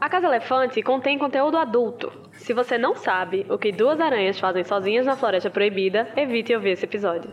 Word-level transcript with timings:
A 0.00 0.08
Casa 0.08 0.28
Elefante 0.28 0.82
contém 0.82 1.18
conteúdo 1.18 1.58
adulto. 1.58 2.10
Se 2.32 2.54
você 2.54 2.78
não 2.78 2.96
sabe 2.96 3.44
o 3.50 3.58
que 3.58 3.70
duas 3.70 4.00
aranhas 4.00 4.40
fazem 4.40 4.64
sozinhas 4.64 5.04
na 5.04 5.14
Floresta 5.14 5.50
Proibida, 5.50 6.08
evite 6.16 6.54
ouvir 6.54 6.70
esse 6.70 6.86
episódio. 6.86 7.30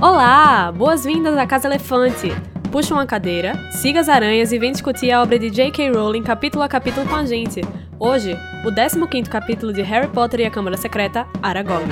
Olá! 0.00 0.70
Boas-vindas 0.70 1.36
à 1.36 1.44
Casa 1.48 1.66
Elefante! 1.66 2.28
Puxa 2.70 2.94
uma 2.94 3.06
cadeira, 3.06 3.54
siga 3.72 3.98
as 3.98 4.08
aranhas 4.08 4.52
e 4.52 4.58
vem 4.60 4.70
discutir 4.70 5.10
a 5.10 5.20
obra 5.20 5.36
de 5.36 5.50
J.K. 5.50 5.90
Rowling 5.90 6.22
capítulo 6.22 6.62
a 6.62 6.68
capítulo 6.68 7.08
com 7.08 7.16
a 7.16 7.26
gente. 7.26 7.60
Hoje, 7.98 8.38
o 8.64 8.70
15º 8.70 9.28
capítulo 9.28 9.72
de 9.72 9.82
Harry 9.82 10.06
Potter 10.06 10.38
e 10.38 10.44
a 10.44 10.50
Câmara 10.50 10.76
Secreta, 10.76 11.26
Aragog. 11.42 11.88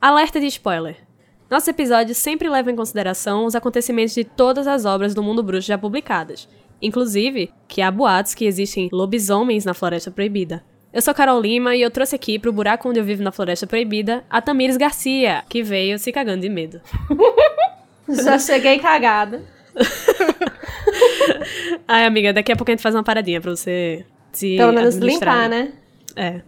Alerta 0.00 0.38
de 0.38 0.46
spoiler. 0.46 0.96
Nosso 1.50 1.68
episódio 1.70 2.14
sempre 2.14 2.48
leva 2.48 2.70
em 2.70 2.76
consideração 2.76 3.44
os 3.44 3.56
acontecimentos 3.56 4.14
de 4.14 4.22
todas 4.22 4.68
as 4.68 4.84
obras 4.84 5.12
do 5.12 5.24
mundo 5.24 5.42
bruxo 5.42 5.66
já 5.66 5.76
publicadas, 5.76 6.48
inclusive 6.80 7.50
que 7.66 7.82
há 7.82 7.90
boatos 7.90 8.32
que 8.32 8.44
existem 8.44 8.88
lobisomens 8.92 9.64
na 9.64 9.74
Floresta 9.74 10.08
Proibida. 10.08 10.62
Eu 10.92 11.02
sou 11.02 11.12
Carol 11.12 11.40
Lima 11.40 11.74
e 11.74 11.82
eu 11.82 11.90
trouxe 11.90 12.14
aqui 12.14 12.38
pro 12.38 12.52
buraco 12.52 12.88
onde 12.88 13.00
eu 13.00 13.04
vivo 13.04 13.24
na 13.24 13.32
Floresta 13.32 13.66
Proibida 13.66 14.24
a 14.30 14.40
Tamires 14.40 14.76
Garcia, 14.76 15.42
que 15.48 15.64
veio 15.64 15.98
se 15.98 16.12
cagando 16.12 16.42
de 16.42 16.48
medo. 16.48 16.80
Já 18.08 18.38
cheguei 18.38 18.78
cagada. 18.78 19.42
Ai, 21.88 22.06
amiga, 22.06 22.32
daqui 22.32 22.52
a 22.52 22.56
pouco 22.56 22.70
a 22.70 22.72
gente 22.72 22.82
faz 22.82 22.94
uma 22.94 23.02
paradinha 23.02 23.40
pra 23.40 23.50
você 23.50 24.06
se 24.30 24.56
Pelo 24.56 24.72
menos 24.72 24.96
limpar, 24.96 25.48
né? 25.48 25.72
É. 26.14 26.40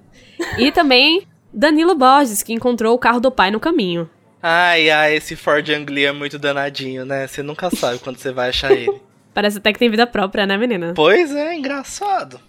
E 0.57 0.71
também 0.71 1.27
Danilo 1.53 1.95
Borges, 1.95 2.43
que 2.43 2.53
encontrou 2.53 2.95
o 2.95 2.99
carro 2.99 3.21
do 3.21 3.31
pai 3.31 3.51
no 3.51 3.61
caminho. 3.61 4.09
Ai, 4.43 4.89
ai, 4.89 5.17
esse 5.17 5.37
Ford 5.37 5.69
Anglia 5.69 6.09
é 6.09 6.13
muito 6.13 6.39
danadinho, 6.39 7.05
né? 7.05 7.27
Você 7.27 7.43
nunca 7.43 7.69
sabe 7.71 7.99
quando 7.99 8.17
você 8.17 8.33
vai 8.33 8.49
achar 8.49 8.73
ele. 8.73 9.01
Parece 9.35 9.59
até 9.59 9.73
que 9.73 9.79
tem 9.79 9.91
vida 9.91 10.07
própria, 10.07 10.47
né, 10.47 10.57
menina? 10.57 10.93
Pois 10.95 11.35
é, 11.35 11.55
engraçado. 11.55 12.41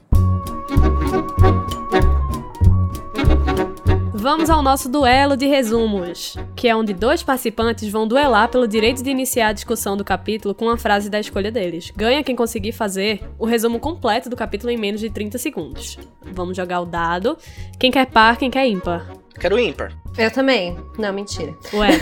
Vamos 4.22 4.52
ao 4.52 4.62
nosso 4.62 4.88
duelo 4.88 5.36
de 5.36 5.48
resumos, 5.48 6.36
que 6.56 6.68
é 6.68 6.76
onde 6.76 6.94
dois 6.94 7.24
participantes 7.24 7.90
vão 7.90 8.08
duelar 8.08 8.50
pelo 8.50 8.68
direito 8.68 9.02
de 9.02 9.10
iniciar 9.10 9.48
a 9.48 9.52
discussão 9.52 9.98
do 9.98 10.04
capítulo 10.04 10.54
com 10.54 10.66
uma 10.66 10.78
frase 10.78 11.10
da 11.10 11.20
escolha 11.20 11.52
deles. 11.52 11.92
Ganha 11.98 12.24
quem 12.24 12.36
conseguir 12.36 12.72
fazer 12.72 13.24
o 13.40 13.48
resumo 13.48 13.80
completo 13.80 14.30
do 14.30 14.36
capítulo 14.36 14.72
em 14.72 14.78
menos 14.78 15.02
de 15.02 15.10
30 15.10 15.40
segundos. 15.40 15.98
Vamos 16.22 16.56
jogar 16.56 16.82
o 16.82 16.86
dado. 16.86 17.36
Quem 17.80 17.90
quer 17.90 18.06
par, 18.06 18.38
quem 18.38 18.52
quer 18.52 18.68
ímpar? 18.68 19.12
Quero 19.40 19.58
ímpar. 19.58 19.92
Eu 20.16 20.30
também. 20.30 20.78
Não, 21.00 21.12
mentira. 21.12 21.58
Ué. 21.74 21.90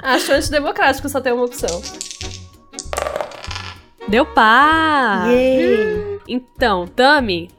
Acho 0.00 0.32
antidemocrático 0.32 1.08
só 1.08 1.20
ter 1.20 1.32
uma 1.32 1.44
opção. 1.44 1.82
Deu 4.06 4.24
par! 4.24 5.28
Yay. 5.28 6.20
Então, 6.28 6.86
Tami 6.86 7.50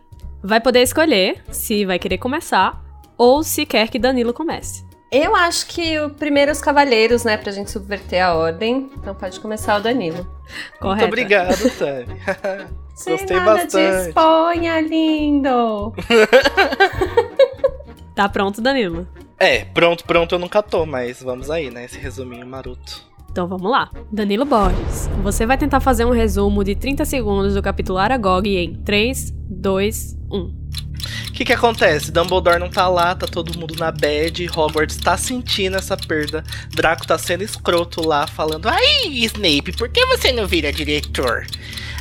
vai 0.45 0.61
poder 0.61 0.81
escolher 0.81 1.43
se 1.49 1.85
vai 1.85 1.97
querer 1.97 2.17
começar 2.17 2.81
ou 3.17 3.43
se 3.43 3.65
quer 3.65 3.89
que 3.89 3.97
Danilo 3.97 4.33
comece. 4.33 4.85
Eu 5.11 5.35
acho 5.35 5.67
que 5.67 5.97
o 5.99 6.09
primeiro 6.09 6.51
os 6.51 6.61
cavaleiros, 6.61 7.23
né, 7.23 7.37
pra 7.37 7.51
gente 7.51 7.71
subverter 7.71 8.23
a 8.23 8.33
ordem. 8.35 8.89
Então 8.97 9.15
pode 9.15 9.39
começar 9.39 9.77
o 9.77 9.81
Danilo. 9.81 10.27
Correto. 10.79 11.01
Muito 11.01 11.05
obrigado, 11.05 11.69
Tami. 11.77 12.19
Gostei 12.95 13.37
nada 13.37 13.63
bastante. 13.63 14.05
disponha, 14.05 14.81
lindo! 14.81 15.93
Tá 18.15 18.29
pronto, 18.29 18.61
Danilo? 18.61 19.05
É, 19.37 19.65
pronto, 19.65 20.05
pronto 20.05 20.33
eu 20.33 20.39
nunca 20.39 20.63
tô, 20.63 20.85
mas 20.85 21.21
vamos 21.21 21.51
aí, 21.51 21.69
né? 21.69 21.83
Esse 21.83 21.99
resuminho 21.99 22.47
maroto. 22.47 23.05
Então 23.35 23.49
vamos 23.49 23.69
lá. 23.69 23.91
Danilo 24.13 24.45
Borges, 24.45 25.09
você 25.21 25.45
vai 25.45 25.57
tentar 25.57 25.81
fazer 25.81 26.05
um 26.05 26.11
resumo 26.11 26.63
de 26.63 26.73
30 26.73 27.03
segundos 27.03 27.53
do 27.53 27.61
capítulo 27.61 27.97
Aragog 27.97 28.47
em 28.47 28.75
3, 28.75 29.33
2, 29.49 30.17
1. 30.31 30.37
O 30.37 31.31
que 31.33 31.43
que 31.43 31.51
acontece? 31.51 32.13
Dumbledore 32.13 32.59
não 32.59 32.69
tá 32.69 32.87
lá, 32.87 33.13
tá 33.13 33.27
todo 33.27 33.59
mundo 33.59 33.75
na 33.77 33.91
bad, 33.91 34.49
Hogwarts 34.55 34.95
tá 34.95 35.17
sentindo 35.17 35.75
essa 35.75 35.97
perda, 35.97 36.45
Draco 36.73 37.05
tá 37.05 37.17
sendo 37.17 37.43
escroto 37.43 38.07
lá, 38.07 38.25
falando 38.25 38.69
Ai, 38.69 39.09
Snape, 39.25 39.73
por 39.73 39.89
que 39.89 40.05
você 40.05 40.31
não 40.31 40.47
vira 40.47 40.71
diretor? 40.71 41.45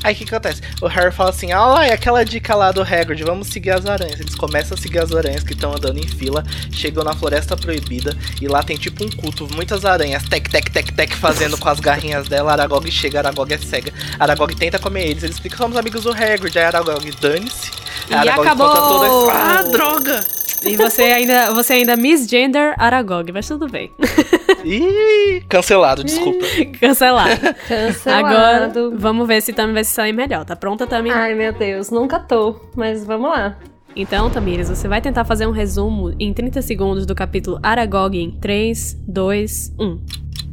Aí 0.05 0.15
o 0.15 0.17
que 0.17 0.25
acontece? 0.25 0.61
O 0.83 0.87
Harry 0.87 1.11
fala 1.11 1.31
assim, 1.31 1.51
ah 1.51 1.67
lá, 1.67 1.87
é 1.87 1.93
aquela 1.95 2.23
dica 2.25 2.55
lá 2.55 2.71
do 2.71 2.83
Hagrid, 2.83 3.25
vamos 3.25 3.49
seguir 3.49 3.71
as 3.71 3.87
aranhas. 3.87 4.21
Eles 4.21 4.35
começam 4.35 4.77
a 4.77 4.81
seguir 4.81 4.99
as 4.99 5.11
aranhas 5.13 5.43
que 5.43 5.55
estão 5.55 5.73
andando 5.75 5.99
em 5.99 6.07
fila, 6.07 6.45
chegam 6.71 7.03
na 7.03 7.15
Floresta 7.15 7.57
Proibida, 7.57 8.15
e 8.41 8.47
lá 8.47 8.63
tem 8.63 8.77
tipo 8.77 9.03
um 9.03 9.09
culto, 9.11 9.49
muitas 9.55 9.85
aranhas, 9.85 10.23
tec, 10.25 10.49
tec, 10.51 10.71
tec, 10.71 10.93
tec, 10.93 11.15
fazendo 11.17 11.57
com 11.59 11.69
as 11.69 11.81
garrinhas 11.81 12.29
dela, 12.29 12.53
Aragog 12.53 12.89
chega, 12.93 13.19
Aragog 13.21 13.53
é 13.53 13.59
cega. 13.59 13.93
Aragog 14.21 14.55
tenta 14.55 14.79
comer 14.79 15.09
eles, 15.09 15.23
eles 15.23 15.39
ficam, 15.39 15.57
somos 15.59 15.77
amigos 15.77 16.03
do 16.05 16.13
Hagrid, 16.13 16.59
aí 16.59 16.65
Aragog, 16.67 17.11
dane-se. 17.21 17.71
E 18.11 18.15
Aragog 18.15 18.47
acabou! 18.47 18.69
conta 18.69 18.81
toda- 18.83 19.33
Ah, 19.33 19.63
droga! 19.63 20.25
E 20.65 20.77
você 20.77 21.03
ainda, 21.03 21.53
você 21.53 21.75
ainda 21.75 21.95
misgender 21.97 22.75
Aragog, 22.79 23.31
mas 23.33 23.47
tudo 23.49 23.69
bem. 23.69 23.91
Ih, 24.65 25.43
cancelado, 25.49 26.03
desculpa. 26.03 26.45
Cancelado. 26.81 27.41
Cancelado. 27.69 28.27
Agora, 28.27 28.73
vamos 28.97 29.29
ver 29.29 29.41
se 29.43 29.53
Tami 29.53 29.73
vai 29.73 29.85
se 29.85 29.93
sair 29.93 30.13
melhor. 30.13 30.45
Tá 30.45 30.57
pronta, 30.57 30.87
Tami? 30.87 31.11
Ai, 31.11 31.35
meu 31.35 31.53
Deus, 31.53 31.91
nunca 31.91 32.19
tô. 32.19 32.61
Mas 32.75 33.05
vamos 33.05 33.31
lá. 33.31 33.57
Então, 33.97 34.29
Tamires, 34.29 34.69
você 34.69 34.89
vai 34.89 35.01
tentar 35.01 35.25
fazer 35.25 35.47
um 35.47 35.53
resumo 35.53 36.13
em 36.19 36.33
30 36.33 36.63
segundos 36.63 37.07
do 37.07 37.15
capítulo 37.15 37.61
Aragog 37.63 38.19
em 38.19 38.33
3, 38.33 38.99
2, 39.07 39.75
1. 39.79 40.01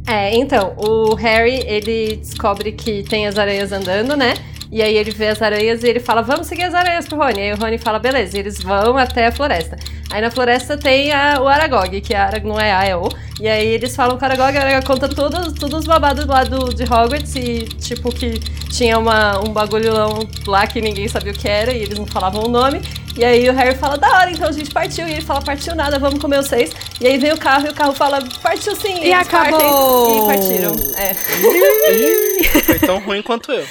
É, 0.07 0.35
então, 0.35 0.73
o 0.77 1.13
Harry, 1.15 1.63
ele 1.67 2.17
descobre 2.17 2.71
que 2.71 3.03
tem 3.03 3.27
as 3.27 3.37
aranhas 3.37 3.71
andando, 3.71 4.15
né? 4.15 4.33
E 4.71 4.81
aí 4.81 4.95
ele 4.95 5.11
vê 5.11 5.27
as 5.27 5.41
aranhas 5.41 5.83
e 5.83 5.87
ele 5.89 5.99
fala, 5.99 6.21
vamos 6.21 6.47
seguir 6.47 6.63
as 6.63 6.73
aranhas 6.73 7.05
pro 7.05 7.17
Rony. 7.17 7.41
Aí 7.41 7.53
o 7.53 7.57
Rony 7.57 7.77
fala, 7.77 7.99
beleza, 7.99 8.37
e 8.37 8.39
eles 8.39 8.61
vão 8.61 8.97
até 8.97 9.27
a 9.27 9.31
floresta. 9.31 9.77
Aí 10.09 10.21
na 10.21 10.31
floresta 10.31 10.77
tem 10.77 11.11
a- 11.11 11.41
o 11.41 11.47
Aragog, 11.47 11.99
que 12.01 12.15
a 12.15 12.31
não 12.43 12.57
é 12.59 12.71
A, 12.71 12.85
é 12.85 12.95
O. 12.95 13.09
E 13.39 13.47
aí 13.49 13.67
eles 13.67 13.93
falam 13.95 14.17
com 14.17 14.23
o 14.23 14.25
Aragog, 14.27 14.57
a 14.57 14.61
Aragog 14.61 14.85
conta 14.85 15.09
todos, 15.09 15.53
todos 15.53 15.79
os 15.79 15.85
babados 15.85 16.25
lá 16.25 16.43
do, 16.45 16.73
de 16.73 16.83
Hogwarts 16.83 17.35
e, 17.35 17.65
tipo, 17.79 18.13
que 18.13 18.39
tinha 18.69 18.97
uma, 18.97 19.39
um 19.39 19.51
bagulhão 19.51 20.19
lá 20.47 20.65
que 20.65 20.79
ninguém 20.79 21.07
sabia 21.07 21.33
o 21.33 21.35
que 21.35 21.49
era 21.49 21.71
e 21.73 21.83
eles 21.83 21.99
não 21.99 22.05
falavam 22.05 22.43
o 22.45 22.49
nome. 22.49 22.81
E 23.17 23.25
aí 23.25 23.49
o 23.49 23.53
Harry 23.53 23.75
fala, 23.75 23.97
da 23.97 24.07
hora, 24.09 24.31
então 24.31 24.47
a 24.47 24.51
gente 24.51 24.71
partiu. 24.71 25.07
E 25.07 25.11
ele 25.11 25.21
fala, 25.21 25.41
partiu 25.41 25.75
nada, 25.75 25.99
vamos 25.99 26.19
comer 26.19 26.39
os 26.39 26.47
seis. 26.47 26.71
E 26.99 27.07
aí 27.07 27.17
vem 27.17 27.33
o 27.33 27.37
carro 27.37 27.67
e 27.67 27.69
o 27.69 27.73
carro 27.73 27.93
fala, 27.93 28.19
partiu 28.41 28.75
sim. 28.75 28.95
E 28.95 29.11
eles 29.11 29.13
acabou! 29.27 30.25
partem. 30.25 30.55
E 30.55 30.65
partiram. 30.65 30.75
É. 30.97 31.13
Foi 32.63 32.79
tão 32.79 32.99
ruim 32.99 33.21
quanto 33.21 33.51
eu. 33.51 33.65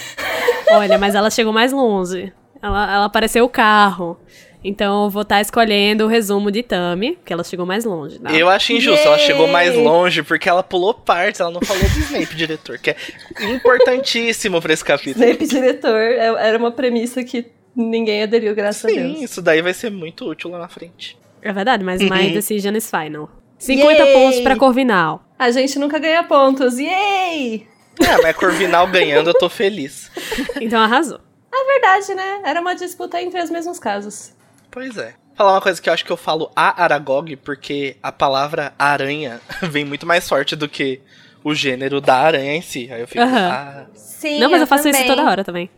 Olha, 0.72 0.98
mas 0.98 1.14
ela 1.14 1.30
chegou 1.30 1.52
mais 1.52 1.72
longe. 1.72 2.32
Ela, 2.62 2.92
ela 2.94 3.04
apareceu 3.06 3.44
o 3.44 3.48
carro. 3.48 4.18
Então 4.62 5.04
eu 5.04 5.10
vou 5.10 5.22
estar 5.22 5.40
escolhendo 5.40 6.04
o 6.04 6.06
resumo 6.06 6.50
de 6.50 6.62
Tami, 6.62 7.18
que 7.24 7.32
ela 7.32 7.42
chegou 7.42 7.64
mais 7.64 7.86
longe. 7.86 8.18
Tá? 8.18 8.30
Eu 8.30 8.46
acho 8.46 8.74
injusto, 8.74 9.06
ela 9.06 9.16
Yay! 9.16 9.26
chegou 9.26 9.48
mais 9.48 9.74
longe 9.74 10.22
porque 10.22 10.46
ela 10.50 10.62
pulou 10.62 10.92
partes, 10.92 11.40
ela 11.40 11.50
não 11.50 11.62
falou 11.62 11.82
do 11.82 11.98
Snape, 11.98 12.36
diretor, 12.36 12.76
que 12.78 12.90
é 12.90 12.96
importantíssimo 13.40 14.60
pra 14.60 14.74
esse 14.74 14.84
capítulo. 14.84 15.24
Snape 15.24 15.46
diretor 15.46 15.96
é- 15.98 16.48
era 16.48 16.58
uma 16.58 16.70
premissa 16.70 17.24
que 17.24 17.46
ninguém 17.74 18.22
aderiu, 18.22 18.54
graças 18.54 18.84
a 18.84 18.88
Sim, 18.88 18.96
Deus. 18.96 19.20
isso 19.22 19.42
daí 19.42 19.62
vai 19.62 19.72
ser 19.74 19.90
muito 19.90 20.28
útil 20.28 20.50
lá 20.50 20.58
na 20.58 20.68
frente. 20.68 21.16
É 21.42 21.52
verdade, 21.52 21.82
mas 21.84 22.00
my 22.02 22.08
Uhum. 22.26 22.32
decision 22.32 22.74
is 22.76 22.90
final. 22.90 23.28
50 23.58 24.02
Yay! 24.02 24.12
pontos 24.12 24.40
pra 24.40 24.56
Corvinal. 24.56 25.22
A 25.38 25.50
gente 25.50 25.78
nunca 25.78 25.98
ganha 25.98 26.22
pontos. 26.24 26.78
Yay! 26.78 27.66
É, 28.00 28.22
mas 28.22 28.36
Corvinal 28.36 28.86
ganhando, 28.88 29.30
eu 29.30 29.34
tô 29.34 29.48
feliz. 29.48 30.10
Então 30.60 30.80
arrasou. 30.80 31.20
É 31.52 31.64
verdade, 31.72 32.14
né? 32.14 32.42
Era 32.44 32.60
uma 32.60 32.74
disputa 32.74 33.20
entre 33.20 33.40
os 33.42 33.50
mesmos 33.50 33.78
casos. 33.78 34.32
Pois 34.70 34.96
é. 34.96 35.14
Falar 35.34 35.52
uma 35.54 35.60
coisa 35.60 35.80
que 35.80 35.88
eu 35.88 35.92
acho 35.92 36.04
que 36.04 36.10
eu 36.12 36.16
falo 36.16 36.50
a 36.54 36.82
Aragog, 36.82 37.34
porque 37.36 37.96
a 38.02 38.12
palavra 38.12 38.72
aranha 38.78 39.40
vem 39.62 39.84
muito 39.84 40.06
mais 40.06 40.28
forte 40.28 40.54
do 40.54 40.68
que 40.68 41.00
o 41.42 41.54
gênero 41.54 42.00
da 42.00 42.14
aranha 42.16 42.54
em 42.54 42.62
si. 42.62 42.90
Aí 42.92 43.00
eu 43.00 43.08
fico, 43.08 43.22
Aham. 43.24 43.48
ah, 43.50 43.86
Sim, 43.94 44.38
não, 44.38 44.50
mas 44.50 44.60
eu, 44.60 44.66
faço 44.66 44.84
também. 44.84 45.00
isso 45.00 45.08
toda 45.10 45.28
hora 45.28 45.42
também. 45.42 45.68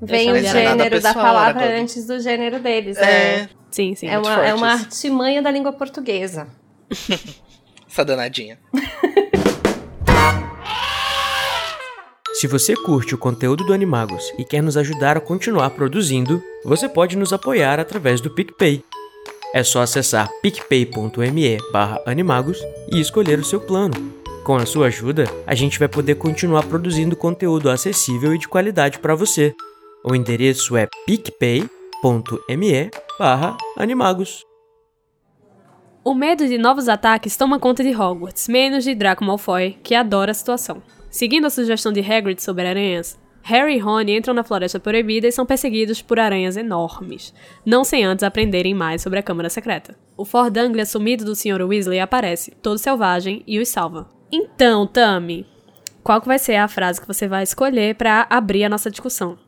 Vem 0.00 0.30
o 0.32 0.38
gênero 0.38 1.00
da 1.00 1.14
palavra 1.14 1.80
antes 1.80 2.06
do 2.06 2.20
gênero 2.20 2.58
deles. 2.60 2.96
é, 2.98 3.48
Sim, 3.70 3.94
sim. 3.94 4.06
É 4.08 4.14
muito 4.14 4.28
uma, 4.28 4.46
é 4.46 4.54
uma 4.54 4.72
artimanha 4.72 5.42
da 5.42 5.50
língua 5.50 5.72
portuguesa. 5.72 6.48
essa 7.96 8.04
danadinha. 8.04 8.58
Se 12.34 12.46
você 12.46 12.76
curte 12.76 13.14
o 13.14 13.18
conteúdo 13.18 13.64
do 13.64 13.72
Animagos 13.72 14.30
e 14.38 14.44
quer 14.44 14.62
nos 14.62 14.76
ajudar 14.76 15.16
a 15.16 15.20
continuar 15.20 15.70
produzindo, 15.70 16.42
você 16.62 16.86
pode 16.86 17.16
nos 17.16 17.32
apoiar 17.32 17.80
através 17.80 18.20
do 18.20 18.28
PicPay. 18.28 18.84
É 19.54 19.62
só 19.64 19.80
acessar 19.80 20.28
picpay.me 20.42 21.58
barra 21.72 21.98
animagos 22.04 22.58
e 22.92 23.00
escolher 23.00 23.38
o 23.38 23.44
seu 23.44 23.58
plano. 23.58 23.94
Com 24.44 24.56
a 24.56 24.66
sua 24.66 24.88
ajuda, 24.88 25.24
a 25.46 25.54
gente 25.54 25.78
vai 25.78 25.88
poder 25.88 26.16
continuar 26.16 26.64
produzindo 26.64 27.16
conteúdo 27.16 27.70
acessível 27.70 28.34
e 28.34 28.38
de 28.38 28.46
qualidade 28.46 28.98
para 28.98 29.14
você. 29.14 29.54
O 30.08 30.14
endereço 30.14 30.76
é 30.76 30.86
picpay.me 31.04 31.68
barra 33.18 33.56
animagos. 33.76 34.44
O 36.04 36.14
medo 36.14 36.46
de 36.46 36.56
novos 36.56 36.88
ataques 36.88 37.36
toma 37.36 37.58
conta 37.58 37.82
de 37.82 37.92
Hogwarts, 37.92 38.46
menos 38.46 38.84
de 38.84 38.94
Draco 38.94 39.24
Malfoy, 39.24 39.76
que 39.82 39.96
adora 39.96 40.30
a 40.30 40.34
situação. 40.34 40.80
Seguindo 41.10 41.46
a 41.46 41.50
sugestão 41.50 41.92
de 41.92 42.00
Hagrid 42.00 42.40
sobre 42.40 42.68
aranhas, 42.68 43.18
Harry 43.42 43.74
e 43.74 43.78
Rony 43.80 44.16
entram 44.16 44.32
na 44.32 44.44
Floresta 44.44 44.78
Proibida 44.78 45.26
e 45.26 45.32
são 45.32 45.44
perseguidos 45.44 46.00
por 46.00 46.20
aranhas 46.20 46.56
enormes, 46.56 47.34
não 47.64 47.82
sem 47.82 48.04
antes 48.04 48.22
aprenderem 48.22 48.74
mais 48.74 49.02
sobre 49.02 49.18
a 49.18 49.24
Câmara 49.24 49.50
Secreta. 49.50 49.98
O 50.16 50.24
Fordanglia 50.24 50.86
sumido 50.86 51.24
do 51.24 51.34
Sr. 51.34 51.62
Weasley 51.62 51.98
aparece, 51.98 52.52
todo 52.62 52.78
selvagem, 52.78 53.42
e 53.44 53.58
os 53.58 53.68
salva. 53.68 54.08
Então, 54.30 54.86
Tami, 54.86 55.44
qual 56.04 56.20
vai 56.20 56.38
ser 56.38 56.54
a 56.54 56.68
frase 56.68 57.00
que 57.00 57.08
você 57.08 57.26
vai 57.26 57.42
escolher 57.42 57.96
para 57.96 58.24
abrir 58.30 58.62
a 58.62 58.68
nossa 58.68 58.88
discussão? 58.88 59.44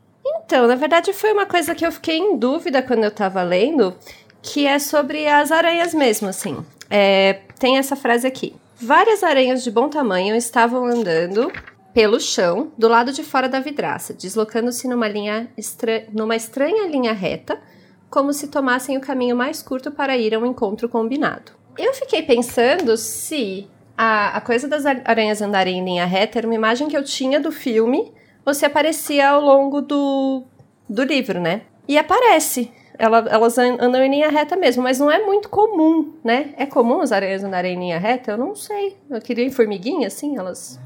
Então, 0.49 0.65
na 0.65 0.73
verdade, 0.73 1.13
foi 1.13 1.31
uma 1.31 1.45
coisa 1.45 1.75
que 1.75 1.85
eu 1.85 1.91
fiquei 1.91 2.17
em 2.17 2.35
dúvida 2.35 2.81
quando 2.81 3.03
eu 3.03 3.11
tava 3.11 3.43
lendo, 3.43 3.95
que 4.41 4.65
é 4.65 4.79
sobre 4.79 5.27
as 5.27 5.51
aranhas 5.51 5.93
mesmo, 5.93 6.27
assim. 6.27 6.65
É, 6.89 7.41
tem 7.59 7.77
essa 7.77 7.95
frase 7.95 8.25
aqui. 8.25 8.55
Várias 8.75 9.21
aranhas 9.21 9.63
de 9.63 9.69
bom 9.69 9.87
tamanho 9.89 10.35
estavam 10.35 10.87
andando 10.87 11.51
pelo 11.93 12.19
chão, 12.19 12.71
do 12.75 12.87
lado 12.87 13.11
de 13.13 13.21
fora 13.21 13.47
da 13.47 13.59
vidraça, 13.59 14.11
deslocando-se 14.11 14.87
numa, 14.87 15.07
linha 15.07 15.51
estra... 15.55 16.07
numa 16.11 16.35
estranha 16.35 16.87
linha 16.87 17.13
reta, 17.13 17.61
como 18.09 18.33
se 18.33 18.47
tomassem 18.47 18.97
o 18.97 19.01
caminho 19.01 19.35
mais 19.35 19.61
curto 19.61 19.91
para 19.91 20.17
ir 20.17 20.33
ao 20.33 20.47
encontro 20.47 20.89
combinado. 20.89 21.51
Eu 21.77 21.93
fiquei 21.93 22.23
pensando 22.23 22.97
se 22.97 23.67
a, 23.95 24.37
a 24.37 24.41
coisa 24.41 24.67
das 24.67 24.83
aranhas 24.83 25.43
andarem 25.43 25.77
em 25.77 25.85
linha 25.85 26.07
reta 26.07 26.39
era 26.39 26.47
uma 26.47 26.55
imagem 26.55 26.87
que 26.87 26.97
eu 26.97 27.03
tinha 27.03 27.39
do 27.39 27.51
filme 27.51 28.11
se 28.53 28.65
aparecia 28.65 29.29
ao 29.29 29.41
longo 29.41 29.81
do, 29.81 30.43
do 30.89 31.03
livro, 31.03 31.39
né? 31.39 31.61
E 31.87 31.97
aparece. 31.97 32.71
Ela, 32.97 33.25
elas 33.29 33.57
andam 33.57 34.03
em 34.03 34.09
linha 34.09 34.29
reta 34.29 34.57
mesmo, 34.57 34.83
mas 34.83 34.99
não 34.99 35.09
é 35.09 35.25
muito 35.25 35.47
comum, 35.47 36.13
né? 36.23 36.53
É 36.57 36.65
comum 36.65 36.99
as 36.99 37.11
aranhas 37.11 37.43
andarem 37.43 37.75
em 37.75 37.79
linha 37.79 37.97
reta? 37.97 38.31
Eu 38.31 38.37
não 38.37 38.55
sei. 38.55 38.97
Eu 39.09 39.21
queria 39.21 39.45
em 39.45 39.51
formiguinha, 39.51 40.07
assim, 40.07 40.37
elas 40.37 40.79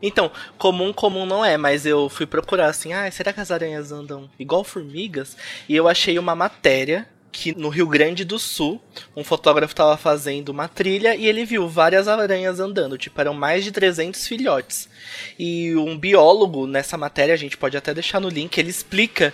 então, 0.00 0.30
comum, 0.56 0.92
comum 0.92 1.26
não 1.26 1.44
é, 1.44 1.56
mas 1.56 1.84
eu 1.84 2.08
fui 2.08 2.24
procurar 2.24 2.66
assim, 2.66 2.92
ah, 2.92 3.10
será 3.10 3.32
que 3.32 3.40
as 3.40 3.50
aranhas 3.50 3.90
andam 3.90 4.30
igual 4.38 4.62
formigas? 4.62 5.36
E 5.68 5.74
eu 5.74 5.88
achei 5.88 6.18
uma 6.18 6.36
matéria 6.36 7.08
que 7.30 7.56
no 7.56 7.68
Rio 7.68 7.86
Grande 7.86 8.24
do 8.24 8.38
Sul, 8.38 8.80
um 9.16 9.22
fotógrafo 9.22 9.72
estava 9.72 9.96
fazendo 9.96 10.48
uma 10.48 10.68
trilha 10.68 11.14
e 11.14 11.26
ele 11.26 11.44
viu 11.44 11.68
várias 11.68 12.08
aranhas 12.08 12.58
andando, 12.60 12.98
tipo, 12.98 13.20
eram 13.20 13.34
mais 13.34 13.64
de 13.64 13.72
300 13.72 14.26
filhotes. 14.26 14.88
E 15.38 15.74
um 15.76 15.96
biólogo 15.96 16.66
nessa 16.66 16.96
matéria, 16.96 17.34
a 17.34 17.38
gente 17.38 17.56
pode 17.56 17.76
até 17.76 17.92
deixar 17.92 18.20
no 18.20 18.28
link, 18.28 18.56
ele 18.58 18.70
explica 18.70 19.32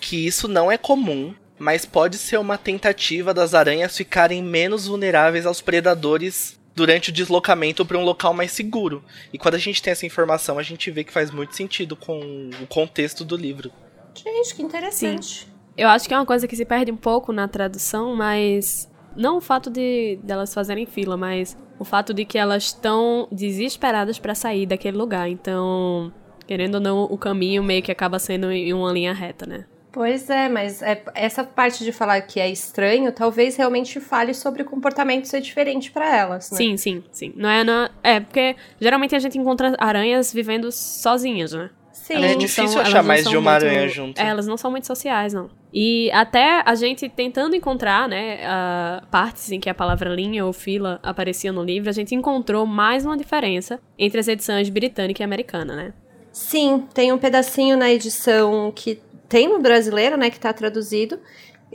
que 0.00 0.26
isso 0.26 0.48
não 0.48 0.70
é 0.70 0.76
comum, 0.76 1.34
mas 1.58 1.86
pode 1.86 2.18
ser 2.18 2.38
uma 2.38 2.58
tentativa 2.58 3.32
das 3.32 3.54
aranhas 3.54 3.96
ficarem 3.96 4.42
menos 4.42 4.86
vulneráveis 4.86 5.46
aos 5.46 5.60
predadores 5.60 6.58
durante 6.74 7.08
o 7.08 7.12
deslocamento 7.12 7.86
para 7.86 7.96
um 7.96 8.04
local 8.04 8.34
mais 8.34 8.52
seguro. 8.52 9.02
E 9.32 9.38
quando 9.38 9.54
a 9.54 9.58
gente 9.58 9.82
tem 9.82 9.92
essa 9.92 10.04
informação, 10.04 10.58
a 10.58 10.62
gente 10.62 10.90
vê 10.90 11.02
que 11.02 11.12
faz 11.12 11.30
muito 11.30 11.56
sentido 11.56 11.96
com 11.96 12.50
o 12.60 12.66
contexto 12.66 13.24
do 13.24 13.34
livro. 13.34 13.72
Gente, 14.14 14.54
que 14.54 14.62
interessante. 14.62 15.40
Sim. 15.40 15.55
Eu 15.76 15.88
acho 15.88 16.08
que 16.08 16.14
é 16.14 16.18
uma 16.18 16.26
coisa 16.26 16.48
que 16.48 16.56
se 16.56 16.64
perde 16.64 16.90
um 16.90 16.96
pouco 16.96 17.32
na 17.32 17.46
tradução, 17.46 18.16
mas 18.16 18.90
não 19.14 19.38
o 19.38 19.40
fato 19.40 19.70
de 19.70 20.18
delas 20.22 20.54
fazerem 20.54 20.86
fila, 20.86 21.16
mas 21.16 21.56
o 21.78 21.84
fato 21.84 22.14
de 22.14 22.24
que 22.24 22.38
elas 22.38 22.64
estão 22.64 23.28
desesperadas 23.30 24.18
para 24.18 24.34
sair 24.34 24.66
daquele 24.66 24.96
lugar. 24.96 25.28
Então, 25.28 26.12
querendo 26.46 26.76
ou 26.76 26.80
não, 26.80 27.04
o 27.04 27.18
caminho 27.18 27.62
meio 27.62 27.82
que 27.82 27.92
acaba 27.92 28.18
sendo 28.18 28.50
em 28.50 28.72
uma 28.72 28.92
linha 28.92 29.12
reta, 29.12 29.44
né? 29.46 29.66
Pois 29.92 30.28
é, 30.28 30.46
mas 30.46 30.82
é, 30.82 31.02
essa 31.14 31.42
parte 31.42 31.82
de 31.82 31.90
falar 31.90 32.20
que 32.20 32.38
é 32.38 32.50
estranho, 32.50 33.10
talvez 33.12 33.56
realmente 33.56 33.98
fale 33.98 34.34
sobre 34.34 34.60
o 34.60 34.64
comportamento 34.66 35.24
ser 35.24 35.40
diferente 35.40 35.90
para 35.90 36.14
elas, 36.14 36.50
né? 36.50 36.56
Sim, 36.58 36.76
sim, 36.76 37.02
sim. 37.10 37.32
Não 37.34 37.48
é, 37.48 37.64
não, 37.64 37.88
é 38.02 38.20
porque 38.20 38.56
geralmente 38.78 39.16
a 39.16 39.18
gente 39.18 39.38
encontra 39.38 39.74
aranhas 39.78 40.34
vivendo 40.34 40.70
sozinhas, 40.70 41.52
né? 41.52 41.70
Sim. 42.06 42.24
é 42.24 42.36
difícil 42.36 42.68
são, 42.68 42.82
achar 42.82 43.02
mais 43.02 43.28
de 43.28 43.36
uma 43.36 43.50
muito, 43.50 43.66
aranha 43.66 43.88
junto. 43.88 44.20
É, 44.20 44.28
elas 44.28 44.46
não 44.46 44.56
são 44.56 44.70
muito 44.70 44.86
sociais, 44.86 45.34
não. 45.34 45.50
E 45.74 46.08
até 46.12 46.62
a 46.64 46.72
gente 46.76 47.08
tentando 47.08 47.56
encontrar, 47.56 48.08
né, 48.08 48.38
uh, 48.44 49.06
partes 49.08 49.50
em 49.50 49.58
que 49.58 49.68
a 49.68 49.74
palavra 49.74 50.08
linha 50.08 50.46
ou 50.46 50.52
fila 50.52 51.00
aparecia 51.02 51.52
no 51.52 51.64
livro, 51.64 51.90
a 51.90 51.92
gente 51.92 52.14
encontrou 52.14 52.64
mais 52.64 53.04
uma 53.04 53.16
diferença 53.16 53.80
entre 53.98 54.20
as 54.20 54.28
edições 54.28 54.68
britânica 54.68 55.20
e 55.20 55.24
americana, 55.24 55.74
né? 55.74 55.94
Sim, 56.30 56.86
tem 56.94 57.12
um 57.12 57.18
pedacinho 57.18 57.76
na 57.76 57.90
edição 57.90 58.70
que 58.72 59.02
tem 59.28 59.48
no 59.48 59.58
brasileiro, 59.58 60.16
né, 60.16 60.30
que 60.30 60.38
tá 60.38 60.52
traduzido, 60.52 61.18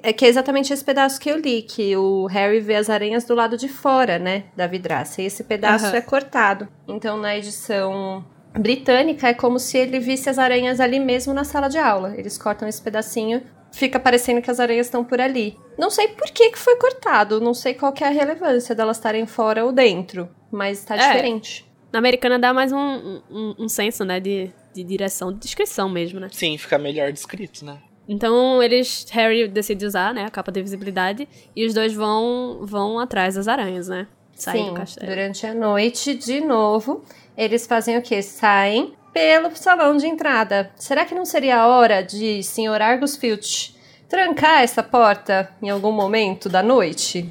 é 0.02 0.14
que 0.14 0.24
é 0.24 0.30
exatamente 0.30 0.72
esse 0.72 0.84
pedaço 0.84 1.20
que 1.20 1.30
eu 1.30 1.36
li, 1.36 1.62
que 1.62 1.94
o 1.98 2.26
Harry 2.28 2.62
vê 2.62 2.76
as 2.76 2.90
aranhas 2.90 3.26
do 3.26 3.36
lado 3.36 3.58
de 3.58 3.68
fora, 3.68 4.18
né, 4.18 4.46
da 4.56 4.66
vidraça. 4.66 5.22
E 5.22 5.26
esse 5.26 5.44
pedaço 5.44 5.88
uhum. 5.88 5.96
é 5.96 6.00
cortado. 6.00 6.70
Então, 6.88 7.18
na 7.18 7.38
edição 7.38 8.24
britânica, 8.54 9.28
é 9.28 9.34
como 9.34 9.60
se 9.60 9.78
ele 9.78 10.00
visse 10.00 10.30
as 10.30 10.38
aranhas 10.38 10.80
ali 10.80 11.00
mesmo 11.00 11.34
na 11.34 11.44
sala 11.44 11.68
de 11.68 11.78
aula. 11.78 12.14
Eles 12.18 12.38
cortam 12.38 12.68
esse 12.68 12.82
pedacinho, 12.82 13.42
fica 13.72 14.00
parecendo 14.00 14.42
que 14.42 14.52
as 14.52 14.60
aranhas 14.60 14.88
estão 14.88 15.04
por 15.04 15.20
ali. 15.22 15.58
Não 15.78 15.90
sei 15.90 16.10
por 16.10 16.30
que, 16.32 16.52
que 16.52 16.60
foi 16.60 16.76
cortado, 16.76 17.40
não 17.40 17.54
sei 17.54 17.74
qual 17.74 17.94
é 18.00 18.06
a 18.06 18.10
relevância 18.10 18.76
delas 18.76 18.98
estarem 18.98 19.26
fora 19.26 19.66
ou 19.66 19.72
dentro, 19.72 20.30
mas 20.52 20.84
tá 20.84 20.96
é. 20.96 21.00
diferente. 21.00 21.66
Na 21.92 22.00
americana 22.00 22.40
dá 22.40 22.54
mais 22.54 22.72
um, 22.72 23.22
um, 23.30 23.56
um 23.60 23.70
senso, 23.70 24.06
né, 24.06 24.20
de 24.20 24.52
de 24.74 24.84
direção, 24.84 25.32
de 25.32 25.40
descrição 25.40 25.90
mesmo, 25.90 26.20
né? 26.20 26.30
Sim, 26.32 26.58
fica 26.58 26.78
melhor 26.78 27.12
descrito, 27.12 27.66
né? 27.66 27.78
Então 28.08 28.62
eles, 28.62 29.06
Harry 29.12 29.48
decide 29.48 29.86
usar, 29.86 30.14
né, 30.14 30.26
a 30.26 30.30
capa 30.30 30.52
de 30.52 30.62
visibilidade 30.62 31.28
e 31.56 31.66
os 31.66 31.74
dois 31.74 31.94
vão 31.94 32.60
vão 32.64 33.00
atrás 33.00 33.36
das 33.36 33.48
aranhas, 33.48 33.88
né? 33.88 34.08
Saem 34.34 34.66
Sim, 34.66 34.70
do 34.72 34.76
castelo. 34.76 35.08
durante 35.08 35.46
a 35.46 35.54
noite, 35.54 36.16
de 36.16 36.42
novo, 36.42 37.04
eles 37.38 37.66
fazem 37.68 37.98
o 37.98 38.02
quê? 38.02 38.22
Saem 38.22 38.94
pelo 39.14 39.56
salão 39.56 39.98
de 39.98 40.08
entrada. 40.08 40.72
Será 40.76 41.06
que 41.06 41.16
não 41.16 41.26
seria 41.26 41.58
a 41.58 41.68
hora 41.68 42.02
de 42.02 42.42
Sr. 42.44 42.82
Argus 42.82 43.16
Filch 43.16 43.76
trancar 44.08 44.62
essa 44.62 44.84
porta 44.84 45.50
em 45.62 45.70
algum 45.70 45.92
momento 45.92 46.50
da 46.50 46.62
noite? 46.64 47.30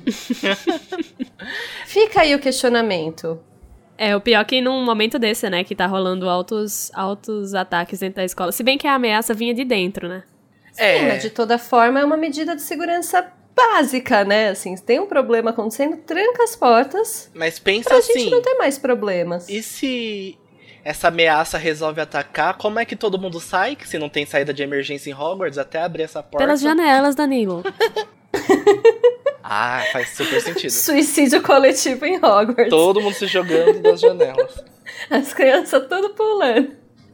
Fica 1.86 2.22
aí 2.22 2.34
o 2.34 2.38
questionamento. 2.38 3.40
É, 3.96 4.16
o 4.16 4.20
pior 4.20 4.40
é 4.40 4.44
que 4.44 4.60
num 4.62 4.82
momento 4.82 5.18
desse, 5.18 5.48
né, 5.50 5.62
que 5.62 5.74
tá 5.74 5.86
rolando 5.86 6.28
altos, 6.28 6.90
altos 6.94 7.54
ataques 7.54 8.00
dentro 8.00 8.16
da 8.16 8.24
escola. 8.24 8.50
Se 8.50 8.62
bem 8.62 8.78
que 8.78 8.86
a 8.86 8.94
ameaça 8.94 9.34
vinha 9.34 9.52
de 9.52 9.62
dentro, 9.62 10.08
né? 10.08 10.22
É. 10.78 10.98
Sim, 10.98 11.08
mas 11.08 11.22
de 11.22 11.30
toda 11.30 11.58
forma 11.58 12.00
é 12.00 12.04
uma 12.04 12.16
medida 12.16 12.56
de 12.56 12.62
segurança 12.62 13.30
básica, 13.68 14.24
né? 14.24 14.50
Assim, 14.50 14.76
se 14.76 14.82
tem 14.82 15.00
um 15.00 15.06
problema 15.06 15.50
acontecendo, 15.50 15.96
tranca 15.98 16.44
as 16.44 16.56
portas. 16.56 17.30
Mas 17.34 17.58
pensa 17.58 17.90
pra 17.90 17.98
assim. 17.98 18.18
gente 18.18 18.30
não 18.30 18.42
ter 18.42 18.54
mais 18.54 18.78
problemas. 18.78 19.48
E 19.48 19.62
se 19.62 20.38
essa 20.84 21.08
ameaça 21.08 21.58
resolve 21.58 22.00
atacar, 22.00 22.56
como 22.56 22.78
é 22.78 22.84
que 22.84 22.96
todo 22.96 23.18
mundo 23.18 23.40
sai? 23.40 23.76
Que 23.76 23.88
se 23.88 23.98
não 23.98 24.08
tem 24.08 24.24
saída 24.24 24.52
de 24.52 24.62
emergência 24.62 25.10
em 25.10 25.14
Hogwarts, 25.14 25.58
até 25.58 25.82
abrir 25.82 26.04
essa 26.04 26.22
porta. 26.22 26.38
Pelas 26.38 26.60
janelas, 26.60 27.14
Danilo. 27.14 27.62
Ah, 29.52 29.82
faz 29.90 30.10
super 30.10 30.40
sentido. 30.40 30.70
Suicídio 30.70 31.42
coletivo 31.42 32.04
em 32.04 32.16
Hogwarts. 32.18 32.68
Todo 32.68 33.00
mundo 33.00 33.14
se 33.14 33.26
jogando 33.26 33.80
das 33.80 34.00
janelas. 34.00 34.62
As 35.10 35.34
crianças 35.34 35.88
tudo 35.88 36.10
pulando. 36.10 36.70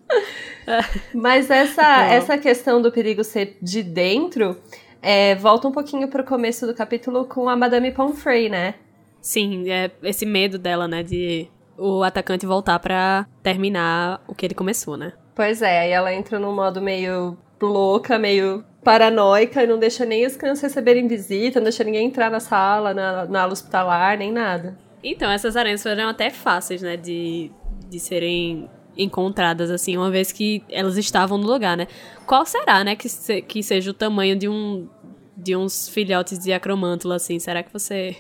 Mas 1.15 1.51
essa, 1.51 2.05
essa 2.13 2.37
questão 2.37 2.83
do 2.83 2.93
perigo 2.93 3.25
ser 3.25 3.57
de 3.63 3.83
dentro 3.83 4.61
é, 5.07 5.37
volta 5.37 5.69
um 5.69 5.73
pouquinho 5.73 6.09
pro 6.09 6.25
começo 6.25 6.67
do 6.67 6.75
capítulo 6.75 7.27
com 7.27 7.49
a 7.49 7.55
Madame 7.55 7.93
Pomfrey, 7.93 8.49
né? 8.49 8.75
Sim, 9.21 9.71
é 9.71 9.89
esse 10.03 10.27
medo 10.27 10.59
dela, 10.59 10.89
né, 10.89 11.05
de 11.05 11.49
o 11.79 12.03
atacante 12.03 12.45
voltar 12.45 12.81
para 12.81 13.25
terminar 13.41 14.21
o 14.27 14.35
que 14.35 14.45
ele 14.45 14.55
começou, 14.55 14.97
né? 14.97 15.13
Pois 15.33 15.63
é, 15.63 15.83
aí 15.83 15.91
ela 15.93 16.13
entra 16.13 16.41
num 16.41 16.53
modo 16.53 16.83
meio 16.83 17.39
louca, 17.63 18.19
meio 18.19 18.65
paranoica 18.83 19.65
não 19.65 19.79
deixa 19.79 20.05
nem 20.05 20.25
as 20.25 20.37
crianças 20.37 20.63
receberem 20.65 21.07
visita, 21.07 21.61
não 21.61 21.65
deixa 21.65 21.85
ninguém 21.85 22.09
entrar 22.09 22.29
na 22.29 22.41
sala, 22.41 22.93
na, 22.93 23.27
na 23.27 23.43
ala 23.43 23.53
hospitalar, 23.53 24.19
nem 24.19 24.33
nada. 24.33 24.77
Então, 25.05 25.31
essas 25.31 25.57
aranhas 25.57 25.85
foram 25.85 26.09
até 26.09 26.31
fáceis, 26.31 26.83
né, 26.83 26.97
de, 26.97 27.53
de 27.89 28.01
serem 28.01 28.69
encontradas, 28.97 29.71
assim, 29.71 29.97
uma 29.97 30.11
vez 30.11 30.33
que 30.33 30.63
elas 30.69 30.97
estavam 30.97 31.39
no 31.39 31.47
lugar, 31.47 31.77
né? 31.77 31.87
Qual 32.27 32.45
será, 32.47 32.83
né, 32.83 32.97
que, 32.97 33.09
se, 33.09 33.43
que 33.43 33.63
seja 33.63 33.91
o 33.91 33.95
tamanho 33.95 34.37
de 34.37 34.49
um 34.49 34.89
de 35.37 35.55
uns 35.55 35.89
filhotes 35.89 36.39
de 36.39 36.53
acromântula, 36.53 37.17
assim? 37.17 37.39
Será 37.39 37.63
que 37.63 37.73
você... 37.73 38.17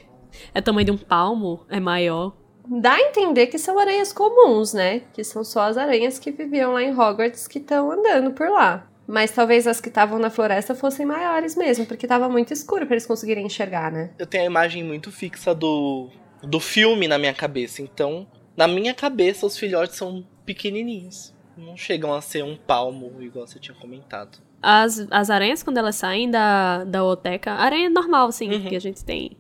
É 0.52 0.60
tamanho 0.60 0.84
de 0.84 0.90
um 0.90 0.98
palmo? 0.98 1.64
É 1.70 1.80
maior? 1.80 2.36
Dá 2.68 2.94
a 2.94 3.00
entender 3.00 3.46
que 3.46 3.58
são 3.58 3.78
aranhas 3.78 4.12
comuns, 4.12 4.74
né? 4.74 5.00
Que 5.14 5.24
são 5.24 5.42
só 5.42 5.62
as 5.62 5.78
aranhas 5.78 6.18
que 6.18 6.30
viviam 6.30 6.72
lá 6.72 6.82
em 6.82 6.92
Hogwarts 6.92 7.48
que 7.48 7.58
estão 7.58 7.90
andando 7.90 8.32
por 8.32 8.50
lá. 8.50 8.86
Mas 9.06 9.30
talvez 9.30 9.66
as 9.66 9.80
que 9.80 9.88
estavam 9.88 10.18
na 10.18 10.30
floresta 10.30 10.74
fossem 10.74 11.06
maiores 11.06 11.56
mesmo, 11.56 11.86
porque 11.86 12.08
tava 12.08 12.28
muito 12.28 12.52
escuro 12.52 12.84
para 12.86 12.96
eles 12.96 13.06
conseguirem 13.06 13.46
enxergar, 13.46 13.90
né? 13.90 14.10
Eu 14.18 14.26
tenho 14.26 14.42
a 14.42 14.46
imagem 14.46 14.82
muito 14.82 15.12
fixa 15.12 15.54
do, 15.54 16.10
do 16.42 16.58
filme 16.58 17.06
na 17.06 17.16
minha 17.16 17.32
cabeça. 17.32 17.80
Então, 17.80 18.26
na 18.56 18.66
minha 18.66 18.92
cabeça, 18.92 19.46
os 19.46 19.56
filhotes 19.56 19.96
são 19.96 20.26
pequenininhos. 20.46 21.34
Não 21.56 21.76
chegam 21.76 22.14
a 22.14 22.20
ser 22.20 22.42
um 22.44 22.56
palmo, 22.56 23.12
igual 23.20 23.46
você 23.46 23.58
tinha 23.58 23.76
comentado. 23.76 24.38
as, 24.62 25.06
as 25.10 25.30
aranhas, 25.30 25.62
quando 25.62 25.78
elas 25.78 25.96
saem 25.96 26.30
da, 26.30 26.84
da 26.84 27.04
oteca, 27.04 27.52
aranha 27.52 27.90
normal, 27.90 28.28
assim, 28.28 28.50
Uhum. 28.50 28.64
que 28.68 28.76
a 28.76 28.80
gente 28.80 29.04
tem. 29.04 29.36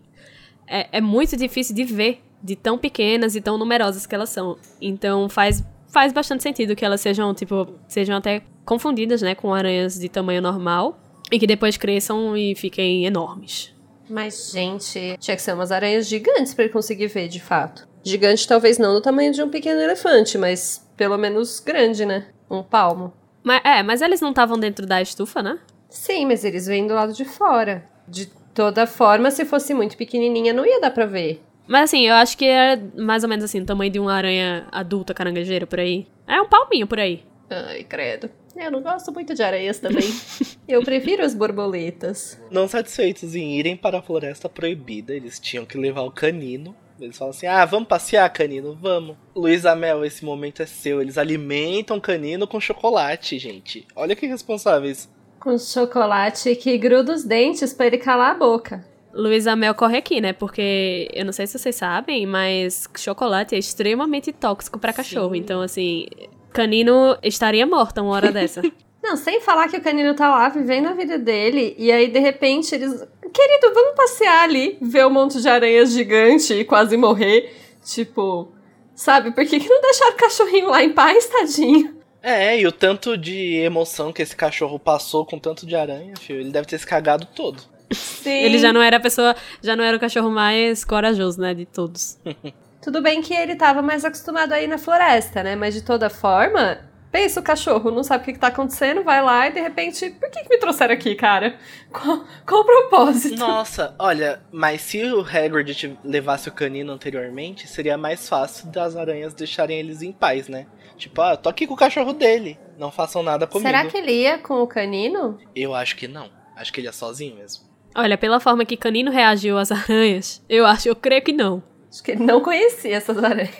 É, 0.66 0.98
é 0.98 1.00
muito 1.00 1.36
difícil 1.36 1.74
de 1.74 1.84
ver, 1.84 2.22
de 2.42 2.54
tão 2.56 2.76
pequenas 2.78 3.34
e 3.36 3.40
tão 3.40 3.56
numerosas 3.58 4.06
que 4.06 4.14
elas 4.14 4.30
são. 4.30 4.56
Então 4.80 5.28
faz, 5.28 5.62
faz 5.88 6.12
bastante 6.12 6.42
sentido 6.42 6.74
que 6.76 6.84
elas 6.84 7.00
sejam, 7.00 7.32
tipo, 7.34 7.68
sejam 7.88 8.16
até 8.16 8.42
confundidas, 8.64 9.22
né, 9.22 9.34
com 9.34 9.52
aranhas 9.54 9.98
de 9.98 10.08
tamanho 10.08 10.40
normal. 10.42 10.98
E 11.30 11.38
que 11.40 11.46
depois 11.46 11.76
cresçam 11.76 12.36
e 12.36 12.54
fiquem 12.54 13.04
enormes. 13.04 13.74
Mas, 14.08 14.52
gente, 14.52 15.16
tinha 15.18 15.34
que 15.36 15.42
ser 15.42 15.52
umas 15.54 15.72
aranhas 15.72 16.06
gigantes 16.06 16.54
pra 16.54 16.64
ele 16.64 16.72
conseguir 16.72 17.08
ver, 17.08 17.26
de 17.28 17.40
fato. 17.40 17.88
Gigante 18.04 18.46
talvez 18.46 18.78
não 18.78 18.94
no 18.94 19.00
tamanho 19.02 19.32
de 19.32 19.42
um 19.42 19.50
pequeno 19.50 19.80
elefante, 19.80 20.38
mas 20.38 20.85
pelo 20.96 21.16
menos 21.18 21.60
grande, 21.60 22.04
né? 22.04 22.26
Um 22.50 22.62
palmo. 22.62 23.12
Mas, 23.42 23.60
é, 23.64 23.82
mas 23.82 24.02
eles 24.02 24.20
não 24.20 24.30
estavam 24.30 24.58
dentro 24.58 24.86
da 24.86 25.00
estufa, 25.00 25.42
né? 25.42 25.58
Sim, 25.88 26.26
mas 26.26 26.44
eles 26.44 26.66
vêm 26.66 26.86
do 26.86 26.94
lado 26.94 27.12
de 27.12 27.24
fora. 27.24 27.88
De 28.08 28.26
toda 28.54 28.86
forma, 28.86 29.30
se 29.30 29.44
fosse 29.44 29.72
muito 29.74 29.96
pequenininha, 29.96 30.52
não 30.52 30.66
ia 30.66 30.80
dar 30.80 30.90
pra 30.90 31.06
ver. 31.06 31.42
Mas 31.66 31.84
assim, 31.84 32.06
eu 32.06 32.14
acho 32.14 32.38
que 32.38 32.44
é 32.44 32.76
mais 32.96 33.22
ou 33.22 33.28
menos 33.28 33.44
assim, 33.44 33.60
o 33.60 33.66
tamanho 33.66 33.90
de 33.90 33.98
uma 33.98 34.14
aranha 34.14 34.66
adulta 34.70 35.12
caranguejeira 35.12 35.66
por 35.66 35.80
aí. 35.80 36.06
É 36.26 36.40
um 36.40 36.48
palminho 36.48 36.86
por 36.86 36.98
aí. 36.98 37.24
Ai, 37.50 37.84
credo. 37.84 38.30
Eu 38.56 38.70
não 38.70 38.82
gosto 38.82 39.12
muito 39.12 39.34
de 39.34 39.42
areias 39.42 39.78
também. 39.78 40.08
Eu 40.66 40.82
prefiro 40.82 41.24
as 41.24 41.34
borboletas. 41.34 42.40
Não 42.50 42.66
satisfeitos 42.66 43.34
em 43.34 43.58
irem 43.58 43.76
para 43.76 43.98
a 43.98 44.02
floresta 44.02 44.48
proibida, 44.48 45.14
eles 45.14 45.38
tinham 45.38 45.64
que 45.64 45.76
levar 45.78 46.02
o 46.02 46.10
canino. 46.10 46.74
Eles 47.00 47.16
falam 47.16 47.30
assim: 47.30 47.46
ah, 47.46 47.64
vamos 47.64 47.88
passear, 47.88 48.28
canino, 48.30 48.76
vamos. 48.80 49.16
Luiz 49.34 49.66
Amel, 49.66 50.04
esse 50.04 50.24
momento 50.24 50.62
é 50.62 50.66
seu. 50.66 51.00
Eles 51.00 51.18
alimentam 51.18 51.96
o 51.98 52.00
canino 52.00 52.46
com 52.46 52.60
chocolate, 52.60 53.38
gente. 53.38 53.86
Olha 53.94 54.16
que 54.16 54.26
responsáveis. 54.26 55.08
Com 55.38 55.58
chocolate 55.58 56.56
que 56.56 56.76
gruda 56.78 57.12
os 57.12 57.24
dentes 57.24 57.72
pra 57.72 57.86
ele 57.86 57.98
calar 57.98 58.32
a 58.32 58.38
boca. 58.38 58.84
Luísa 59.16 59.56
Mel 59.56 59.74
corre 59.74 59.96
aqui, 59.96 60.20
né? 60.20 60.34
Porque 60.34 61.08
eu 61.14 61.24
não 61.24 61.32
sei 61.32 61.46
se 61.46 61.58
vocês 61.58 61.74
sabem, 61.76 62.26
mas 62.26 62.86
chocolate 62.98 63.54
é 63.54 63.58
extremamente 63.58 64.30
tóxico 64.30 64.78
pra 64.78 64.92
cachorro. 64.92 65.34
Então, 65.34 65.62
assim, 65.62 66.06
canino 66.52 67.16
estaria 67.22 67.66
morto 67.66 68.02
uma 68.02 68.10
hora 68.12 68.30
dessa. 68.32 68.60
Não, 69.06 69.16
sem 69.16 69.40
falar 69.40 69.68
que 69.68 69.76
o 69.76 69.80
canino 69.80 70.14
tá 70.14 70.28
lá 70.28 70.48
vivendo 70.48 70.88
a 70.88 70.92
vida 70.92 71.16
dele, 71.16 71.76
e 71.78 71.92
aí 71.92 72.08
de 72.08 72.18
repente 72.18 72.74
eles. 72.74 72.90
Querido, 73.32 73.72
vamos 73.72 73.94
passear 73.94 74.42
ali, 74.42 74.76
ver 74.82 75.06
um 75.06 75.10
monte 75.10 75.40
de 75.40 75.48
aranhas 75.48 75.92
gigante 75.92 76.52
e 76.52 76.64
quase 76.64 76.96
morrer. 76.96 77.54
Tipo, 77.84 78.52
sabe, 78.96 79.30
por 79.30 79.46
que, 79.46 79.60
que 79.60 79.68
não 79.68 79.80
deixaram 79.80 80.12
o 80.12 80.16
cachorrinho 80.16 80.70
lá 80.70 80.82
em 80.82 80.92
paz, 80.92 81.26
tadinho? 81.26 81.96
É, 82.20 82.58
e 82.58 82.66
o 82.66 82.72
tanto 82.72 83.16
de 83.16 83.58
emoção 83.58 84.12
que 84.12 84.22
esse 84.22 84.34
cachorro 84.34 84.76
passou 84.76 85.24
com 85.24 85.38
tanto 85.38 85.64
de 85.64 85.76
aranha, 85.76 86.14
filho, 86.18 86.40
ele 86.40 86.50
deve 86.50 86.66
ter 86.66 86.76
se 86.76 86.86
cagado 86.86 87.28
todo. 87.32 87.62
Sim. 87.92 88.30
Ele 88.30 88.58
já 88.58 88.72
não 88.72 88.82
era 88.82 88.96
a 88.96 89.00
pessoa, 89.00 89.36
já 89.62 89.76
não 89.76 89.84
era 89.84 89.96
o 89.96 90.00
cachorro 90.00 90.30
mais 90.30 90.84
corajoso, 90.84 91.40
né, 91.40 91.54
de 91.54 91.64
todos. 91.64 92.18
Tudo 92.82 93.00
bem 93.00 93.22
que 93.22 93.32
ele 93.32 93.54
tava 93.54 93.82
mais 93.82 94.04
acostumado 94.04 94.52
aí 94.52 94.66
na 94.66 94.78
floresta, 94.78 95.44
né? 95.44 95.54
Mas 95.54 95.74
de 95.74 95.82
toda 95.82 96.10
forma, 96.10 96.80
pensa 97.10 97.40
o 97.40 97.42
cachorro, 97.42 97.90
não 97.90 98.02
sabe 98.02 98.22
o 98.22 98.24
que, 98.26 98.32
que 98.34 98.38
tá 98.38 98.48
acontecendo, 98.48 99.02
vai 99.02 99.22
lá 99.22 99.46
e 99.48 99.52
de 99.52 99.60
repente, 99.60 100.10
por 100.10 100.30
que, 100.30 100.42
que 100.42 100.48
me 100.48 100.58
trouxeram 100.58 100.94
aqui, 100.94 101.14
cara? 101.14 101.56
Qual, 101.92 102.24
qual 102.46 102.60
o 102.60 102.64
propósito? 102.64 103.38
Nossa, 103.38 103.94
olha, 103.98 104.42
mas 104.52 104.82
se 104.82 105.02
o 105.04 105.20
Hagrid 105.20 105.74
te- 105.74 105.98
levasse 106.04 106.48
o 106.48 106.52
canino 106.52 106.92
anteriormente, 106.92 107.66
seria 107.66 107.96
mais 107.96 108.28
fácil 108.28 108.68
das 108.68 108.96
aranhas 108.96 109.34
deixarem 109.34 109.78
eles 109.78 110.02
em 110.02 110.12
paz, 110.12 110.48
né? 110.48 110.66
Tipo, 110.96 111.20
ah, 111.22 111.36
tô 111.36 111.48
aqui 111.48 111.66
com 111.66 111.74
o 111.74 111.76
cachorro 111.76 112.12
dele, 112.12 112.58
não 112.78 112.90
façam 112.90 113.22
nada 113.22 113.46
comigo. 113.46 113.68
Será 113.68 113.84
que 113.86 113.96
ele 113.96 114.12
ia 114.12 114.38
com 114.38 114.62
o 114.62 114.66
canino? 114.66 115.38
Eu 115.54 115.74
acho 115.74 115.96
que 115.96 116.08
não. 116.08 116.30
Acho 116.56 116.72
que 116.72 116.80
ele 116.80 116.88
é 116.88 116.92
sozinho 116.92 117.36
mesmo. 117.36 117.64
Olha, 117.94 118.16
pela 118.18 118.40
forma 118.40 118.64
que 118.64 118.76
Canino 118.76 119.10
reagiu 119.10 119.56
às 119.58 119.72
aranhas, 119.72 120.42
eu 120.48 120.66
acho, 120.66 120.88
eu 120.88 120.96
creio 120.96 121.22
que 121.22 121.32
não. 121.32 121.62
Acho 121.90 122.02
que 122.02 122.10
ele 122.12 122.24
não 122.24 122.40
conhecia 122.42 122.94
essas 122.96 123.22
aranhas. 123.22 123.50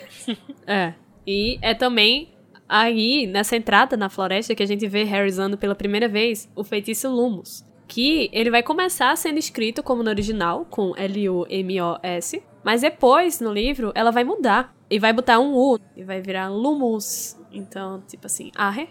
É. 0.65 0.93
E 1.25 1.57
é 1.61 1.73
também 1.73 2.33
aí, 2.67 3.27
nessa 3.27 3.55
entrada 3.55 3.95
na 3.95 4.09
floresta, 4.09 4.55
que 4.55 4.63
a 4.63 4.67
gente 4.67 4.87
vê 4.87 5.03
Harry 5.03 5.29
usando 5.29 5.57
pela 5.57 5.75
primeira 5.75 6.07
vez 6.07 6.49
o 6.55 6.63
feitiço 6.63 7.09
Lumos. 7.09 7.65
Que 7.87 8.29
ele 8.33 8.51
vai 8.51 8.61
começar 8.61 9.15
sendo 9.15 9.39
escrito 9.39 9.81
como 9.81 10.03
no 10.03 10.09
original, 10.09 10.65
com 10.69 10.93
L-U-M-O-S. 10.97 12.43
Mas 12.63 12.81
depois, 12.81 13.39
no 13.39 13.53
livro, 13.53 13.91
ela 13.95 14.11
vai 14.11 14.23
mudar. 14.23 14.75
E 14.89 14.99
vai 14.99 15.13
botar 15.13 15.39
um 15.39 15.53
U. 15.53 15.79
E 15.95 16.03
vai 16.03 16.21
virar 16.21 16.49
Lumus. 16.49 17.37
Então, 17.51 18.01
tipo 18.07 18.25
assim, 18.25 18.51
arre. 18.55 18.89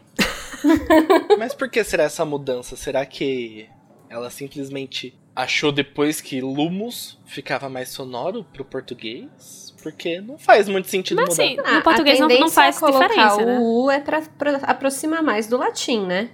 Mas 1.38 1.54
por 1.54 1.70
que 1.70 1.82
será 1.84 2.04
essa 2.04 2.24
mudança? 2.24 2.76
Será 2.76 3.04
que 3.04 3.68
ela 4.08 4.30
simplesmente 4.30 5.18
achou 5.34 5.70
depois 5.72 6.20
que 6.20 6.40
Lumos 6.40 7.18
ficava 7.24 7.68
mais 7.68 7.90
sonoro 7.90 8.44
pro 8.44 8.64
português? 8.64 9.65
Porque 9.90 10.20
não 10.20 10.36
faz 10.36 10.68
muito 10.68 10.88
sentido 10.88 11.16
Mas 11.16 11.30
mudar. 11.30 11.42
assim, 11.44 11.56
Ah, 11.64 11.72
no 11.76 11.82
português 11.82 12.20
a 12.20 12.26
não, 12.28 12.38
não 12.40 12.50
faz 12.50 12.76
é 12.76 12.80
colocar 12.80 13.06
diferença, 13.08 13.44
né? 13.44 13.58
O 13.60 13.84
U 13.84 13.90
é 13.90 14.00
pra, 14.00 14.22
pra 14.36 14.56
aproximar 14.58 15.22
mais 15.22 15.46
do 15.46 15.56
latim, 15.56 16.04
né? 16.06 16.30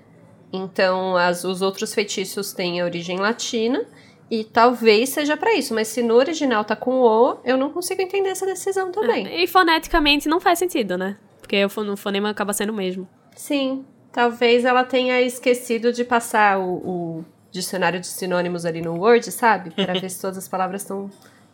Então, 0.53 1.17
as- 1.17 1.45
os 1.45 1.61
outros 1.63 1.93
feitiços 1.95 2.53
têm 2.53 2.81
a 2.81 2.85
origem 2.85 3.19
latina. 3.19 3.85
E 4.31 4.45
talvez 4.45 5.11
seja 5.11 5.37
pra 5.37 5.53
isso. 5.55 5.75
Mas 5.75 5.89
se 5.89 6.03
no 6.03 6.15
original 6.15 6.65
tá 6.65 6.75
com 6.75 7.01
O, 7.03 7.37
eu 7.45 7.59
não 7.59 7.71
consigo 7.71 8.01
entender 8.01 8.31
essa 8.31 8.47
decisão 8.47 8.91
também. 8.91 9.27
É, 9.27 9.43
E 9.43 9.47
foneticamente 9.47 10.27
não 10.29 10.41
faz 10.41 10.59
sentido, 10.59 10.97
né? 10.97 11.19
Porque 11.41 11.63
o 11.63 11.69
fon- 11.69 11.91
o 11.93 11.97
fonema 11.99 12.31
acaba 12.31 12.55
sendo 12.55 12.71
o 12.71 12.75
mesmo. 12.75 13.07
Sim, 13.37 13.85
talvez 14.11 14.65
ela 14.65 14.85
tenha 14.85 15.21
esquecido 15.21 15.93
de 15.93 16.03
passar 16.05 16.59
o, 16.59 16.73
o 16.77 17.25
dicionário 17.51 18.01
de 18.01 18.07
sinônimos 18.07 18.65
ali 18.65 18.81
no 18.81 18.95
Word, 18.99 19.31
sabe? 19.31 19.71
Pra 19.71 19.93
ver 20.01 20.09
se 20.09 20.19
todas 20.19 20.39
as 20.39 20.49
palavras 20.49 20.81
estão 20.81 21.11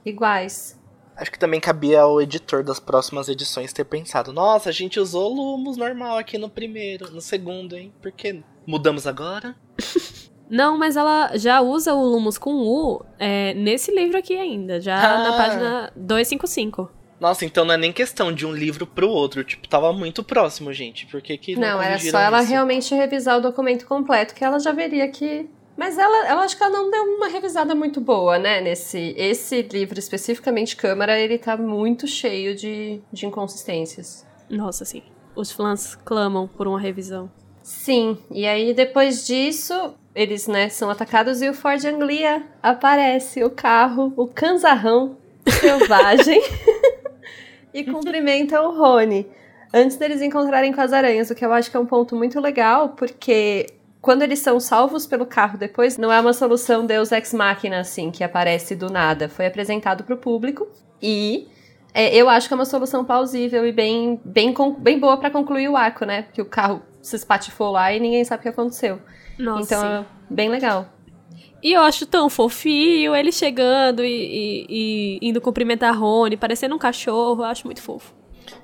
iguais. 0.06 0.77
Acho 1.18 1.32
que 1.32 1.38
também 1.38 1.58
cabia 1.60 2.00
ao 2.02 2.20
editor 2.22 2.62
das 2.62 2.78
próximas 2.78 3.28
edições 3.28 3.72
ter 3.72 3.84
pensado: 3.84 4.32
nossa, 4.32 4.68
a 4.68 4.72
gente 4.72 5.00
usou 5.00 5.28
Lumos 5.32 5.76
normal 5.76 6.16
aqui 6.16 6.38
no 6.38 6.48
primeiro, 6.48 7.10
no 7.10 7.20
segundo, 7.20 7.76
hein? 7.76 7.92
Por 8.00 8.12
que 8.12 8.40
mudamos 8.66 9.06
agora? 9.06 9.54
Não, 10.50 10.78
mas 10.78 10.96
ela 10.96 11.36
já 11.36 11.60
usa 11.60 11.92
o 11.92 12.02
Lumos 12.02 12.38
com 12.38 12.54
U 12.54 13.04
é, 13.18 13.52
nesse 13.52 13.94
livro 13.94 14.16
aqui 14.16 14.34
ainda, 14.34 14.80
já 14.80 14.96
na 14.96 15.34
Ah. 15.34 15.36
página 15.36 15.92
255. 15.94 16.90
Nossa, 17.20 17.44
então 17.44 17.64
não 17.64 17.74
é 17.74 17.76
nem 17.76 17.92
questão 17.92 18.32
de 18.32 18.46
um 18.46 18.52
livro 18.52 18.86
pro 18.86 19.08
outro. 19.10 19.42
Tipo, 19.44 19.68
tava 19.68 19.92
muito 19.92 20.22
próximo, 20.22 20.72
gente. 20.72 21.04
Por 21.06 21.20
que, 21.20 21.36
que 21.36 21.54
não 21.56 21.60
Não, 21.68 21.82
era 21.82 21.98
só 21.98 22.18
ela 22.20 22.40
isso? 22.40 22.50
realmente 22.50 22.94
revisar 22.94 23.36
o 23.36 23.40
documento 23.42 23.86
completo, 23.86 24.34
que 24.34 24.44
ela 24.44 24.58
já 24.60 24.70
veria 24.72 25.08
que. 25.10 25.50
Mas 25.78 25.96
ela, 25.96 26.26
ela 26.26 26.42
acho 26.42 26.56
que 26.56 26.62
ela 26.64 26.72
não 26.72 26.90
deu 26.90 27.04
uma 27.04 27.28
revisada 27.28 27.72
muito 27.72 28.00
boa, 28.00 28.36
né? 28.36 28.60
Nesse 28.60 29.14
esse 29.16 29.62
livro, 29.62 29.96
especificamente 29.96 30.74
Câmara, 30.74 31.16
ele 31.16 31.38
tá 31.38 31.56
muito 31.56 32.04
cheio 32.04 32.56
de, 32.56 33.00
de 33.12 33.26
inconsistências. 33.26 34.26
Nossa, 34.50 34.84
sim. 34.84 35.04
Os 35.36 35.52
fãs 35.52 35.94
clamam 35.94 36.48
por 36.48 36.66
uma 36.66 36.80
revisão. 36.80 37.30
Sim, 37.62 38.18
e 38.28 38.44
aí 38.44 38.74
depois 38.74 39.24
disso, 39.24 39.94
eles, 40.16 40.48
né, 40.48 40.68
são 40.68 40.90
atacados 40.90 41.40
e 41.42 41.48
o 41.48 41.54
Ford 41.54 41.84
Anglia 41.84 42.42
aparece, 42.60 43.44
o 43.44 43.50
carro, 43.50 44.12
o 44.16 44.26
canzarrão 44.26 45.16
selvagem, 45.46 46.42
e 47.72 47.84
cumprimenta 47.84 48.60
o 48.62 48.76
Rony. 48.76 49.30
Antes 49.72 49.96
deles 49.96 50.22
encontrarem 50.22 50.72
com 50.72 50.80
as 50.80 50.92
aranhas, 50.92 51.30
o 51.30 51.36
que 51.36 51.44
eu 51.44 51.52
acho 51.52 51.70
que 51.70 51.76
é 51.76 51.80
um 51.80 51.86
ponto 51.86 52.16
muito 52.16 52.40
legal, 52.40 52.90
porque 52.90 53.77
quando 54.00 54.22
eles 54.22 54.38
são 54.38 54.60
salvos 54.60 55.06
pelo 55.06 55.26
carro 55.26 55.58
depois, 55.58 55.96
não 55.98 56.12
é 56.12 56.20
uma 56.20 56.32
solução 56.32 56.86
Deus 56.86 57.10
Ex 57.12 57.32
Machina, 57.34 57.80
assim, 57.80 58.10
que 58.10 58.22
aparece 58.22 58.74
do 58.76 58.88
nada. 58.90 59.28
Foi 59.28 59.46
apresentado 59.46 60.04
pro 60.04 60.16
público 60.16 60.68
e 61.02 61.48
é, 61.92 62.14
eu 62.14 62.28
acho 62.28 62.46
que 62.48 62.54
é 62.54 62.56
uma 62.56 62.64
solução 62.64 63.04
plausível 63.04 63.66
e 63.66 63.72
bem, 63.72 64.20
bem, 64.24 64.54
bem 64.78 64.98
boa 64.98 65.16
pra 65.16 65.30
concluir 65.30 65.68
o 65.68 65.76
arco, 65.76 66.04
né? 66.04 66.22
Porque 66.22 66.40
o 66.40 66.44
carro 66.46 66.82
se 67.02 67.16
espatifou 67.16 67.70
lá 67.72 67.92
e 67.92 67.98
ninguém 68.00 68.24
sabe 68.24 68.40
o 68.40 68.42
que 68.42 68.48
aconteceu. 68.48 69.00
Nossa, 69.38 69.62
então, 69.74 69.84
é 69.84 70.04
bem 70.30 70.48
legal. 70.48 70.86
E 71.62 71.72
eu 71.72 71.80
acho 71.80 72.06
tão 72.06 72.28
fofinho 72.30 73.16
ele 73.16 73.32
chegando 73.32 74.04
e, 74.04 74.08
e- 74.08 75.18
e 75.22 75.28
indo 75.28 75.40
cumprimentar 75.40 75.96
Rony, 75.98 76.36
parecendo 76.36 76.74
um 76.74 76.78
cachorro, 76.78 77.42
eu 77.42 77.46
acho 77.46 77.66
muito 77.66 77.82
fofo. 77.82 78.14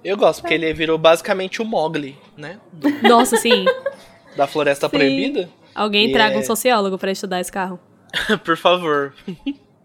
Eu 0.02 0.16
gosto, 0.16 0.40
porque 0.42 0.54
ele 0.54 0.72
virou 0.72 0.96
basicamente 0.96 1.60
o 1.60 1.64
Mogli, 1.64 2.16
né? 2.36 2.60
Nossa, 3.02 3.36
sim. 3.36 3.64
Da 4.36 4.46
Floresta 4.46 4.88
Sim. 4.88 4.96
Proibida. 4.96 5.48
Alguém 5.74 6.08
E 6.10 6.12
traga 6.12 6.36
é- 6.36 6.38
um 6.38 6.42
sociólogo 6.42 6.98
pra 6.98 7.10
estudar 7.12 7.40
esse 7.40 7.50
carro. 7.52 7.78
Por 8.44 8.56
favor. 8.56 9.12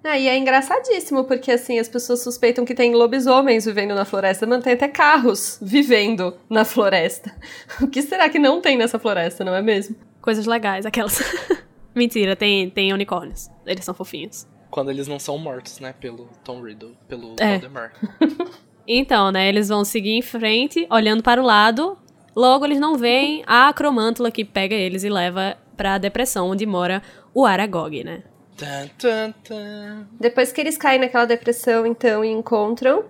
Ah, 0.04 0.18
e 0.18 0.28
é 0.28 0.38
engraçadíssimo, 0.38 1.26
porque 1.26 1.52
assim, 1.52 1.78
as 1.80 1.90
pessoas 1.90 2.22
suspeitam 2.24 2.64
que 2.64 2.74
tem 2.74 2.94
lobisomens 2.96 3.66
vivendo 3.66 3.94
na 3.96 4.06
floresta, 4.06 4.46
mas 4.48 4.64
tem 4.64 4.74
até 4.74 4.88
carros 4.88 5.58
vivendo 5.62 6.36
na 6.50 6.64
floresta. 6.64 7.36
O 7.82 7.88
que 7.88 8.02
será 8.02 8.30
que 8.30 8.40
não 8.40 8.62
tem 8.62 8.78
nessa 8.78 8.98
floresta, 9.00 9.44
não 9.44 9.54
é 9.54 9.62
mesmo? 9.62 9.96
Coisas 10.22 10.46
legais, 10.46 10.86
aquelas. 10.86 11.20
Mentira, 11.96 12.36
tem, 12.36 12.70
tem 12.70 12.94
unicórnios. 12.94 13.50
Eles 13.66 13.84
são 13.84 13.94
fofinhos. 13.94 14.48
Quando 14.70 14.92
eles 14.92 15.08
não 15.08 15.20
são 15.20 15.38
mortos, 15.38 15.80
né? 15.80 15.94
Pelo 16.00 16.30
Tom 16.44 16.62
Riddle, 16.62 16.96
pelo 17.08 17.36
É. 17.40 17.54
Voldemort. 17.58 17.92
Então, 18.88 19.32
né, 19.32 19.50
eles 19.50 19.70
vão 19.70 19.84
seguir 19.84 20.12
em 20.12 20.22
frente, 20.22 20.88
olhando 20.90 21.22
para 21.24 21.42
o 21.42 21.46
lado. 21.46 21.98
Logo, 22.40 22.64
eles 22.64 22.80
não 22.80 22.98
veem 22.98 23.44
a 23.46 23.68
acromântula 23.68 24.32
que 24.32 24.46
pega 24.46 24.74
eles 24.74 25.04
e 25.04 25.10
leva 25.10 25.58
pra 25.76 25.98
depressão 25.98 26.50
onde 26.50 26.66
mora 26.66 27.04
o 27.34 27.46
Aragog, 27.46 28.02
né? 28.02 28.24
Depois 30.18 30.50
que 30.50 30.62
eles 30.62 30.78
caem 30.78 31.02
naquela 31.02 31.26
depressão, 31.26 31.86
então, 31.86 32.24
e 32.24 32.30
encontram 32.30 33.04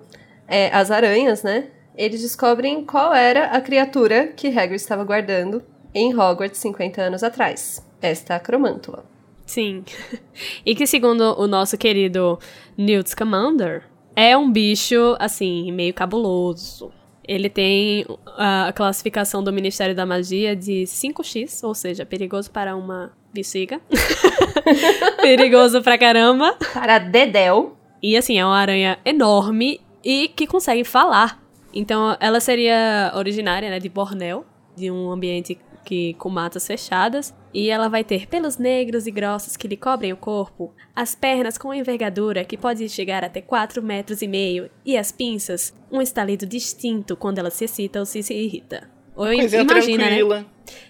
é, 0.48 0.76
as 0.76 0.90
aranhas, 0.90 1.44
né? 1.44 1.68
Eles 1.96 2.24
descobrem 2.24 2.84
qual 2.84 3.14
era 3.14 3.52
a 3.52 3.62
criatura 3.62 4.34
que 4.36 4.48
Hagrid 4.48 4.78
estava 4.78 5.04
guardando 5.04 5.62
em 5.94 6.12
Hogwarts 6.12 6.60
50 6.60 7.00
anos 7.00 7.22
atrás. 7.22 7.86
Esta 8.02 8.36
acromântula. 8.36 9.06
Sim. 9.46 9.84
e 10.66 10.74
que, 10.74 10.88
segundo 10.88 11.40
o 11.40 11.46
nosso 11.46 11.78
querido 11.78 12.40
Newt 12.76 13.12
Scamander, 13.12 13.84
é 14.16 14.36
um 14.36 14.52
bicho, 14.52 15.16
assim, 15.20 15.72
meio 15.72 15.94
cabuloso. 15.94 16.92
Ele 17.30 17.48
tem 17.48 18.08
a 18.26 18.74
classificação 18.76 19.44
do 19.44 19.54
Ministério 19.54 19.94
da 19.94 20.04
Magia 20.04 20.56
de 20.56 20.82
5x, 20.86 21.64
ou 21.64 21.76
seja, 21.76 22.04
perigoso 22.04 22.50
para 22.50 22.76
uma 22.76 23.14
bexiga. 23.32 23.80
perigoso 25.22 25.84
pra 25.84 25.96
caramba. 25.96 26.58
Para 26.74 26.98
Dedel. 26.98 27.78
E 28.02 28.18
assim, 28.18 28.40
é 28.40 28.44
uma 28.44 28.58
aranha 28.58 28.98
enorme 29.06 29.80
e 30.04 30.28
que 30.30 30.48
consegue 30.48 30.84
falar. 30.84 31.40
Então, 31.72 32.18
ela 32.20 32.40
seria 32.40 33.14
originária, 33.16 33.70
né, 33.70 33.80
de 33.80 33.90
Borneo, 33.90 34.44
de 34.76 34.90
um 34.90 35.12
ambiente 35.12 35.56
que 35.90 36.14
com 36.20 36.30
matas 36.30 36.68
fechadas, 36.68 37.34
e 37.52 37.72
ela 37.72 37.90
vai 37.90 38.04
ter 38.04 38.28
pelos 38.28 38.58
negros 38.58 39.08
e 39.08 39.12
grossos 39.12 39.58
que 39.58 39.68
lhe 39.68 39.76
cobrem 39.76 40.14
o 40.14 40.18
corpo, 40.18 40.72
as 40.96 41.16
pernas 41.16 41.58
com 41.58 41.74
envergadura 41.74 42.46
que 42.46 42.56
pode 42.56 42.88
chegar 42.88 43.24
até 43.24 43.42
4 43.42 43.82
metros 43.82 44.22
e 44.22 44.28
meio, 44.28 44.70
e 44.86 44.96
as 44.96 45.12
pinças, 45.12 45.74
um 45.92 46.00
estalido 46.00 46.46
distinto 46.46 47.16
quando 47.16 47.40
ela 47.40 47.50
se 47.50 47.66
excita 47.66 48.00
ou 48.00 48.06
se, 48.06 48.22
se 48.22 48.36
irrita. 48.36 48.88
Ou 49.16 49.26
Coisinha 49.26 49.64
imagina, 49.64 50.04
né? 50.04 50.10
tranquila. 50.10 50.46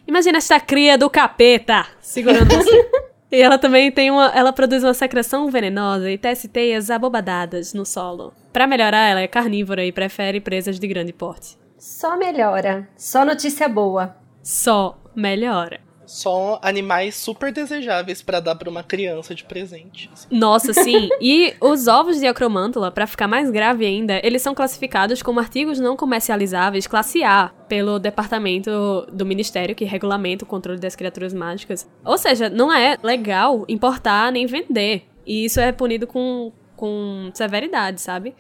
Imagina 0.06 0.38
esta 0.38 0.60
cria 0.60 0.98
do 0.98 1.10
capeta 1.10 1.86
segurando 2.02 2.54
você. 2.54 2.90
E 3.32 3.40
ela 3.40 3.60
também 3.60 3.92
tem 3.92 4.10
uma. 4.10 4.32
Ela 4.34 4.52
produz 4.52 4.84
uma 4.84 4.96
secreção 4.96 5.52
venenosa 5.52 6.10
e 6.10 6.18
tece 6.18 6.48
teias 6.48 6.90
abobadadas 6.90 7.76
no 7.76 7.86
solo. 7.86 8.34
Pra 8.52 8.66
melhorar, 8.66 9.08
ela 9.08 9.22
é 9.22 9.28
carnívora 9.28 9.86
e 9.86 9.92
prefere 9.92 10.42
presas 10.42 10.80
de 10.80 10.88
grande 10.88 11.14
porte. 11.14 11.56
Só 11.78 12.18
melhora. 12.18 12.90
Só 12.98 13.24
notícia 13.24 13.70
boa. 13.70 14.18
Só 14.50 14.98
melhora. 15.16 15.80
Só 16.08 16.60
animais 16.64 17.14
super 17.14 17.54
desejáveis 17.54 18.24
pra 18.24 18.40
dar 18.40 18.56
pra 18.56 18.68
uma 18.68 18.82
criança 18.82 19.36
de 19.36 19.44
presente. 19.44 20.10
assim. 20.12 20.28
Nossa, 20.32 20.74
sim. 20.74 21.08
E 21.22 21.54
os 21.62 21.88
ovos 21.88 22.20
de 22.20 22.26
acromântula, 22.26 22.90
pra 22.90 23.06
ficar 23.06 23.28
mais 23.28 23.52
grave 23.52 23.86
ainda, 23.86 24.20
eles 24.24 24.42
são 24.42 24.56
classificados 24.56 25.22
como 25.22 25.40
artigos 25.40 25.80
não 25.80 25.96
comercializáveis 25.96 26.88
classe 26.88 27.24
A 27.24 27.52
pelo 27.68 28.00
departamento 28.00 29.06
do 29.14 29.24
ministério 29.24 29.76
que 29.76 29.86
regulamenta 29.86 30.46
o 30.46 30.48
controle 30.48 30.80
das 30.80 30.96
criaturas 30.96 31.32
mágicas. 31.32 31.88
Ou 32.04 32.18
seja, 32.18 32.50
não 32.50 32.74
é 32.74 32.98
legal 33.04 33.66
importar 33.70 34.32
nem 34.32 34.48
vender. 34.48 35.04
E 35.28 35.46
isso 35.46 35.60
é 35.60 35.72
punido 35.72 36.08
com, 36.08 36.52
com 36.76 37.30
severidade, 37.36 38.02
sabe? 38.02 38.34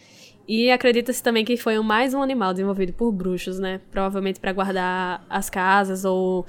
E 0.49 0.71
acredita-se 0.71 1.21
também 1.21 1.45
que 1.45 1.55
foi 1.55 1.79
mais 1.79 2.15
um 2.15 2.23
animal 2.23 2.53
desenvolvido 2.53 2.91
por 2.91 3.11
bruxos, 3.11 3.59
né? 3.59 3.79
Provavelmente 3.91 4.39
pra 4.39 4.51
guardar 4.51 5.23
as 5.29 5.47
casas 5.47 6.03
ou 6.03 6.43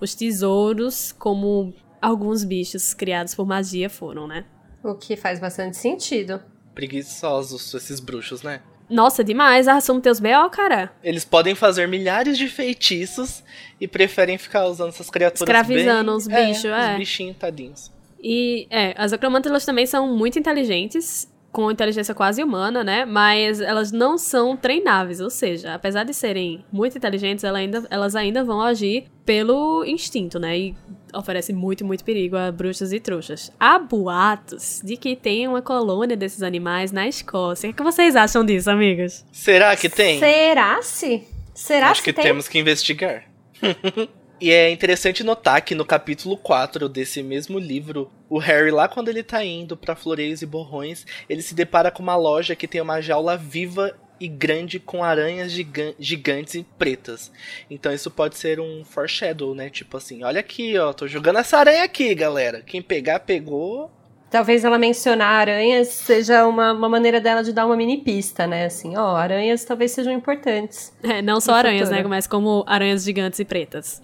os 0.00 0.16
tesouros, 0.16 1.12
como 1.12 1.72
alguns 2.02 2.42
bichos 2.42 2.92
criados 2.92 3.36
por 3.36 3.46
magia 3.46 3.88
foram, 3.88 4.26
né? 4.26 4.44
O 4.82 4.96
que 4.96 5.16
faz 5.16 5.38
bastante 5.38 5.76
sentido. 5.76 6.42
Preguiçosos 6.74 7.72
esses 7.72 8.00
bruxos, 8.00 8.42
né? 8.42 8.62
Nossa, 8.90 9.22
demais, 9.22 9.68
assume 9.68 10.00
teus 10.00 10.18
B.O., 10.18 10.50
cara. 10.50 10.92
Eles 11.00 11.24
podem 11.24 11.54
fazer 11.54 11.86
milhares 11.86 12.36
de 12.36 12.48
feitiços 12.48 13.44
e 13.80 13.86
preferem 13.86 14.36
ficar 14.38 14.66
usando 14.66 14.88
essas 14.88 15.08
criaturas 15.08 15.48
Escravizando 15.48 16.10
bem... 16.10 16.16
os 16.16 16.26
bichos, 16.26 16.64
é. 16.64 16.90
Os 16.90 16.98
bichinhos, 16.98 17.36
tadinhos. 17.36 17.92
E, 18.20 18.66
é, 18.70 18.92
as 18.96 19.12
acromântulas 19.12 19.64
também 19.64 19.86
são 19.86 20.16
muito 20.16 20.36
inteligentes, 20.36 21.30
com 21.56 21.70
inteligência 21.70 22.14
quase 22.14 22.44
humana, 22.44 22.84
né? 22.84 23.06
Mas 23.06 23.62
elas 23.62 23.90
não 23.90 24.18
são 24.18 24.54
treináveis, 24.54 25.22
ou 25.22 25.30
seja, 25.30 25.72
apesar 25.72 26.04
de 26.04 26.12
serem 26.12 26.62
muito 26.70 26.98
inteligentes, 26.98 27.44
ela 27.44 27.56
ainda, 27.56 27.82
elas 27.88 28.14
ainda 28.14 28.44
vão 28.44 28.60
agir 28.60 29.06
pelo 29.24 29.82
instinto, 29.86 30.38
né? 30.38 30.58
E 30.58 30.74
oferece 31.14 31.54
muito, 31.54 31.82
muito 31.82 32.04
perigo 32.04 32.36
a 32.36 32.52
bruxas 32.52 32.92
e 32.92 33.00
trouxas. 33.00 33.50
Há 33.58 33.78
boatos 33.78 34.82
de 34.84 34.98
que 34.98 35.16
tem 35.16 35.48
uma 35.48 35.62
colônia 35.62 36.14
desses 36.14 36.42
animais 36.42 36.92
na 36.92 37.08
Escócia. 37.08 37.70
O 37.70 37.72
que 37.72 37.82
vocês 37.82 38.14
acham 38.16 38.44
disso, 38.44 38.70
amigos? 38.70 39.24
Será 39.32 39.74
que 39.76 39.88
tem? 39.88 40.18
Será 40.18 40.82
se? 40.82 41.24
Será 41.54 41.88
Acho 41.88 42.02
se 42.02 42.04
que 42.04 42.12
tem? 42.12 42.22
temos 42.22 42.48
que 42.48 42.58
investigar. 42.58 43.24
e 44.40 44.50
é 44.50 44.70
interessante 44.70 45.22
notar 45.24 45.62
que 45.62 45.74
no 45.74 45.84
capítulo 45.84 46.36
4 46.36 46.88
desse 46.88 47.22
mesmo 47.22 47.58
livro, 47.58 48.10
o 48.28 48.38
Harry, 48.38 48.70
lá 48.70 48.86
quando 48.88 49.08
ele 49.08 49.22
tá 49.22 49.44
indo 49.44 49.76
pra 49.76 49.96
Floreios 49.96 50.42
e 50.42 50.46
Borrões, 50.46 51.06
ele 51.28 51.42
se 51.42 51.54
depara 51.54 51.90
com 51.90 52.02
uma 52.02 52.16
loja 52.16 52.54
que 52.56 52.68
tem 52.68 52.80
uma 52.80 53.00
jaula 53.00 53.36
viva 53.36 53.96
e 54.18 54.28
grande 54.28 54.78
com 54.78 55.04
aranhas 55.04 55.52
gigan- 55.52 55.94
gigantes 55.98 56.54
e 56.54 56.62
pretas. 56.78 57.30
Então 57.70 57.92
isso 57.92 58.10
pode 58.10 58.36
ser 58.36 58.58
um 58.60 58.84
foreshadow, 58.84 59.54
né? 59.54 59.68
Tipo 59.70 59.96
assim, 59.98 60.24
olha 60.24 60.40
aqui, 60.40 60.76
ó, 60.78 60.92
tô 60.92 61.06
jogando 61.06 61.38
essa 61.38 61.58
aranha 61.58 61.84
aqui, 61.84 62.14
galera. 62.14 62.62
Quem 62.62 62.80
pegar, 62.80 63.20
pegou. 63.20 63.90
Talvez 64.36 64.66
ela 64.66 64.76
mencionar 64.76 65.32
aranhas 65.48 65.88
seja 65.88 66.46
uma, 66.46 66.70
uma 66.70 66.90
maneira 66.90 67.18
dela 67.18 67.42
de 67.42 67.54
dar 67.54 67.64
uma 67.64 67.74
mini 67.74 67.96
pista, 67.96 68.46
né? 68.46 68.66
Assim, 68.66 68.94
ó, 68.94 69.16
aranhas 69.16 69.64
talvez 69.64 69.92
sejam 69.92 70.12
importantes. 70.12 70.94
É, 71.02 71.22
não 71.22 71.40
só 71.40 71.54
aranhas, 71.54 71.88
futuro. 71.88 72.02
né? 72.02 72.06
Mas 72.06 72.26
como 72.26 72.62
aranhas 72.66 73.02
gigantes 73.02 73.38
e 73.38 73.46
pretas. 73.46 73.98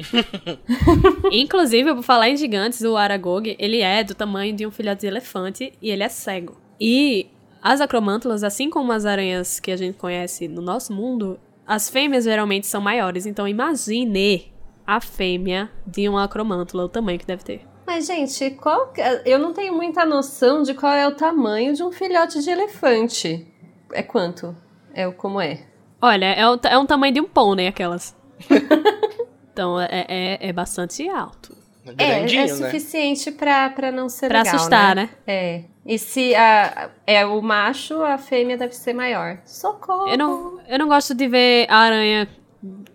Inclusive, 1.31 1.97
por 1.97 2.03
falar 2.03 2.31
em 2.31 2.37
gigantes, 2.38 2.81
o 2.81 2.97
Aragog, 2.97 3.55
ele 3.59 3.83
é 3.83 4.03
do 4.03 4.14
tamanho 4.14 4.57
de 4.57 4.66
um 4.66 4.71
filhote 4.71 5.03
de 5.03 5.07
elefante 5.07 5.75
e 5.83 5.90
ele 5.90 6.03
é 6.03 6.09
cego. 6.09 6.57
E 6.81 7.27
as 7.61 7.83
acromântulas, 7.83 8.42
assim 8.42 8.71
como 8.71 8.90
as 8.90 9.05
aranhas 9.05 9.61
que 9.61 9.71
a 9.71 9.77
gente 9.77 9.99
conhece 9.99 10.49
no 10.49 10.62
nosso 10.62 10.95
mundo, 10.95 11.38
as 11.66 11.90
fêmeas 11.90 12.25
geralmente 12.25 12.66
são 12.66 12.81
maiores. 12.81 13.27
Então 13.27 13.47
imagine 13.47 14.51
a 14.87 14.99
fêmea 14.99 15.71
de 15.87 16.09
uma 16.09 16.25
acromântula, 16.25 16.87
o 16.87 16.88
tamanho 16.88 17.18
que 17.18 17.27
deve 17.27 17.45
ter. 17.45 17.71
Mas, 17.87 18.07
gente, 18.07 18.51
qual. 18.53 18.88
que- 18.88 19.01
Eu 19.25 19.38
não 19.38 19.53
tenho 19.53 19.75
muita 19.75 20.05
noção 20.05 20.62
de 20.62 20.75
qual 20.75 20.92
é 20.92 21.07
o 21.07 21.14
tamanho 21.14 21.75
de 21.75 21.83
um 21.83 21.90
filhote 21.92 22.42
de 22.42 22.51
elefante. 22.51 23.47
É 23.92 24.03
quanto? 24.03 24.57
É 24.95 25.07
o 25.07 25.12
como 25.12 25.40
é? 25.40 25.61
Olha, 26.01 26.27
é, 26.27 26.49
o, 26.49 26.59
é 26.64 26.79
um 26.79 26.87
tamanho 26.87 27.14
de 27.14 27.21
um 27.21 27.29
pônei, 27.29 27.66
aquelas. 27.68 28.16
então 29.53 29.81
é, 29.81 30.07
é, 30.09 30.49
é 30.49 30.53
bastante 30.53 31.09
alto. 31.09 31.57
É, 31.85 31.92
Grandinho, 32.21 32.40
é 32.42 32.47
né? 32.47 32.49
suficiente 32.49 33.31
pra, 33.33 33.68
pra 33.71 33.90
não 33.90 34.09
ser 34.09 34.29
Pra 34.29 34.42
legal, 34.42 34.55
assustar, 34.55 34.95
né? 34.95 35.11
É. 35.27 35.64
E 35.85 35.99
se 35.99 36.33
a, 36.35 36.90
é 37.07 37.27
o 37.27 37.42
macho, 37.42 38.01
a 38.03 38.16
fêmea 38.18 38.57
deve 38.57 38.73
ser 38.75 38.92
maior. 38.95 39.38
Socorro! 39.45 40.09
Eu 40.09 40.16
não, 40.16 40.61
eu 40.68 40.79
não 40.79 40.87
gosto 40.87 41.12
de 41.12 41.27
ver 41.27 41.66
a 41.68 41.77
aranha 41.79 42.29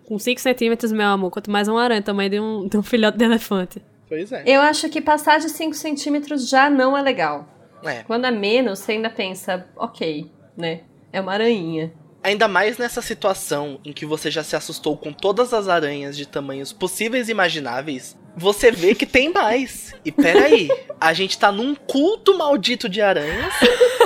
com 0.06 0.18
5 0.18 0.40
centímetros, 0.40 0.90
meu 0.90 1.06
amor. 1.08 1.30
Quanto 1.30 1.50
mais 1.50 1.68
uma 1.68 1.82
aranha, 1.82 2.00
tamanho 2.00 2.30
de 2.30 2.40
um, 2.40 2.66
de 2.66 2.78
um 2.78 2.82
filhote 2.82 3.18
de 3.18 3.24
elefante. 3.26 3.82
Pois 4.08 4.32
é. 4.32 4.42
Eu 4.46 4.60
acho 4.60 4.88
que 4.88 5.00
passar 5.00 5.38
de 5.38 5.48
5 5.48 5.74
centímetros 5.74 6.48
já 6.48 6.70
não 6.70 6.96
é 6.96 7.02
legal. 7.02 7.46
É. 7.84 8.02
Quando 8.04 8.26
é 8.26 8.30
menos, 8.30 8.80
você 8.80 8.92
ainda 8.92 9.10
pensa, 9.10 9.66
ok, 9.76 10.30
né? 10.56 10.80
É 11.12 11.20
uma 11.20 11.32
aranha. 11.32 11.92
Ainda 12.22 12.48
mais 12.48 12.78
nessa 12.78 13.00
situação 13.00 13.80
em 13.84 13.92
que 13.92 14.04
você 14.04 14.30
já 14.30 14.42
se 14.42 14.56
assustou 14.56 14.96
com 14.96 15.12
todas 15.12 15.54
as 15.54 15.68
aranhas 15.68 16.16
de 16.16 16.26
tamanhos 16.26 16.72
possíveis 16.72 17.28
e 17.28 17.32
imagináveis, 17.32 18.16
você 18.36 18.70
vê 18.70 18.94
que 18.94 19.06
tem 19.06 19.32
mais. 19.32 19.94
E 20.04 20.10
peraí, 20.10 20.68
a 21.00 21.12
gente 21.12 21.38
tá 21.38 21.52
num 21.52 21.74
culto 21.74 22.36
maldito 22.36 22.88
de 22.88 23.00
aranhas, 23.00 23.54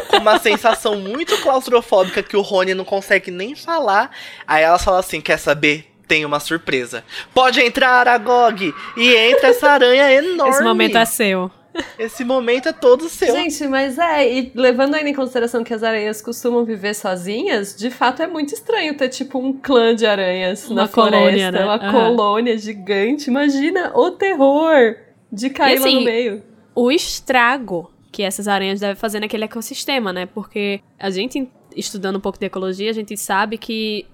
com 0.08 0.18
uma 0.18 0.38
sensação 0.38 0.96
muito 0.96 1.40
claustrofóbica 1.40 2.22
que 2.22 2.36
o 2.36 2.42
Rony 2.42 2.74
não 2.74 2.84
consegue 2.84 3.30
nem 3.30 3.54
falar. 3.54 4.10
Aí 4.46 4.62
ela 4.62 4.78
fala 4.78 5.00
assim: 5.00 5.20
quer 5.20 5.38
saber? 5.38 5.91
Tem 6.06 6.24
uma 6.24 6.40
surpresa. 6.40 7.04
Pode 7.34 7.60
entrar, 7.60 7.90
Aragog! 7.90 8.72
E 8.96 9.14
entra 9.14 9.48
essa 9.48 9.70
aranha 9.70 10.10
enorme. 10.12 10.50
Esse 10.54 10.62
momento 10.62 10.98
é 10.98 11.04
seu. 11.04 11.50
Esse 11.98 12.24
momento 12.24 12.68
é 12.68 12.72
todo 12.72 13.08
seu. 13.08 13.34
Gente, 13.34 13.66
mas 13.66 13.98
é, 13.98 14.30
e 14.30 14.52
levando 14.54 14.94
ainda 14.94 15.08
em 15.08 15.14
consideração 15.14 15.64
que 15.64 15.72
as 15.72 15.82
aranhas 15.82 16.20
costumam 16.20 16.64
viver 16.64 16.94
sozinhas, 16.94 17.74
de 17.74 17.90
fato 17.90 18.22
é 18.22 18.26
muito 18.26 18.52
estranho 18.52 18.94
ter 18.94 19.08
tipo 19.08 19.38
um 19.38 19.54
clã 19.54 19.94
de 19.94 20.04
aranhas 20.04 20.68
Uma 20.68 20.82
na 20.82 20.88
colônia, 20.88 21.20
floresta, 21.20 21.50
né? 21.52 21.64
uma 21.64 21.76
Aham. 21.76 21.92
colônia 21.92 22.58
gigante. 22.58 23.28
Imagina 23.30 23.90
o 23.94 24.10
terror 24.10 24.96
de 25.32 25.48
cair 25.48 25.76
E 25.76 25.78
lá 25.78 25.86
assim, 25.86 25.94
no 25.96 26.04
meio. 26.04 26.42
O 26.74 26.92
estrago 26.92 27.90
que 28.10 28.22
essas 28.22 28.46
aranhas 28.46 28.78
devem 28.78 28.94
fazer 28.94 29.20
naquele 29.20 29.44
ecossistema, 29.44 30.12
né? 30.12 30.26
Porque 30.26 30.80
a 30.98 31.08
gente, 31.08 31.48
estudando 31.74 32.16
um 32.16 32.20
pouco 32.20 32.38
de 32.38 32.44
ecologia, 32.44 32.90
a 32.90 32.92
gente 32.92 33.16
sabe 33.16 33.56
que 33.56 34.04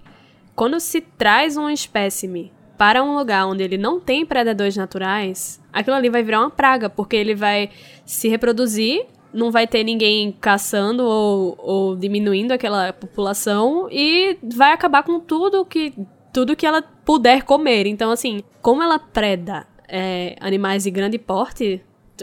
quando 0.58 0.80
se 0.80 1.00
traz 1.00 1.56
um 1.56 1.70
espécime 1.70 2.50
para 2.76 3.00
um 3.00 3.16
lugar 3.16 3.46
onde 3.46 3.62
ele 3.62 3.78
não 3.78 4.00
tem 4.00 4.26
predadores 4.26 4.76
naturais, 4.76 5.62
aquilo 5.72 5.94
ali 5.94 6.10
vai 6.10 6.20
virar 6.24 6.40
uma 6.40 6.50
praga, 6.50 6.90
porque 6.90 7.14
ele 7.14 7.32
vai 7.32 7.70
se 8.04 8.26
reproduzir, 8.28 9.06
não 9.32 9.52
vai 9.52 9.68
ter 9.68 9.84
ninguém 9.84 10.32
caçando 10.32 11.04
ou, 11.04 11.54
ou 11.58 11.96
diminuindo 11.96 12.50
aquela 12.50 12.92
população 12.92 13.86
e 13.88 14.36
vai 14.42 14.72
acabar 14.72 15.04
com 15.04 15.20
tudo 15.20 15.64
que 15.64 15.94
tudo 16.32 16.56
que 16.56 16.66
ela 16.66 16.82
puder 16.82 17.44
comer. 17.44 17.86
Então, 17.86 18.10
assim, 18.10 18.42
como 18.60 18.82
ela 18.82 18.98
preda 18.98 19.64
é, 19.86 20.34
animais 20.40 20.82
de 20.82 20.90
grande 20.90 21.18
porte, 21.18 21.80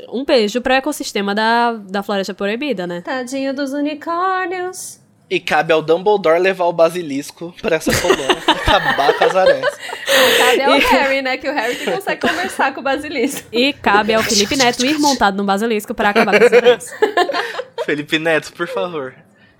um 0.09 0.25
beijo 0.25 0.59
pro 0.59 0.73
ecossistema 0.73 1.33
da, 1.33 1.71
da 1.71 2.03
Floresta 2.03 2.33
Proibida, 2.33 2.85
né? 2.85 2.99
Tadinho 2.99 3.53
dos 3.53 3.71
unicórnios. 3.71 5.04
E 5.29 5.39
cabe 5.39 5.73
ao 5.73 5.81
Dumbledore 5.81 6.39
levar 6.39 6.65
o 6.65 6.73
basilisco 6.73 7.53
pra 7.61 7.77
essa 7.77 7.91
colônia 7.99 8.37
acabar 8.47 9.13
com 9.17 9.23
as 9.23 9.35
aranhas. 9.35 9.75
Cabe 10.37 10.61
ao 10.61 10.79
Harry, 10.79 11.21
né? 11.21 11.37
Que 11.37 11.49
o 11.49 11.53
Harry 11.53 11.75
que 11.75 11.91
consegue 11.91 12.21
conversar 12.21 12.73
com 12.73 12.81
o 12.81 12.83
basilisco. 12.83 13.47
E 13.51 13.73
cabe 13.73 14.13
ao 14.13 14.21
Felipe 14.21 14.55
Neto 14.55 14.85
ir 14.85 14.99
montado 14.99 15.35
num 15.35 15.45
basilisco 15.45 15.93
pra 15.93 16.09
acabar 16.09 16.37
com 16.37 16.45
as 16.45 16.53
aranhas. 16.53 16.93
Felipe 17.85 18.19
Neto, 18.19 18.53
por 18.53 18.67
favor. 18.67 19.15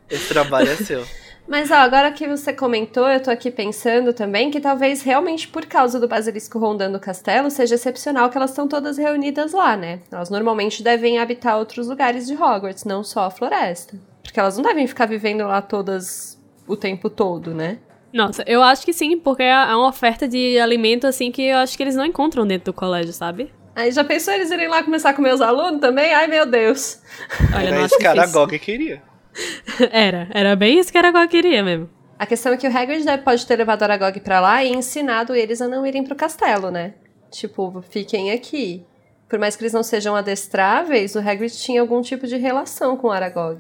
Esse 0.10 0.28
trabalho 0.28 0.70
é 0.70 0.76
seu. 0.76 1.06
Mas 1.48 1.70
ó, 1.70 1.76
agora 1.76 2.12
que 2.12 2.28
você 2.28 2.52
comentou, 2.52 3.08
eu 3.08 3.22
tô 3.22 3.30
aqui 3.30 3.52
pensando 3.52 4.14
também 4.14 4.50
que 4.50 4.60
talvez 4.60 5.04
realmente 5.04 5.48
por 5.48 5.66
causa 5.66 6.00
do 6.00 6.08
basilisco 6.08 6.58
rondando 6.58 6.98
o 6.98 7.02
castelo 7.02 7.52
seja 7.52 7.76
excepcional 7.76 8.30
que 8.32 8.38
elas 8.38 8.50
estão 8.50 8.68
todas 8.68 8.98
reunidas 8.98 9.52
lá, 9.52 9.78
né? 9.78 10.00
Elas 10.12 10.32
normalmente 10.32 10.82
devem 10.82 11.20
habitar 11.20 11.58
outros 11.58 11.88
lugares 11.88 12.26
de 12.26 12.34
Hogwarts, 12.34 12.84
não 12.84 13.04
só 13.04 13.26
a 13.26 13.32
floresta. 13.32 13.96
Porque 14.26 14.40
elas 14.40 14.58
não 14.58 14.64
devem 14.64 14.86
ficar 14.88 15.06
vivendo 15.06 15.46
lá 15.48 15.62
todas 15.62 16.42
o 16.68 16.76
tempo 16.76 17.10
todo, 17.10 17.54
né? 17.54 17.78
Nossa, 18.12 18.44
eu 18.48 18.64
acho 18.64 18.84
que 18.86 18.92
sim, 18.94 19.18
porque 19.18 19.44
é 19.44 19.56
uma 19.76 19.88
oferta 19.88 20.28
de 20.28 20.58
alimento 20.60 21.06
assim 21.06 21.32
que 21.32 21.44
eu 21.44 21.58
acho 21.58 21.78
que 21.78 21.84
eles 21.84 21.96
não 21.96 22.06
encontram 22.06 22.46
dentro 22.46 22.72
do 22.72 22.74
colégio, 22.74 23.14
sabe? 23.14 23.54
Aí 23.76 23.92
já 23.92 24.04
pensou 24.04 24.34
eles 24.34 24.50
irem 24.52 24.70
lá 24.70 24.82
começar 24.84 25.10
a 25.10 25.14
comer 25.14 25.34
os 25.34 25.42
alunos 25.42 25.82
também? 25.82 26.14
Ai, 26.14 26.28
meu 26.28 26.46
Deus. 26.46 27.00
Olha, 27.54 27.68
Era 27.68 27.86
isso 27.86 27.98
que 27.98 28.08
a 28.08 28.60
queria. 28.60 29.04
Era, 29.92 30.30
era 30.32 30.56
bem 30.56 30.80
isso 30.80 30.90
que 30.92 30.98
a 30.98 31.02
Aragog 31.02 31.28
queria 31.28 31.62
mesmo. 31.62 31.90
A 32.18 32.26
questão 32.26 32.54
é 32.54 32.58
que 32.58 32.66
o 32.66 32.72
Hagrid 32.78 33.04
deve- 33.04 33.24
pode 33.24 33.46
ter 33.46 33.58
levado 33.58 33.82
o 33.82 33.84
Aragog 33.84 34.18
pra 34.22 34.40
lá 34.40 34.64
e 34.64 34.72
ensinado 34.72 35.36
eles 35.36 35.62
a 35.62 35.68
não 35.68 35.86
irem 35.86 36.06
pro 36.06 36.16
castelo, 36.16 36.72
né? 36.72 36.94
Tipo, 37.30 37.84
fiquem 37.90 38.32
aqui. 38.32 38.86
Por 39.28 39.38
mais 39.38 39.58
que 39.58 39.64
eles 39.64 39.74
não 39.74 39.84
sejam 39.84 40.16
adestráveis, 40.16 41.16
o 41.16 41.20
Hagrid 41.20 41.52
tinha 41.58 41.82
algum 41.82 42.02
tipo 42.02 42.26
de 42.28 42.38
relação 42.38 42.96
com 42.96 43.08
o 43.08 43.12
Aragog. 43.12 43.60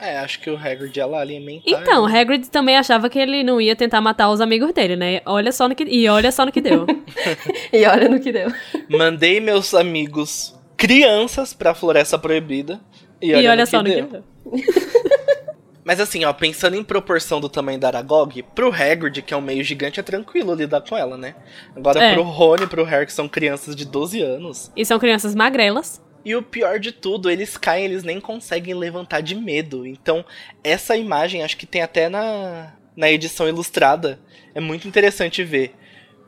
É, 0.00 0.18
acho 0.18 0.40
que 0.40 0.48
o 0.50 0.56
Hagrid 0.56 0.96
ia 0.96 1.06
lá 1.06 1.20
alimentar. 1.20 1.62
Então, 1.66 2.06
Hagrid 2.06 2.48
também 2.48 2.76
achava 2.76 3.10
que 3.10 3.18
ele 3.18 3.42
não 3.44 3.60
ia 3.60 3.76
tentar 3.76 4.00
matar 4.00 4.30
os 4.30 4.40
amigos 4.40 4.72
dele, 4.72 4.96
né? 4.96 5.20
Olha 5.26 5.52
só 5.52 5.68
no 5.68 5.74
que, 5.74 5.84
e 5.84 6.08
olha 6.08 6.32
só 6.32 6.46
no 6.46 6.52
que 6.52 6.60
deu. 6.60 6.86
E 7.72 7.84
olha 7.86 8.08
no 8.08 8.18
que 8.18 8.32
deu. 8.32 8.50
Mandei 8.88 9.40
meus 9.40 9.74
amigos 9.74 10.58
crianças 10.76 11.52
pra 11.52 11.74
Floresta 11.74 12.18
Proibida. 12.18 12.80
E 13.20 13.30
e 13.30 13.34
olha, 13.34 13.50
olha 13.50 13.60
no 13.64 13.66
só 13.66 13.82
que 13.82 13.88
no 13.88 13.94
deu. 13.94 14.06
que 14.06 14.12
deu. 14.12 14.24
Mas 15.84 15.98
assim, 16.00 16.24
ó, 16.24 16.32
pensando 16.32 16.76
em 16.76 16.84
proporção 16.84 17.40
do 17.40 17.48
tamanho 17.48 17.78
da 17.78 17.88
Aragog, 17.88 18.42
pro 18.54 18.72
Hagrid, 18.72 19.22
que 19.22 19.32
é 19.34 19.36
um 19.36 19.40
meio 19.40 19.64
gigante, 19.64 19.98
é 19.98 20.02
tranquilo 20.02 20.54
lidar 20.54 20.82
com 20.82 20.96
ela, 20.96 21.16
né? 21.16 21.34
Agora 21.74 22.02
É. 22.02 22.14
pro 22.14 22.22
Rony 22.22 22.64
e 22.64 22.66
pro 22.66 22.84
Harry, 22.84 23.06
que 23.06 23.12
são 23.12 23.28
crianças 23.28 23.74
de 23.74 23.84
12 23.86 24.20
anos. 24.22 24.70
E 24.76 24.84
são 24.84 24.98
crianças 24.98 25.34
magrelas. 25.34 26.00
E 26.24 26.34
o 26.34 26.42
pior 26.42 26.78
de 26.78 26.92
tudo, 26.92 27.30
eles 27.30 27.56
caem, 27.56 27.84
eles 27.86 28.02
nem 28.02 28.20
conseguem 28.20 28.74
levantar 28.74 29.20
de 29.20 29.34
medo. 29.34 29.86
Então, 29.86 30.24
essa 30.62 30.96
imagem, 30.96 31.42
acho 31.42 31.56
que 31.56 31.66
tem 31.66 31.80
até 31.82 32.08
na, 32.08 32.72
na 32.96 33.10
edição 33.10 33.48
ilustrada, 33.48 34.20
é 34.54 34.60
muito 34.60 34.86
interessante 34.86 35.42
ver 35.42 35.74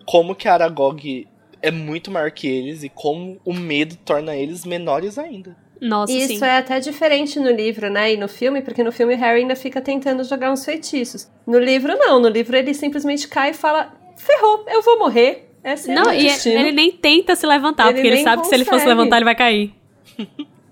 como 0.07 0.35
que 0.35 0.49
a 0.49 0.55
Aragog 0.55 1.27
é 1.61 1.71
muito 1.71 2.11
maior 2.11 2.31
que 2.31 2.47
eles 2.49 2.83
e 2.83 2.89
como 2.89 3.41
o 3.45 3.53
medo 3.53 3.97
torna 4.05 4.35
eles 4.35 4.65
menores 4.65 5.19
ainda. 5.19 5.57
Nossa, 5.81 6.13
Isso 6.13 6.39
sim. 6.39 6.45
é 6.45 6.59
até 6.59 6.79
diferente 6.79 7.41
no 7.41 7.51
livro, 7.51 7.91
né? 7.91 8.15
E 8.15 8.17
no 8.17 8.29
filme, 8.29 8.63
porque 8.63 8.85
no 8.85 8.93
filme 8.93 9.15
o 9.15 9.19
Harry 9.19 9.41
ainda 9.41 9.57
fica 9.57 9.81
tentando 9.81 10.23
jogar 10.23 10.53
uns 10.53 10.65
feitiços. 10.65 11.29
No 11.47 11.59
livro, 11.59 11.97
não. 11.99 12.21
No 12.21 12.29
livro 12.29 12.57
ele 12.57 12.73
simplesmente 12.73 13.27
cai 13.27 13.51
e 13.51 13.55
fala: 13.55 13.93
ferrou, 14.17 14.65
eu 14.69 14.81
vou 14.83 14.99
morrer. 14.99 15.49
Esse 15.65 15.91
é 15.91 15.95
Não, 15.95 16.13
e 16.13 16.25
destino. 16.25 16.59
ele 16.61 16.73
nem 16.73 16.91
tenta 16.93 17.35
se 17.37 17.47
levantar, 17.47 17.87
Ele 17.87 17.95
porque 17.95 18.09
ele 18.09 18.23
sabe 18.23 18.43
que 18.43 18.49
se 18.49 18.55
ele 18.55 18.65
fosse 18.65 18.79
consegue. 18.79 18.91
levantar, 18.97 19.17
ele 19.17 19.25
vai 19.25 19.35
cair. 19.35 19.73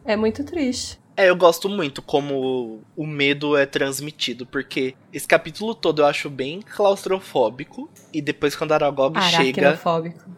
É 0.05 0.17
muito 0.17 0.43
triste. 0.45 0.99
É, 1.17 1.29
eu 1.29 1.37
gosto 1.37 1.69
muito 1.69 2.01
como 2.01 2.81
o 2.97 3.07
medo 3.07 3.57
é 3.57 3.67
transmitido, 3.67 4.47
porque 4.47 4.95
esse 5.13 5.29
capítulo 5.29 5.75
todo 5.75 6.01
eu 6.01 6.07
acho 6.07 6.31
bem 6.31 6.63
claustrofóbico, 6.63 7.91
e 8.13 8.23
depois 8.23 8.57
quando 8.57 8.73
a 8.73 8.77
Aragog 8.77 9.21
chega, 9.25 9.69
Aracnofóbico. 9.69 10.31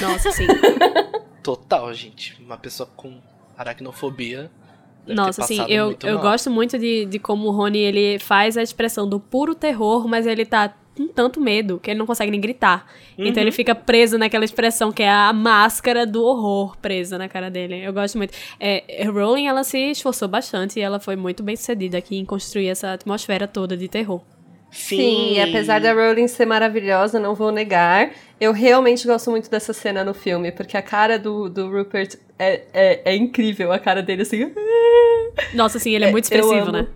Nossa, 0.00 0.30
sim. 0.32 0.46
total, 1.42 1.92
gente, 1.92 2.40
uma 2.40 2.56
pessoa 2.56 2.88
com 2.96 3.20
aracnofobia. 3.56 4.50
Nossa, 5.06 5.42
sim, 5.42 5.60
eu, 5.68 5.96
eu 6.02 6.14
mal. 6.14 6.22
gosto 6.22 6.50
muito 6.50 6.78
de, 6.78 7.04
de 7.06 7.18
como 7.18 7.48
o 7.48 7.50
Rony 7.50 7.78
ele 7.78 8.18
faz 8.18 8.56
a 8.56 8.62
expressão 8.62 9.08
do 9.08 9.18
puro 9.18 9.54
terror, 9.54 10.06
mas 10.06 10.26
ele 10.26 10.46
tá 10.46 10.72
com 10.96 11.08
tanto 11.08 11.40
medo 11.40 11.78
que 11.82 11.90
ele 11.90 11.98
não 11.98 12.06
consegue 12.06 12.30
nem 12.30 12.40
gritar. 12.40 12.86
Então 13.16 13.26
Uhum. 13.34 13.40
ele 13.40 13.52
fica 13.52 13.74
preso 13.74 14.18
naquela 14.18 14.44
expressão 14.44 14.92
que 14.92 15.02
é 15.02 15.10
a 15.10 15.32
máscara 15.32 16.06
do 16.06 16.22
horror 16.22 16.76
presa 16.78 17.16
na 17.18 17.28
cara 17.28 17.50
dele. 17.50 17.82
Eu 17.82 17.92
gosto 17.92 18.18
muito. 18.18 18.34
É, 18.60 19.02
a 19.06 19.10
Rowling, 19.10 19.46
ela 19.46 19.64
se 19.64 19.78
esforçou 19.90 20.28
bastante 20.28 20.78
e 20.78 20.82
ela 20.82 21.00
foi 21.00 21.16
muito 21.16 21.42
bem 21.42 21.56
sucedida 21.56 21.98
aqui 21.98 22.16
em 22.18 22.24
construir 22.24 22.68
essa 22.68 22.92
atmosfera 22.92 23.46
toda 23.48 23.76
de 23.76 23.88
terror. 23.88 24.20
Sim, 24.70 24.96
Sim, 24.96 25.32
e 25.34 25.40
apesar 25.40 25.80
da 25.82 25.92
Rowling 25.92 26.26
ser 26.28 26.46
maravilhosa, 26.46 27.20
não 27.20 27.34
vou 27.34 27.52
negar, 27.52 28.10
eu 28.40 28.52
realmente 28.54 29.06
gosto 29.06 29.30
muito 29.30 29.50
dessa 29.50 29.74
cena 29.74 30.02
no 30.02 30.14
filme, 30.14 30.50
porque 30.50 30.78
a 30.78 30.80
cara 30.82 31.18
do, 31.18 31.50
do 31.50 31.70
Rupert 31.70 32.16
é, 32.38 32.62
é, 32.72 33.02
é 33.12 33.14
incrível, 33.14 33.70
a 33.70 33.78
cara 33.78 34.02
dele 34.02 34.22
assim. 34.22 34.50
Nossa, 35.52 35.76
assim, 35.76 35.94
ele 35.94 36.06
é, 36.06 36.08
É, 36.08 36.10
muito 36.10 36.24
expressivo, 36.24 36.54
amo. 36.54 36.72
né? 36.72 36.86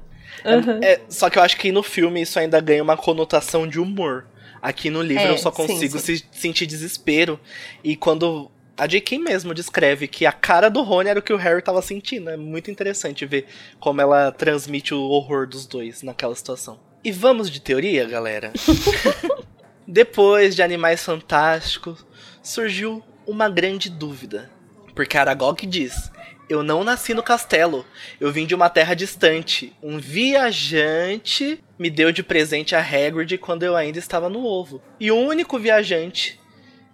Aham. 0.55 0.81
É, 0.83 1.01
só 1.09 1.29
que 1.31 1.39
eu 1.39 1.43
acho 1.43 1.57
que 1.57 1.71
no 1.73 1.83
filme 1.83 2.23
isso 2.23 2.39
ainda 2.39 2.61
ganha 2.61 2.83
uma 2.83 2.97
conotação 2.97 3.67
de 3.67 3.79
humor. 3.81 4.27
Aqui 4.63 4.91
no 4.91 5.03
livro 5.03 5.23
É, 5.25 5.31
eu 5.31 5.39
só 5.39 5.51
sim, 5.51 5.57
consigo 5.67 5.99
sim. 5.99 6.17
se- 6.17 6.25
sentir 6.33 6.67
desespero. 6.67 7.39
E 7.85 7.95
quando 7.97 8.51
a 8.77 8.87
J.K. 8.87 9.19
mesmo 9.19 9.55
descreve 9.55 10.07
que 10.09 10.27
a 10.27 10.33
cara 10.33 10.69
do 10.69 10.83
Rony 10.83 11.09
era 11.11 11.19
o 11.21 11.23
que 11.23 11.33
o 11.33 11.37
Harry 11.37 11.63
tava 11.63 11.81
sentindo. 11.83 12.31
É 12.31 12.37
muito 12.37 12.71
interessante 12.71 13.25
ver 13.27 13.47
como 13.79 14.01
ela 14.01 14.33
transmite 14.33 14.93
o 14.95 15.01
horror 15.01 15.47
dos 15.47 15.67
dois 15.67 16.03
naquela 16.03 16.35
situação. 16.35 16.79
E 17.05 17.13
vamos 17.13 17.49
de 17.51 17.61
teoria, 17.61 18.05
galera? 18.07 18.53
Depois 19.87 20.57
de 20.57 20.63
Animais 20.63 21.03
Fantásticos, 21.05 22.05
surgiu 22.43 23.03
uma 23.27 23.49
grande 23.49 23.89
dúvida. 23.89 24.51
Porque 24.95 25.17
Aragog 25.17 25.65
diz: 25.67 26.11
Eu 26.49 26.63
não 26.63 26.85
nasci 26.85 27.13
no 27.13 27.23
castelo, 27.23 27.85
eu 28.21 28.31
vim 28.31 28.47
de 28.47 28.55
uma 28.55 28.71
terra 28.71 28.95
distante. 28.95 29.73
Um 29.83 29.99
viajante 29.99 31.63
me 31.79 31.91
deu 31.91 32.13
de 32.13 32.23
presente 32.23 32.75
a 32.75 32.81
Hagrid 32.81 33.37
quando 33.39 33.65
eu 33.65 33.75
ainda 33.75 33.99
estava 33.99 34.29
no 34.29 34.45
ovo. 34.45 34.81
E 35.01 35.11
o 35.11 35.17
único 35.17 35.59
viajante 35.59 36.41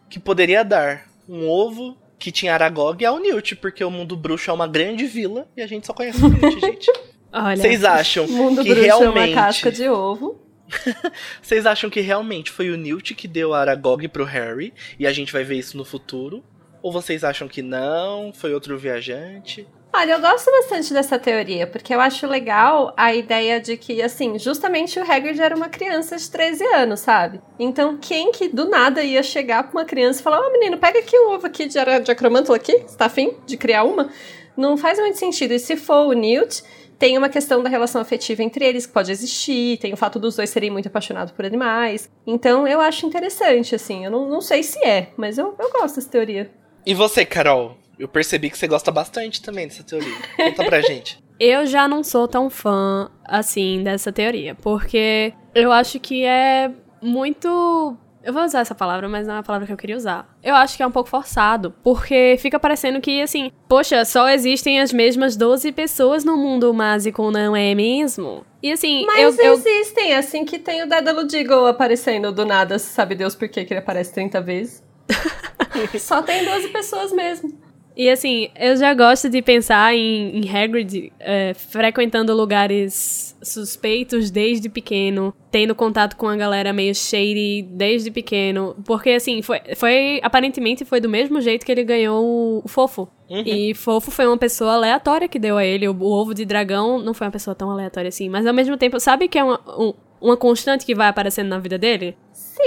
que 0.08 0.18
poderia 0.18 0.64
dar 0.64 1.06
um 1.28 1.48
ovo 1.48 1.96
que 2.18 2.30
tinha 2.30 2.54
Aragog 2.54 3.04
é 3.04 3.10
o 3.10 3.18
Newt, 3.18 3.56
porque 3.56 3.84
o 3.84 3.90
mundo 3.90 4.16
bruxo 4.16 4.50
é 4.50 4.54
uma 4.54 4.68
grande 4.68 5.06
vila 5.06 5.48
e 5.56 5.62
a 5.62 5.66
gente 5.66 5.86
só 5.86 5.92
conhece 5.92 6.24
o 6.24 6.28
Newt, 6.28 6.60
gente. 6.60 6.92
Olha. 7.32 7.56
Vocês 7.56 7.84
acham 7.84 8.26
O 8.26 8.28
mundo 8.32 8.62
que 8.62 8.68
bruxo 8.68 8.88
é 8.88 8.94
uma 8.94 9.02
realmente 9.02 9.34
casca 9.34 9.72
de 9.72 9.88
ovo. 9.88 10.40
vocês 11.42 11.66
acham 11.66 11.90
que 11.90 12.00
realmente 12.00 12.50
foi 12.50 12.70
o 12.70 12.76
Newt 12.76 13.14
que 13.14 13.28
deu 13.28 13.52
a 13.52 13.60
Aragog 13.60 14.06
pro 14.08 14.24
Harry 14.24 14.72
e 14.98 15.06
a 15.06 15.12
gente 15.12 15.32
vai 15.32 15.44
ver 15.44 15.56
isso 15.56 15.76
no 15.76 15.84
futuro? 15.84 16.42
Ou 16.82 16.90
vocês 16.90 17.22
acham 17.22 17.46
que 17.46 17.62
não, 17.62 18.32
foi 18.32 18.52
outro 18.52 18.76
viajante? 18.76 19.66
Olha, 19.94 20.12
eu 20.12 20.20
gosto 20.20 20.50
bastante 20.50 20.92
dessa 20.94 21.18
teoria, 21.18 21.66
porque 21.66 21.94
eu 21.94 22.00
acho 22.00 22.26
legal 22.26 22.94
a 22.96 23.14
ideia 23.14 23.60
de 23.60 23.76
que, 23.76 24.00
assim, 24.00 24.38
justamente 24.38 24.98
o 24.98 25.02
Hagrid 25.02 25.38
era 25.38 25.54
uma 25.54 25.68
criança 25.68 26.16
de 26.16 26.30
13 26.30 26.64
anos, 26.64 27.00
sabe? 27.00 27.42
Então, 27.58 27.98
quem 28.00 28.32
que 28.32 28.48
do 28.48 28.68
nada 28.70 29.04
ia 29.04 29.22
chegar 29.22 29.64
pra 29.64 29.80
uma 29.80 29.84
criança 29.84 30.20
e 30.20 30.22
falar, 30.22 30.40
ô 30.40 30.50
menino, 30.50 30.78
pega 30.78 30.98
aqui 30.98 31.14
o 31.16 31.32
ovo 31.34 31.46
aqui 31.46 31.66
de, 31.66 31.76
de 32.02 32.10
acromântula 32.10 32.56
aqui, 32.56 32.78
você 32.78 32.96
tá 32.96 33.04
afim 33.04 33.36
de 33.46 33.58
criar 33.58 33.84
uma? 33.84 34.08
Não 34.56 34.78
faz 34.78 34.98
muito 34.98 35.18
sentido. 35.18 35.52
E 35.52 35.58
se 35.58 35.76
for 35.76 36.06
o 36.06 36.12
Newt, 36.14 36.62
tem 36.98 37.18
uma 37.18 37.28
questão 37.28 37.62
da 37.62 37.68
relação 37.68 38.00
afetiva 38.00 38.42
entre 38.42 38.64
eles 38.64 38.86
que 38.86 38.92
pode 38.94 39.12
existir, 39.12 39.76
tem 39.76 39.92
o 39.92 39.96
fato 39.96 40.18
dos 40.18 40.36
dois 40.36 40.48
serem 40.48 40.70
muito 40.70 40.88
apaixonados 40.88 41.34
por 41.34 41.44
animais. 41.44 42.10
Então, 42.26 42.66
eu 42.66 42.80
acho 42.80 43.04
interessante, 43.04 43.74
assim. 43.74 44.06
Eu 44.06 44.10
não, 44.10 44.26
não 44.26 44.40
sei 44.40 44.62
se 44.62 44.82
é, 44.82 45.08
mas 45.18 45.36
eu, 45.36 45.54
eu 45.58 45.70
gosto 45.70 45.96
dessa 45.96 46.08
teoria. 46.08 46.50
E 46.84 46.94
você, 46.94 47.24
Carol? 47.24 47.76
Eu 47.98 48.08
percebi 48.08 48.50
que 48.50 48.58
você 48.58 48.66
gosta 48.66 48.90
bastante 48.90 49.40
também 49.40 49.68
dessa 49.68 49.84
teoria. 49.84 50.14
Conta 50.36 50.64
pra 50.64 50.80
gente. 50.80 51.22
Eu 51.38 51.66
já 51.66 51.88
não 51.88 52.04
sou 52.04 52.28
tão 52.28 52.48
fã, 52.48 53.10
assim, 53.24 53.82
dessa 53.82 54.12
teoria, 54.12 54.54
porque 54.54 55.32
eu 55.52 55.72
acho 55.72 55.98
que 55.98 56.24
é 56.24 56.70
muito. 57.02 57.96
Eu 58.22 58.32
vou 58.32 58.44
usar 58.44 58.60
essa 58.60 58.76
palavra, 58.76 59.08
mas 59.08 59.26
não 59.26 59.34
é 59.34 59.38
a 59.38 59.42
palavra 59.42 59.66
que 59.66 59.72
eu 59.72 59.76
queria 59.76 59.96
usar. 59.96 60.38
Eu 60.40 60.54
acho 60.54 60.76
que 60.76 60.84
é 60.84 60.86
um 60.86 60.90
pouco 60.92 61.08
forçado, 61.08 61.74
porque 61.82 62.36
fica 62.38 62.60
parecendo 62.60 63.00
que, 63.00 63.20
assim, 63.20 63.50
poxa, 63.68 64.04
só 64.04 64.28
existem 64.28 64.80
as 64.80 64.92
mesmas 64.92 65.34
12 65.34 65.72
pessoas 65.72 66.24
no 66.24 66.36
mundo 66.36 66.72
mágico, 66.72 67.28
não 67.32 67.56
é 67.56 67.74
mesmo? 67.74 68.46
E 68.62 68.70
assim, 68.70 69.04
Mas 69.04 69.36
eu, 69.36 69.46
eu, 69.46 69.54
existem, 69.54 70.14
assim 70.14 70.44
que 70.44 70.60
tem 70.60 70.84
o 70.84 70.88
Dédalo 70.88 71.24
Deagle 71.24 71.66
aparecendo 71.66 72.30
do 72.30 72.46
nada, 72.46 72.78
sabe 72.78 73.16
Deus 73.16 73.34
por 73.34 73.48
que 73.48 73.58
ele 73.58 73.78
aparece 73.78 74.14
30 74.14 74.40
vezes. 74.40 74.84
Só 75.98 76.22
tem 76.22 76.44
12 76.44 76.68
pessoas 76.68 77.12
mesmo. 77.12 77.52
E 77.96 78.08
assim, 78.08 78.48
eu 78.56 78.76
já 78.76 78.94
gosto 78.94 79.28
de 79.28 79.42
pensar 79.42 79.94
em, 79.94 80.38
em 80.38 80.48
Hagrid 80.48 81.12
é, 81.20 81.52
frequentando 81.54 82.34
lugares 82.34 83.36
suspeitos 83.42 84.30
desde 84.30 84.68
pequeno, 84.68 85.34
tendo 85.50 85.74
contato 85.74 86.16
com 86.16 86.26
a 86.26 86.36
galera 86.36 86.72
meio 86.72 86.94
shady 86.94 87.62
desde 87.70 88.10
pequeno. 88.10 88.74
Porque 88.84 89.10
assim, 89.10 89.42
foi, 89.42 89.60
foi 89.76 90.20
aparentemente 90.22 90.84
foi 90.84 91.00
do 91.00 91.08
mesmo 91.08 91.40
jeito 91.40 91.66
que 91.66 91.72
ele 91.72 91.84
ganhou 91.84 92.62
o, 92.64 92.68
Fofo. 92.68 93.08
Uhum. 93.28 93.42
E 93.44 93.74
Fofo 93.74 94.10
foi 94.10 94.26
uma 94.26 94.38
pessoa 94.38 94.74
aleatória 94.74 95.28
que 95.28 95.38
deu 95.38 95.58
a 95.58 95.64
ele. 95.64 95.86
O, 95.86 95.92
o 95.92 96.10
ovo 96.10 96.32
de 96.32 96.46
dragão 96.46 96.98
não 96.98 97.12
foi 97.12 97.26
uma 97.26 97.32
pessoa 97.32 97.54
tão 97.54 97.70
aleatória 97.70 98.08
assim. 98.08 98.28
Mas 98.28 98.46
ao 98.46 98.54
mesmo 98.54 98.76
tempo, 98.78 98.98
sabe 99.00 99.28
que 99.28 99.38
é 99.38 99.44
uma, 99.44 99.60
um, 99.78 99.92
uma 100.18 100.36
constante 100.36 100.86
que 100.86 100.94
vai 100.94 101.08
aparecendo 101.08 101.48
na 101.48 101.58
vida 101.58 101.76
dele? 101.76 102.16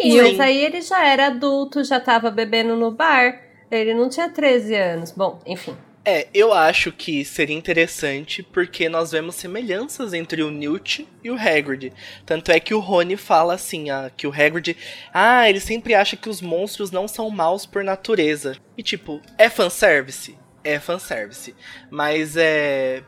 Sim, 0.01 0.11
Sim. 0.11 0.21
mas 0.21 0.39
aí 0.39 0.63
ele 0.63 0.81
já 0.81 1.05
era 1.05 1.27
adulto, 1.27 1.83
já 1.83 1.99
tava 1.99 2.29
bebendo 2.29 2.75
no 2.75 2.91
bar. 2.91 3.41
Ele 3.71 3.93
não 3.93 4.09
tinha 4.09 4.29
13 4.29 4.75
anos. 4.75 5.11
Bom, 5.11 5.39
enfim. 5.45 5.75
É, 6.07 6.27
eu 6.35 6.53
acho 6.53 6.91
que 6.91 7.25
seria 7.25 7.57
interessante 7.57 8.43
porque 8.43 8.87
nós 8.87 9.11
vemos 9.11 9.35
semelhanças 9.35 10.13
entre 10.13 10.43
o 10.43 10.51
Newt 10.51 11.07
e 11.23 11.31
o 11.31 11.35
Hagrid. 11.35 11.91
Tanto 12.23 12.51
é 12.51 12.59
que 12.59 12.75
o 12.75 12.79
Rony 12.79 13.17
fala 13.17 13.55
assim, 13.55 13.89
ah, 13.89 14.11
que 14.15 14.27
o 14.27 14.31
Hagrid, 14.31 14.77
ah, 15.11 15.49
ele 15.49 15.59
sempre 15.59 15.95
acha 15.95 16.15
que 16.15 16.29
os 16.29 16.41
monstros 16.41 16.91
não 16.91 17.07
são 17.07 17.27
maus 17.31 17.65
por 17.65 17.83
natureza. 17.83 18.55
E 18.77 18.83
tipo, 18.83 19.19
é 19.35 19.49
fanservice? 19.49 20.37
É 20.63 20.79
fanservice. 20.79 21.55
Mas 21.89 22.37
é 22.37 23.01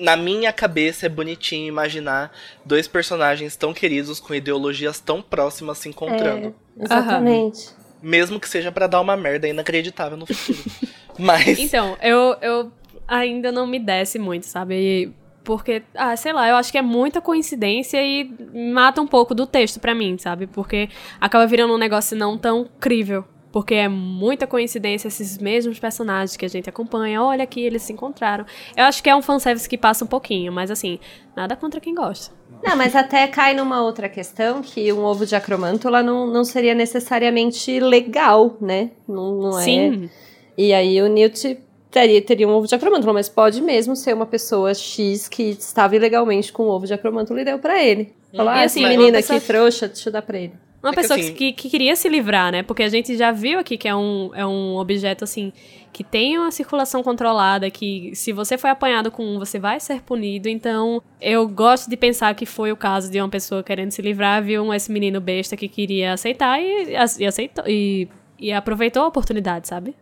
na 0.00 0.16
minha 0.16 0.52
cabeça 0.52 1.06
é 1.06 1.08
bonitinho 1.08 1.68
imaginar 1.68 2.32
dois 2.64 2.88
personagens 2.88 3.54
tão 3.56 3.74
queridos 3.74 4.18
com 4.18 4.34
ideologias 4.34 4.98
tão 5.00 5.20
próximas 5.20 5.78
se 5.78 5.88
encontrando. 5.88 6.54
É, 6.78 6.84
exatamente. 6.84 7.70
Mesmo 8.02 8.40
que 8.40 8.48
seja 8.48 8.72
pra 8.72 8.86
dar 8.86 9.00
uma 9.00 9.16
merda 9.16 9.48
inacreditável 9.48 10.16
no 10.16 10.26
futuro. 10.26 10.58
Mas 11.18 11.58
Então, 11.58 11.96
eu, 12.02 12.36
eu 12.40 12.72
ainda 13.06 13.52
não 13.52 13.66
me 13.66 13.78
desce 13.78 14.18
muito, 14.18 14.46
sabe? 14.46 15.12
Porque, 15.42 15.82
ah, 15.94 16.16
sei 16.16 16.32
lá, 16.32 16.48
eu 16.48 16.56
acho 16.56 16.72
que 16.72 16.78
é 16.78 16.82
muita 16.82 17.20
coincidência 17.20 18.02
e 18.02 18.34
mata 18.72 19.00
um 19.00 19.06
pouco 19.06 19.34
do 19.34 19.46
texto 19.46 19.78
pra 19.78 19.94
mim, 19.94 20.16
sabe? 20.18 20.46
Porque 20.46 20.88
acaba 21.20 21.46
virando 21.46 21.74
um 21.74 21.78
negócio 21.78 22.16
não 22.16 22.38
tão 22.38 22.66
crível. 22.80 23.24
Porque 23.54 23.74
é 23.74 23.86
muita 23.86 24.48
coincidência 24.48 25.06
esses 25.06 25.38
mesmos 25.38 25.78
personagens 25.78 26.36
que 26.36 26.44
a 26.44 26.48
gente 26.48 26.68
acompanha. 26.68 27.22
Olha 27.22 27.44
aqui, 27.44 27.60
eles 27.60 27.82
se 27.82 27.92
encontraram. 27.92 28.44
Eu 28.76 28.82
acho 28.82 29.00
que 29.00 29.08
é 29.08 29.14
um 29.14 29.22
fanservice 29.22 29.68
que 29.68 29.78
passa 29.78 30.04
um 30.04 30.08
pouquinho, 30.08 30.52
mas 30.52 30.72
assim, 30.72 30.98
nada 31.36 31.54
contra 31.54 31.80
quem 31.80 31.94
gosta. 31.94 32.34
Não, 32.64 32.76
mas 32.76 32.96
até 32.96 33.28
cai 33.28 33.54
numa 33.54 33.80
outra 33.80 34.08
questão 34.08 34.60
que 34.60 34.92
um 34.92 35.04
ovo 35.04 35.24
de 35.24 35.36
acromântula 35.36 36.02
não, 36.02 36.26
não 36.26 36.42
seria 36.42 36.74
necessariamente 36.74 37.78
legal, 37.78 38.56
né? 38.60 38.90
Não, 39.06 39.36
não 39.36 39.56
é. 39.56 39.62
Sim. 39.62 40.10
E 40.58 40.74
aí 40.74 41.00
o 41.00 41.06
Newt 41.06 41.56
teria, 41.92 42.20
teria 42.22 42.48
um 42.48 42.54
ovo 42.54 42.66
de 42.66 42.74
acromântula, 42.74 43.12
mas 43.12 43.28
pode 43.28 43.62
mesmo 43.62 43.94
ser 43.94 44.14
uma 44.16 44.26
pessoa 44.26 44.74
X 44.74 45.28
que 45.28 45.50
estava 45.50 45.94
ilegalmente 45.94 46.52
com 46.52 46.64
o 46.64 46.70
ovo 46.70 46.88
de 46.88 46.94
acromântula 46.94 47.40
e 47.40 47.44
deu 47.44 47.60
pra 47.60 47.80
ele. 47.80 48.16
Falou, 48.36 48.52
E 48.52 48.56
ah, 48.58 48.62
assim, 48.64 48.82
pessoa- 49.12 49.36
aqui 49.38 49.46
trouxa, 49.46 49.86
deixa 49.86 50.08
eu 50.08 50.12
dar 50.12 50.22
pra 50.22 50.38
ele. 50.40 50.54
Uma 50.84 50.90
É 50.92 50.94
que 50.94 51.00
pessoa 51.00 51.18
assim- 51.18 51.34
que, 51.34 51.52
que 51.52 51.70
queria 51.70 51.96
se 51.96 52.08
livrar, 52.08 52.52
né? 52.52 52.62
Porque 52.62 52.82
a 52.82 52.88
gente 52.88 53.16
já 53.16 53.32
viu 53.32 53.58
aqui 53.58 53.76
que 53.78 53.88
é 53.88 53.96
um, 53.96 54.30
é 54.34 54.46
um 54.46 54.76
objeto, 54.76 55.24
assim, 55.24 55.52
que 55.92 56.04
tem 56.04 56.36
uma 56.38 56.50
circulação 56.50 57.02
controlada, 57.02 57.70
que 57.70 58.14
se 58.14 58.32
você 58.32 58.58
foi 58.58 58.68
apanhado 58.70 59.10
com 59.10 59.24
um, 59.24 59.38
você 59.38 59.58
vai 59.58 59.80
ser 59.80 60.02
punido. 60.02 60.48
Então, 60.48 61.02
eu 61.20 61.48
gosto 61.48 61.88
de 61.88 61.96
pensar 61.96 62.34
que 62.34 62.44
foi 62.44 62.70
o 62.70 62.76
caso 62.76 63.10
de 63.10 63.18
uma 63.20 63.28
pessoa 63.28 63.62
querendo 63.62 63.90
se 63.92 64.02
livrar, 64.02 64.42
viu 64.42 64.72
esse 64.74 64.92
menino 64.92 65.20
besta 65.20 65.56
que 65.56 65.68
queria 65.68 66.12
aceitar 66.12 66.60
e, 66.60 66.90
e 67.18 67.26
aceitou. 67.26 67.64
E, 67.66 68.08
e 68.38 68.52
aproveitou 68.52 69.04
a 69.04 69.06
oportunidade, 69.06 69.68
sabe? 69.68 69.94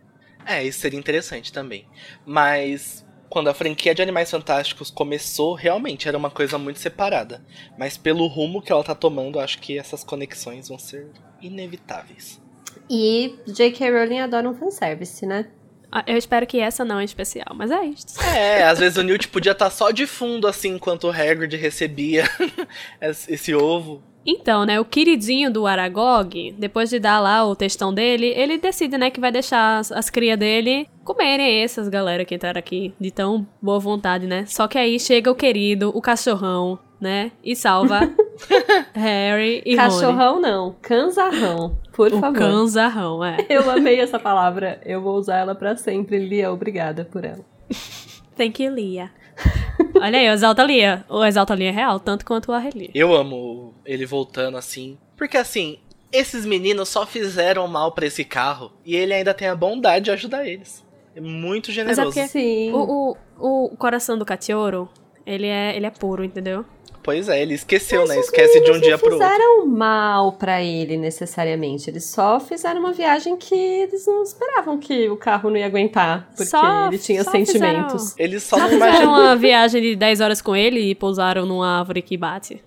É, 0.45 0.61
isso 0.63 0.79
seria 0.79 0.99
interessante 0.99 1.53
também. 1.53 1.85
Mas 2.25 3.05
quando 3.33 3.47
a 3.47 3.53
franquia 3.55 3.95
de 3.95 4.01
Animais 4.03 4.29
Fantásticos 4.29 4.91
começou, 4.91 5.55
realmente 5.55 6.07
era 6.07 6.15
uma 6.15 6.29
coisa 6.29 6.55
muito 6.59 6.79
separada. 6.79 7.43
Mas 7.75 7.97
pelo 7.97 8.27
rumo 8.27 8.61
que 8.61 8.71
ela 8.71 8.83
tá 8.83 8.93
tomando, 8.93 9.39
acho 9.39 9.57
que 9.57 9.75
essas 9.75 10.03
conexões 10.03 10.69
vão 10.69 10.77
ser 10.77 11.07
inevitáveis. 11.41 12.39
E 12.87 13.33
J.K. 13.47 13.89
Rowling 13.89 14.19
adora 14.19 14.47
um 14.47 14.53
fanservice, 14.53 15.25
né? 15.25 15.47
Ah, 15.91 16.03
Eu 16.05 16.15
espero 16.15 16.45
que 16.45 16.59
essa 16.59 16.85
não 16.85 16.99
é 16.99 17.03
especial, 17.03 17.47
mas 17.55 17.71
é 17.71 17.83
isso. 17.85 18.21
É, 18.21 18.65
às 18.65 18.77
vezes 18.77 18.99
o 18.99 19.01
Newt 19.01 19.27
podia 19.29 19.53
estar 19.53 19.71
só 19.71 19.89
de 19.89 20.05
fundo, 20.05 20.47
assim, 20.47 20.75
enquanto 20.75 21.05
o 21.05 21.11
Hagrid 21.11 21.55
recebia 21.57 22.29
esse 23.01 23.55
ovo. 23.55 24.03
Então, 24.25 24.65
né, 24.65 24.79
o 24.79 24.85
queridinho 24.85 25.51
do 25.51 25.67
Aragog, 25.67 26.55
depois 26.57 26.89
de 26.89 26.97
dar 26.99 27.19
lá 27.19 27.45
o 27.45 27.55
textão 27.55 27.93
dele, 27.93 28.27
ele 28.27 28.57
decide, 28.57 28.97
né, 28.97 29.09
que 29.09 29.19
vai 29.19 29.31
deixar 29.31 29.79
as, 29.79 29.91
as 29.91 30.09
crias 30.09 30.39
dele 30.39 30.87
comerem 31.03 31.61
essas 31.61 31.89
galera 31.89 32.23
que 32.23 32.33
entraram 32.35 32.57
aqui 32.59 32.93
de 32.99 33.11
tão 33.11 33.45
boa 33.61 33.79
vontade, 33.79 34.25
né? 34.25 34.45
Só 34.47 34.67
que 34.67 34.77
aí 34.77 34.97
chega 34.99 35.29
o 35.29 35.35
querido, 35.35 35.91
o 35.93 36.01
cachorrão, 36.01 36.79
né, 37.01 37.31
e 37.43 37.53
salva 37.53 37.99
Harry 38.95 39.61
e 39.65 39.75
Rony. 39.75 39.89
Cachorrão 39.89 40.39
não, 40.39 40.75
canzarrão, 40.81 41.77
por 41.91 42.13
O 42.13 42.19
favor. 42.19 42.39
canzarrão, 42.39 43.23
é. 43.25 43.37
Eu 43.49 43.69
amei 43.69 43.99
essa 43.99 44.17
palavra, 44.17 44.79
eu 44.85 45.01
vou 45.01 45.17
usar 45.17 45.39
ela 45.39 45.53
pra 45.53 45.75
sempre. 45.75 46.17
Lia, 46.17 46.49
obrigada 46.51 47.03
por 47.03 47.25
ela. 47.25 47.43
Thank 48.37 48.63
you, 48.63 48.73
Lia. 48.73 49.11
Olha 50.03 50.19
aí, 50.19 50.29
o 50.29 50.33
Exalta 50.33 50.63
Lia. 50.63 51.05
O 51.09 51.23
Exalta 51.23 51.55
Lia 51.55 51.69
é 51.69 51.71
real, 51.71 51.99
tanto 51.99 52.25
quanto 52.25 52.49
o 52.49 52.53
Arrelia. 52.53 52.89
Eu 52.93 53.13
amo 53.15 53.73
ele 53.85 54.05
voltando 54.05 54.57
assim. 54.57 54.97
Porque 55.17 55.37
assim, 55.37 55.77
esses 56.11 56.45
meninos 56.45 56.89
só 56.89 57.05
fizeram 57.05 57.67
mal 57.67 57.91
pra 57.93 58.05
esse 58.05 58.25
carro. 58.25 58.71
E 58.85 58.95
ele 58.95 59.13
ainda 59.13 59.33
tem 59.33 59.47
a 59.47 59.55
bondade 59.55 60.05
de 60.05 60.11
ajudar 60.11 60.45
eles. 60.47 60.83
É 61.15 61.21
muito 61.21 61.71
generoso. 61.71 62.01
porque- 62.03 62.27
Sim. 62.27 62.71
O, 62.73 63.15
o, 63.39 63.67
o 63.71 63.77
coração 63.77 64.17
do 64.17 64.25
Catioro, 64.25 64.89
ele 65.25 65.47
é, 65.47 65.75
ele 65.75 65.85
é 65.85 65.89
puro, 65.91 66.23
entendeu? 66.23 66.65
Pois 67.03 67.27
é, 67.29 67.41
ele 67.41 67.53
esqueceu, 67.53 68.01
Mas 68.01 68.09
né? 68.09 68.19
Esquece 68.19 68.61
de 68.61 68.71
um 68.71 68.79
dia 68.79 68.91
não 68.91 68.97
pro 68.99 69.13
outro. 69.13 69.27
fizeram 69.27 69.67
mal 69.67 70.31
pra 70.31 70.63
ele 70.63 70.95
necessariamente. 70.97 71.89
Eles 71.89 72.05
só 72.05 72.39
fizeram 72.39 72.79
uma 72.79 72.93
viagem 72.93 73.35
que 73.35 73.53
eles 73.53 74.07
não 74.07 74.23
esperavam 74.23 74.77
que 74.77 75.09
o 75.09 75.17
carro 75.17 75.49
não 75.49 75.57
ia 75.57 75.65
aguentar, 75.65 76.27
porque 76.29 76.45
Só- 76.45 76.87
ele 76.87 76.97
tinha 76.97 77.23
só 77.23 77.31
sentimentos. 77.31 78.15
Eles 78.17 78.43
só 78.43 78.55
Só 78.55 78.61
não 78.63 78.69
fizeram 78.69 78.89
imaginam. 78.91 79.11
uma 79.11 79.35
viagem 79.35 79.81
de 79.81 79.95
10 79.95 80.21
horas 80.21 80.41
com 80.41 80.55
ele 80.55 80.79
e 80.79 80.95
pousaram 80.95 81.45
numa 81.45 81.79
árvore 81.79 82.01
que 82.01 82.15
bate. 82.17 82.63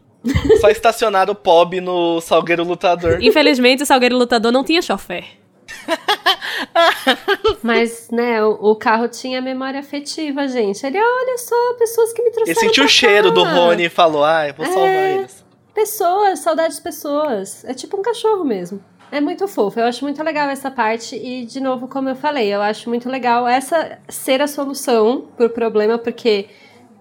Só 0.61 0.69
estacionaram 0.69 1.33
o 1.33 1.37
Pob 1.37 1.81
no 1.81 2.21
Salgueiro 2.21 2.65
Lutador. 2.65 3.19
Infelizmente, 3.23 3.85
o 3.85 3.87
Salgueiro 3.87 4.17
Lutador 4.19 4.51
não 4.53 4.65
tinha 4.65 4.83
chofer. 4.83 5.25
Mas, 7.63 8.09
né, 8.11 8.43
o, 8.45 8.53
o 8.71 8.77
carro 8.77 9.09
tinha 9.09 9.41
memória 9.41 9.81
afetiva, 9.81 10.47
gente. 10.49 10.85
Ele, 10.87 10.99
olha 10.99 11.39
só, 11.39 11.75
pessoas 11.79 12.13
que 12.13 12.23
me 12.23 12.31
trouxeram 12.31 12.61
Ele 12.61 12.69
sentiu 12.69 12.85
o 12.85 12.89
cheiro 12.89 13.31
do 13.31 13.45
Rony 13.45 13.85
e 13.87 13.89
falou: 13.89 14.25
Ah, 14.25 14.49
eu 14.49 14.55
vou 14.55 14.67
salvar 14.67 14.89
É. 14.89 15.15
eles. 15.19 15.45
Pessoas, 15.75 16.39
saudade 16.39 16.77
de 16.77 16.81
pessoas. 16.81 17.65
É 17.65 17.75
tipo 17.75 17.99
um 17.99 18.03
cachorro 18.03 18.45
mesmo. 18.45 18.83
É 19.11 19.21
muito 19.21 19.47
fofo, 19.47 19.79
eu 19.79 19.85
acho 19.85 20.05
muito 20.05 20.21
legal 20.23 20.49
essa 20.49 20.69
parte 20.69 21.15
e, 21.15 21.45
de 21.45 21.61
novo, 21.61 21.87
como 21.87 22.09
eu 22.09 22.17
falei, 22.17 22.53
eu 22.53 22.61
acho 22.61 22.89
muito 22.89 23.09
legal 23.09 23.47
essa 23.47 24.01
ser 24.09 24.43
a 24.43 24.49
solução 24.49 25.29
pro 25.37 25.49
problema, 25.49 25.97
porque 25.97 26.47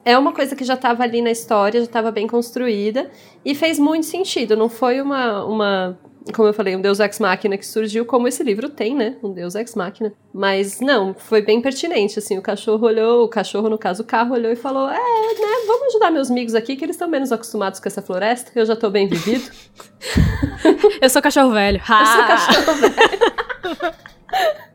é 0.03 0.15
uma 0.15 0.31
coisa 0.31 0.55
que 0.55 0.63
já 0.63 0.75
estava 0.75 1.01
ali 1.01 1.19
na 1.19 1.31
história, 1.31 1.79
já 1.79 1.85
estava 1.85 2.11
bem 2.11 2.27
construída 2.27 3.09
e 3.43 3.55
fez 3.55 3.79
muito 3.79 4.05
sentido. 4.05 4.55
Não 4.55 4.69
foi 4.69 5.01
uma, 5.01 5.43
uma, 5.45 5.99
como 6.33 6.47
eu 6.47 6.53
falei, 6.53 6.75
um 6.75 6.81
Deus 6.81 6.99
Ex 6.99 7.19
Machina 7.19 7.57
que 7.57 7.65
surgiu, 7.65 8.05
como 8.05 8.27
esse 8.27 8.43
livro 8.43 8.69
tem, 8.69 8.95
né? 8.95 9.15
Um 9.21 9.31
Deus 9.31 9.55
Ex 9.55 9.75
Machina. 9.75 10.13
Mas 10.33 10.79
não, 10.79 11.13
foi 11.13 11.41
bem 11.41 11.61
pertinente, 11.61 12.17
assim, 12.19 12.37
o 12.37 12.41
cachorro 12.41 12.87
olhou, 12.87 13.23
o 13.23 13.29
cachorro, 13.29 13.69
no 13.69 13.77
caso, 13.77 14.03
o 14.03 14.05
carro 14.05 14.33
olhou 14.33 14.51
e 14.51 14.55
falou, 14.55 14.89
é, 14.89 14.93
né, 14.93 15.63
vamos 15.67 15.87
ajudar 15.89 16.11
meus 16.11 16.31
amigos 16.31 16.55
aqui, 16.55 16.75
que 16.75 16.83
eles 16.83 16.95
estão 16.95 17.07
menos 17.07 17.31
acostumados 17.31 17.79
com 17.79 17.87
essa 17.87 18.01
floresta, 18.01 18.51
eu 18.55 18.65
já 18.65 18.75
tô 18.75 18.89
bem 18.89 19.07
vivido. 19.07 19.49
Eu 21.01 21.09
sou 21.09 21.21
cachorro 21.21 21.51
velho. 21.51 21.77
Eu 21.77 21.85
sou 21.85 21.95
Ha! 21.95 22.27
cachorro 22.27 22.73
velho. 22.75 23.95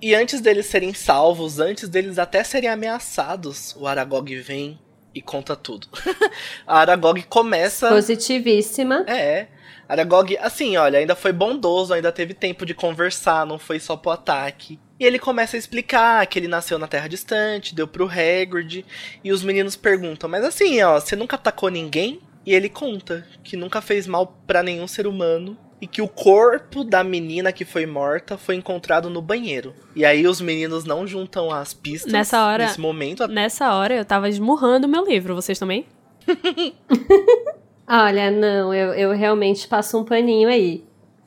E 0.02 0.14
antes 0.14 0.40
deles 0.40 0.64
serem 0.66 0.94
salvos, 0.94 1.58
antes 1.58 1.88
deles 1.88 2.18
até 2.18 2.42
serem 2.42 2.70
ameaçados, 2.70 3.76
o 3.76 3.86
Aragog 3.86 4.34
vem 4.36 4.78
e 5.14 5.20
conta 5.20 5.54
tudo. 5.54 5.86
a 6.66 6.78
Aragog 6.78 7.22
começa. 7.24 7.88
Positivíssima. 7.90 9.04
É. 9.06 9.48
Aragog, 9.90 10.36
assim, 10.38 10.76
olha, 10.76 10.98
ainda 11.00 11.16
foi 11.16 11.32
bondoso, 11.32 11.92
ainda 11.92 12.12
teve 12.12 12.32
tempo 12.32 12.64
de 12.64 12.72
conversar, 12.74 13.44
não 13.44 13.58
foi 13.58 13.80
só 13.80 13.96
pro 13.96 14.12
ataque. 14.12 14.78
E 15.00 15.04
ele 15.04 15.18
começa 15.18 15.56
a 15.56 15.58
explicar 15.58 16.24
que 16.26 16.38
ele 16.38 16.46
nasceu 16.46 16.78
na 16.78 16.86
Terra 16.86 17.08
Distante, 17.08 17.74
deu 17.74 17.88
pro 17.88 18.08
Hagrid, 18.08 18.84
e 19.24 19.32
os 19.32 19.42
meninos 19.42 19.74
perguntam, 19.74 20.30
mas 20.30 20.44
assim, 20.44 20.80
ó, 20.82 21.00
você 21.00 21.16
nunca 21.16 21.34
atacou 21.36 21.70
ninguém? 21.70 22.20
E 22.46 22.54
ele 22.54 22.68
conta 22.68 23.26
que 23.42 23.56
nunca 23.56 23.80
fez 23.80 24.06
mal 24.06 24.26
pra 24.46 24.62
nenhum 24.62 24.86
ser 24.86 25.06
humano 25.06 25.58
e 25.80 25.86
que 25.86 26.00
o 26.02 26.08
corpo 26.08 26.84
da 26.84 27.02
menina 27.02 27.52
que 27.52 27.64
foi 27.64 27.84
morta 27.86 28.38
foi 28.38 28.54
encontrado 28.54 29.10
no 29.10 29.20
banheiro. 29.20 29.74
E 29.96 30.04
aí 30.04 30.26
os 30.26 30.40
meninos 30.40 30.84
não 30.84 31.06
juntam 31.06 31.50
as 31.50 31.74
pistas 31.74 32.12
Nessa 32.12 32.46
hora- 32.46 32.66
nesse 32.66 32.80
momento. 32.80 33.26
Nessa 33.26 33.74
hora 33.74 33.94
eu 33.94 34.04
tava 34.04 34.28
esmurrando 34.28 34.86
meu 34.86 35.04
livro, 35.04 35.34
vocês 35.34 35.58
também? 35.58 35.84
Olha, 37.90 38.30
não, 38.30 38.72
eu, 38.72 38.92
eu 38.94 39.10
realmente 39.12 39.66
passo 39.66 39.98
um 39.98 40.04
paninho 40.04 40.48
aí. 40.48 40.84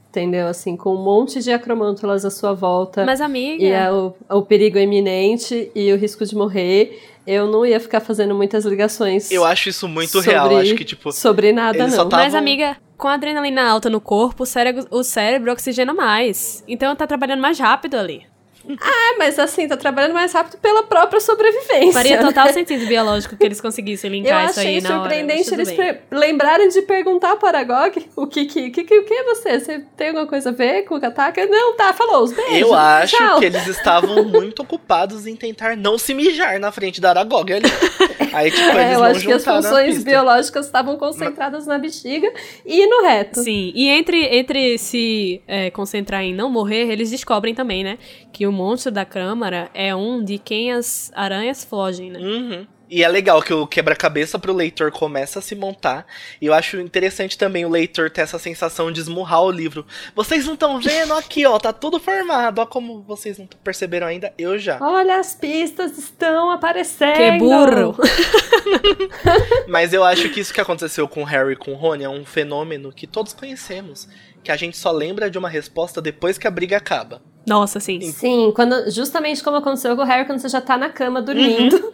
entendeu? 0.10 0.48
Assim, 0.48 0.78
com 0.78 0.94
um 0.96 1.04
monte 1.04 1.42
de 1.42 1.52
acromântulas 1.52 2.24
à 2.24 2.30
sua 2.30 2.54
volta. 2.54 3.04
Mas, 3.04 3.20
amiga. 3.20 3.64
E 3.64 3.68
é 3.68 3.92
o, 3.92 4.14
o 4.30 4.42
perigo 4.44 4.78
iminente 4.78 5.72
e 5.76 5.92
o 5.92 5.98
risco 5.98 6.26
de 6.26 6.36
morrer. 6.36 7.02
Eu 7.26 7.48
não 7.48 7.66
ia 7.66 7.80
ficar 7.80 8.00
fazendo 8.00 8.36
muitas 8.36 8.64
ligações. 8.66 9.32
Eu 9.32 9.44
acho 9.46 9.70
isso 9.70 9.88
muito 9.88 10.12
sobre, 10.12 10.30
real. 10.32 10.56
Acho 10.58 10.76
que, 10.76 10.84
tipo. 10.86 11.12
Sobre 11.12 11.52
nada, 11.52 11.88
não. 11.88 11.98
tavam- 12.10 12.12
Mas, 12.12 12.36
amiga, 12.36 12.78
com 12.98 13.08
a 13.08 13.14
adrenalina 13.14 13.64
alta 13.68 13.90
no 13.90 14.00
corpo, 14.02 14.44
o 14.44 14.46
cérebro, 14.46 14.86
o 14.92 15.04
cérebro 15.04 15.52
oxigena 15.52 15.94
mais. 15.94 16.64
Então 16.68 16.96
tá 16.96 17.08
trabalhando 17.08 17.40
mais 17.42 17.58
rápido 17.60 17.96
ali. 17.96 18.24
É, 18.68 19.18
mas 19.18 19.38
assim, 19.38 19.68
tá 19.68 19.76
trabalhando 19.76 20.14
mais 20.14 20.32
rápido 20.32 20.58
pela 20.58 20.84
própria 20.84 21.20
sobrevivência. 21.20 21.92
Faria 21.92 22.18
né? 22.18 22.24
total 22.26 22.52
sentido 22.54 22.86
biológico 22.86 23.36
que 23.36 23.46
eles 23.46 23.60
conseguissem 23.60 24.10
Eu 24.10 24.16
linkar 24.16 24.50
isso 24.50 24.60
achei 24.60 24.76
aí 24.76 24.82
na 24.82 24.90
hora. 24.90 25.00
surpreendente 25.00 25.40
mas 25.40 25.48
tudo 25.50 25.60
eles 25.60 25.78
bem. 25.78 26.00
lembrarem 26.12 26.70
de 26.70 26.82
perguntar 26.84 27.36
para 27.36 27.60
Aragog 27.60 28.06
o 28.16 28.26
que 28.26 28.46
que, 28.46 28.70
que, 28.70 28.84
que, 28.84 29.00
o 29.00 29.04
que 29.04 29.14
é 29.14 29.24
você? 29.24 29.60
Você 29.60 29.80
tem 29.98 30.08
alguma 30.08 30.28
coisa 30.28 30.50
a 30.50 30.54
ver 30.54 30.84
com 30.84 30.96
o 30.96 31.02
Kataka? 31.02 31.46
Não, 31.46 31.76
tá, 31.76 31.94
falou, 31.94 32.24
os 32.24 32.32
beijos. 32.32 32.60
Eu 32.60 32.74
acho 32.74 33.18
tchau. 33.18 33.40
que 33.40 33.46
eles 33.46 33.68
estavam 33.68 34.24
muito 34.24 34.62
ocupados 34.62 35.28
em 35.28 35.36
tentar 35.36 35.76
não 35.76 35.98
se 35.98 36.14
mijar 36.14 36.60
na 36.60 36.72
frente 36.72 37.02
da 37.02 37.10
Aragog 37.10 37.52
ali. 37.52 37.66
Aí, 38.34 38.50
tipo, 38.50 38.64
eles 38.64 38.76
É, 38.76 38.96
eu 38.96 39.00
não 39.00 39.04
acho 39.06 39.26
que 39.26 39.32
as 39.32 39.48
a 39.48 39.56
funções 39.56 40.04
biológicas 40.04 40.66
estavam 40.66 40.98
concentradas 40.98 41.68
na 41.68 41.78
bexiga 41.78 42.32
e 42.66 42.88
no 42.88 43.04
reto. 43.04 43.42
Sim, 43.42 43.72
e 43.76 43.90
entre, 43.90 44.26
entre 44.36 44.78
se 44.78 45.42
é, 45.48 45.70
concentrar 45.70 46.24
em 46.24 46.34
não 46.34 46.50
morrer, 46.50 46.92
eles 46.92 47.12
descobrem 47.12 47.54
também, 47.54 47.84
né? 47.84 47.98
Que 48.32 48.48
o 48.48 48.52
monstro 48.54 48.92
da 48.92 49.04
Câmara 49.04 49.70
é 49.74 49.96
um 49.96 50.24
de 50.24 50.38
quem 50.38 50.72
as 50.72 51.12
aranhas 51.14 51.64
fogem, 51.64 52.12
né? 52.12 52.20
Uhum. 52.20 52.68
E 52.96 53.04
é 53.04 53.08
legal 53.08 53.42
que 53.42 53.52
o 53.52 53.66
quebra-cabeça 53.66 54.38
pro 54.38 54.54
leitor 54.54 54.92
começa 54.92 55.40
a 55.40 55.42
se 55.42 55.56
montar. 55.56 56.06
E 56.40 56.46
eu 56.46 56.54
acho 56.54 56.80
interessante 56.80 57.36
também 57.36 57.66
o 57.66 57.70
leitor 57.70 58.12
ter 58.12 58.22
essa 58.22 58.38
sensação 58.38 58.92
de 58.92 59.00
esmurrar 59.00 59.42
o 59.42 59.50
livro. 59.50 59.84
Vocês 60.16 60.46
não 60.46 60.54
estão 60.54 60.80
vendo 60.80 61.12
aqui, 61.14 61.44
ó, 61.44 61.58
tá 61.58 61.74
tudo 61.74 62.00
formado. 62.00 62.60
Ó, 62.60 62.68
como 62.68 63.02
vocês 63.02 63.40
não 63.40 63.48
perceberam 63.64 64.06
ainda, 64.06 64.32
eu 64.38 64.60
já. 64.60 64.78
Olha, 64.80 65.18
as 65.18 65.34
pistas 65.34 65.98
estão 65.98 66.52
aparecendo. 66.52 67.16
Que 67.16 67.38
burro! 67.40 67.98
Mas 69.68 69.92
eu 69.92 70.04
acho 70.04 70.30
que 70.30 70.42
isso 70.42 70.54
que 70.54 70.62
aconteceu 70.62 71.08
com 71.08 71.24
o 71.24 71.26
Harry 71.26 71.54
e 71.54 71.56
com 71.56 71.72
o 71.72 71.76
Rony 71.76 72.04
é 72.04 72.10
um 72.10 72.24
fenômeno 72.24 72.92
que 72.92 73.08
todos 73.08 73.34
conhecemos. 73.34 74.08
Que 74.44 74.52
a 74.52 74.56
gente 74.56 74.78
só 74.78 74.92
lembra 74.92 75.32
de 75.32 75.38
uma 75.40 75.50
resposta 75.50 76.00
depois 76.00 76.38
que 76.38 76.46
a 76.46 76.52
briga 76.52 76.78
acaba. 76.78 77.24
Nossa, 77.46 77.80
sim. 77.80 78.00
Sim, 78.02 78.52
quando, 78.56 78.90
justamente 78.90 79.44
como 79.44 79.58
aconteceu 79.58 79.96
com 79.96 80.02
o 80.02 80.06
Harry, 80.06 80.26
quando 80.26 80.40
você 80.40 80.48
já 80.50 80.62
tá 80.62 80.78
na 80.78 80.90
cama 80.90 81.22
dormindo 81.22 81.76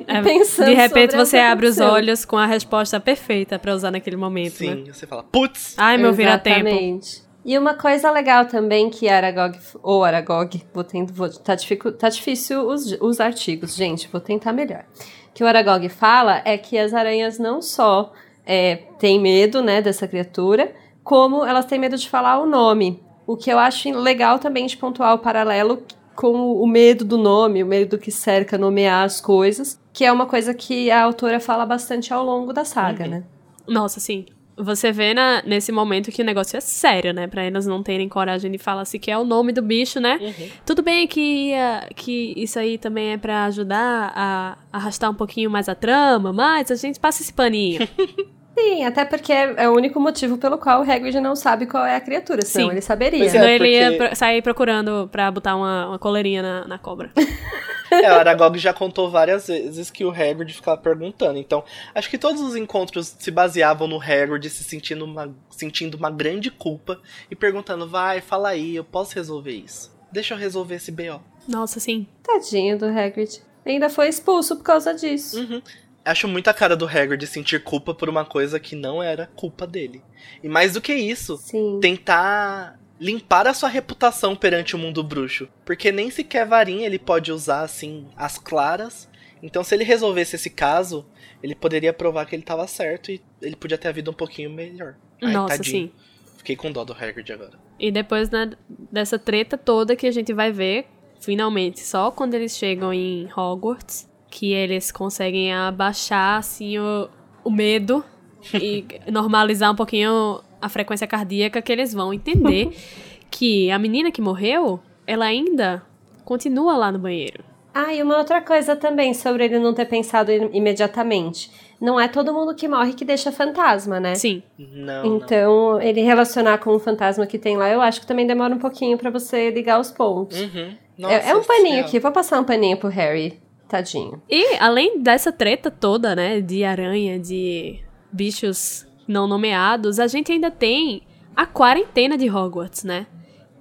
e 0.00 0.04
É, 0.06 0.22
pensando 0.22 0.68
de 0.68 0.74
repente 0.74 1.16
você 1.16 1.38
abre 1.38 1.66
os 1.66 1.78
olhos 1.80 2.24
com 2.24 2.36
a 2.38 2.46
resposta 2.46 3.00
perfeita 3.00 3.58
pra 3.58 3.74
usar 3.74 3.90
naquele 3.90 4.16
momento, 4.16 4.62
né? 4.64 4.76
Sim, 4.76 4.84
você 4.92 5.06
fala, 5.06 5.22
putz! 5.24 5.74
Ai, 5.76 5.96
meu 5.98 6.12
vira-tempo. 6.12 6.68
Exatamente. 6.68 7.26
E 7.44 7.56
uma 7.58 7.74
coisa 7.74 8.10
legal 8.10 8.46
também 8.46 8.90
que 8.90 9.08
Aragog, 9.08 9.56
ou 9.82 10.04
Aragog, 10.04 10.62
vou 10.74 10.82
tendo, 10.82 11.12
vou, 11.12 11.28
tá, 11.28 11.54
dificu- 11.54 11.92
tá 11.92 12.08
difícil 12.08 12.66
os, 12.66 12.90
os 13.00 13.20
artigos, 13.20 13.74
gente, 13.76 14.08
vou 14.10 14.20
tentar 14.20 14.52
melhor. 14.52 14.84
Que 15.32 15.44
o 15.44 15.46
Aragog 15.46 15.88
fala 15.88 16.42
é 16.44 16.56
que 16.58 16.76
as 16.76 16.92
aranhas 16.92 17.38
não 17.38 17.62
só 17.62 18.12
é, 18.44 18.76
têm 18.98 19.20
medo, 19.20 19.62
né, 19.62 19.80
dessa 19.80 20.08
criatura, 20.08 20.72
como 21.04 21.44
elas 21.44 21.66
têm 21.66 21.78
medo 21.78 21.96
de 21.96 22.08
falar 22.08 22.40
o 22.40 22.46
nome. 22.46 23.00
O 23.26 23.36
que 23.36 23.50
eu 23.50 23.58
acho 23.58 23.90
legal 23.90 24.38
também 24.38 24.66
de 24.66 24.76
pontuar 24.76 25.14
o 25.14 25.18
paralelo 25.18 25.82
com 26.14 26.52
o 26.52 26.66
medo 26.66 27.04
do 27.04 27.18
nome, 27.18 27.62
o 27.62 27.66
medo 27.66 27.98
que 27.98 28.10
cerca 28.10 28.56
nomear 28.56 29.04
as 29.04 29.20
coisas, 29.20 29.78
que 29.92 30.04
é 30.04 30.12
uma 30.12 30.26
coisa 30.26 30.54
que 30.54 30.90
a 30.90 31.02
autora 31.02 31.38
fala 31.40 31.66
bastante 31.66 32.12
ao 32.12 32.24
longo 32.24 32.52
da 32.52 32.64
saga, 32.64 33.04
Uhum. 33.04 33.10
né? 33.10 33.24
Nossa, 33.68 34.00
sim. 34.00 34.24
Você 34.58 34.90
vê 34.90 35.12
na- 35.12 35.42
nesse 35.42 35.70
momento 35.70 36.10
que 36.10 36.22
o 36.22 36.24
negócio 36.24 36.56
é 36.56 36.60
sério, 36.60 37.12
né? 37.12 37.26
Pra 37.26 37.42
elas 37.42 37.66
não 37.66 37.82
terem 37.82 38.08
coragem 38.08 38.50
de 38.50 38.56
falar 38.56 38.86
se 38.86 38.98
que 38.98 39.10
é 39.10 39.18
o 39.18 39.24
nome 39.24 39.52
do 39.52 39.60
bicho, 39.60 40.00
né? 40.00 40.18
Uhum. 40.18 40.48
Tudo 40.64 40.82
bem 40.82 41.06
que, 41.06 41.52
que 41.94 42.32
isso 42.38 42.58
aí 42.58 42.78
também 42.78 43.12
é 43.12 43.18
pra 43.18 43.44
ajudar 43.44 44.12
a 44.16 44.56
arrastar 44.72 45.10
um 45.10 45.14
pouquinho 45.14 45.50
mais 45.50 45.68
a 45.68 45.74
trama, 45.74 46.32
mas 46.32 46.70
a 46.70 46.74
gente 46.76 46.98
passa 46.98 47.20
esse 47.22 47.34
paninho. 47.34 47.86
Sim, 48.58 48.84
até 48.84 49.04
porque 49.04 49.32
é, 49.32 49.54
é 49.64 49.68
o 49.68 49.74
único 49.74 50.00
motivo 50.00 50.38
pelo 50.38 50.56
qual 50.56 50.80
o 50.80 50.90
Hagrid 50.90 51.20
não 51.20 51.36
sabe 51.36 51.66
qual 51.66 51.84
é 51.84 51.94
a 51.96 52.00
criatura, 52.00 52.40
senão 52.42 52.68
Sim. 52.68 52.72
ele 52.72 52.80
saberia. 52.80 53.18
Pois 53.20 53.34
é. 53.34 53.38
Senão 53.38 53.48
ele 53.50 53.68
ia 53.70 53.90
porque- 53.92 54.06
pro- 54.08 54.16
sair 54.16 54.40
procurando 54.42 55.08
pra 55.12 55.30
botar 55.30 55.56
uma, 55.56 55.88
uma 55.88 55.98
coleirinha 55.98 56.42
na, 56.42 56.66
na 56.66 56.78
cobra. 56.78 57.10
É, 57.88 58.10
o 58.10 58.16
Aragog 58.16 58.58
já 58.58 58.72
contou 58.72 59.08
várias 59.08 59.46
vezes 59.46 59.92
que 59.92 60.04
o 60.04 60.10
Hagrid 60.10 60.52
ficava 60.52 60.76
perguntando. 60.76 61.38
Então, 61.38 61.62
acho 61.94 62.10
que 62.10 62.18
todos 62.18 62.40
os 62.42 62.56
encontros 62.56 63.14
se 63.16 63.30
baseavam 63.30 63.86
no 63.86 64.00
Hagrid 64.02 64.50
se 64.50 64.64
sentindo 64.64 65.04
uma, 65.04 65.32
sentindo 65.50 65.96
uma 65.96 66.10
grande 66.10 66.50
culpa 66.50 67.00
e 67.30 67.36
perguntando: 67.36 67.88
vai, 67.88 68.20
fala 68.20 68.48
aí, 68.48 68.74
eu 68.74 68.82
posso 68.82 69.14
resolver 69.14 69.52
isso. 69.52 69.96
Deixa 70.10 70.34
eu 70.34 70.38
resolver 70.38 70.74
esse 70.74 70.90
BO. 70.90 71.20
Nossa, 71.46 71.78
sim. 71.78 72.08
Tadinho 72.24 72.76
do 72.76 72.86
Hagrid. 72.86 73.40
Ainda 73.64 73.88
foi 73.88 74.08
expulso 74.08 74.56
por 74.56 74.64
causa 74.64 74.92
disso. 74.92 75.38
Uhum. 75.38 75.62
Acho 76.06 76.28
muito 76.28 76.48
a 76.48 76.54
cara 76.54 76.76
do 76.76 76.86
Hagrid 76.86 77.26
sentir 77.26 77.64
culpa 77.64 77.92
por 77.92 78.08
uma 78.08 78.24
coisa 78.24 78.60
que 78.60 78.76
não 78.76 79.02
era 79.02 79.26
culpa 79.26 79.66
dele. 79.66 80.00
E 80.40 80.48
mais 80.48 80.74
do 80.74 80.80
que 80.80 80.94
isso, 80.94 81.36
Sim. 81.36 81.80
tentar 81.82 82.78
limpar 83.00 83.48
a 83.48 83.52
sua 83.52 83.68
reputação 83.68 84.36
perante 84.36 84.76
o 84.76 84.78
mundo 84.78 85.02
bruxo. 85.02 85.48
Porque 85.64 85.90
nem 85.90 86.08
sequer 86.08 86.46
varinha 86.46 86.86
ele 86.86 86.98
pode 86.98 87.32
usar 87.32 87.62
assim 87.62 88.06
as 88.16 88.38
claras. 88.38 89.08
Então 89.42 89.64
se 89.64 89.74
ele 89.74 89.82
resolvesse 89.82 90.36
esse 90.36 90.48
caso, 90.48 91.04
ele 91.42 91.56
poderia 91.56 91.92
provar 91.92 92.24
que 92.24 92.36
ele 92.36 92.42
tava 92.44 92.66
certo 92.68 93.10
e 93.10 93.20
ele 93.42 93.56
podia 93.56 93.76
ter 93.76 93.88
a 93.88 93.92
vida 93.92 94.08
um 94.08 94.14
pouquinho 94.14 94.48
melhor. 94.50 94.94
Ai, 95.20 95.32
Nossa, 95.32 95.56
tadinho. 95.56 95.88
sim. 95.88 95.92
Fiquei 96.38 96.54
com 96.54 96.70
dó 96.70 96.84
do 96.84 96.92
Hagrid 96.92 97.32
agora. 97.32 97.58
E 97.80 97.90
depois 97.90 98.30
né, 98.30 98.52
dessa 98.68 99.18
treta 99.18 99.58
toda 99.58 99.96
que 99.96 100.06
a 100.06 100.12
gente 100.12 100.32
vai 100.32 100.52
ver, 100.52 100.86
finalmente, 101.20 101.80
só 101.80 102.12
quando 102.12 102.34
eles 102.34 102.56
chegam 102.56 102.94
em 102.94 103.28
Hogwarts, 103.36 104.08
que 104.38 104.52
eles 104.52 104.92
conseguem 104.92 105.50
abaixar 105.54 106.38
assim 106.38 106.78
o, 106.78 107.08
o 107.42 107.50
medo 107.50 108.04
e 108.52 108.84
normalizar 109.10 109.72
um 109.72 109.74
pouquinho 109.74 110.40
a 110.60 110.68
frequência 110.68 111.06
cardíaca, 111.06 111.62
que 111.62 111.72
eles 111.72 111.94
vão 111.94 112.12
entender 112.12 112.68
que 113.30 113.70
a 113.70 113.78
menina 113.78 114.10
que 114.10 114.20
morreu, 114.20 114.78
ela 115.06 115.24
ainda 115.24 115.82
continua 116.22 116.76
lá 116.76 116.92
no 116.92 116.98
banheiro. 116.98 117.42
Ah, 117.72 117.94
e 117.94 118.02
uma 118.02 118.18
outra 118.18 118.42
coisa 118.42 118.76
também 118.76 119.14
sobre 119.14 119.44
ele 119.46 119.58
não 119.58 119.72
ter 119.72 119.86
pensado 119.86 120.30
im- 120.30 120.50
imediatamente. 120.52 121.50
Não 121.80 121.98
é 121.98 122.06
todo 122.08 122.32
mundo 122.32 122.54
que 122.54 122.68
morre 122.68 122.92
que 122.92 123.04
deixa 123.06 123.32
fantasma, 123.32 123.98
né? 124.00 124.14
Sim, 124.16 124.42
Não, 124.58 125.02
não. 125.04 125.16
Então, 125.16 125.80
ele 125.80 126.00
relacionar 126.02 126.58
com 126.58 126.70
o 126.74 126.78
fantasma 126.78 127.26
que 127.26 127.38
tem 127.38 127.56
lá, 127.56 127.68
eu 127.70 127.80
acho 127.80 128.00
que 128.02 128.06
também 128.06 128.26
demora 128.26 128.54
um 128.54 128.58
pouquinho 128.58 128.96
pra 128.98 129.10
você 129.10 129.50
ligar 129.50 129.78
os 129.80 129.90
pontos. 129.90 130.38
Uhum. 130.40 130.74
É, 130.98 131.02
Nossa, 131.02 131.14
é 131.30 131.34
um 131.34 131.42
paninho 131.44 131.74
real. 131.76 131.86
aqui, 131.86 131.98
vou 131.98 132.12
passar 132.12 132.38
um 132.40 132.44
paninho 132.44 132.76
pro 132.78 132.88
Harry. 132.88 133.38
Tadinho. 133.68 134.22
E 134.28 134.56
além 134.58 135.00
dessa 135.00 135.32
treta 135.32 135.70
toda, 135.70 136.14
né, 136.14 136.40
de 136.40 136.64
aranha, 136.64 137.18
de 137.18 137.80
bichos 138.12 138.86
não 139.06 139.26
nomeados, 139.26 139.98
a 139.98 140.06
gente 140.06 140.32
ainda 140.32 140.50
tem 140.50 141.02
a 141.34 141.46
quarentena 141.46 142.16
de 142.16 142.30
Hogwarts, 142.30 142.84
né? 142.84 143.06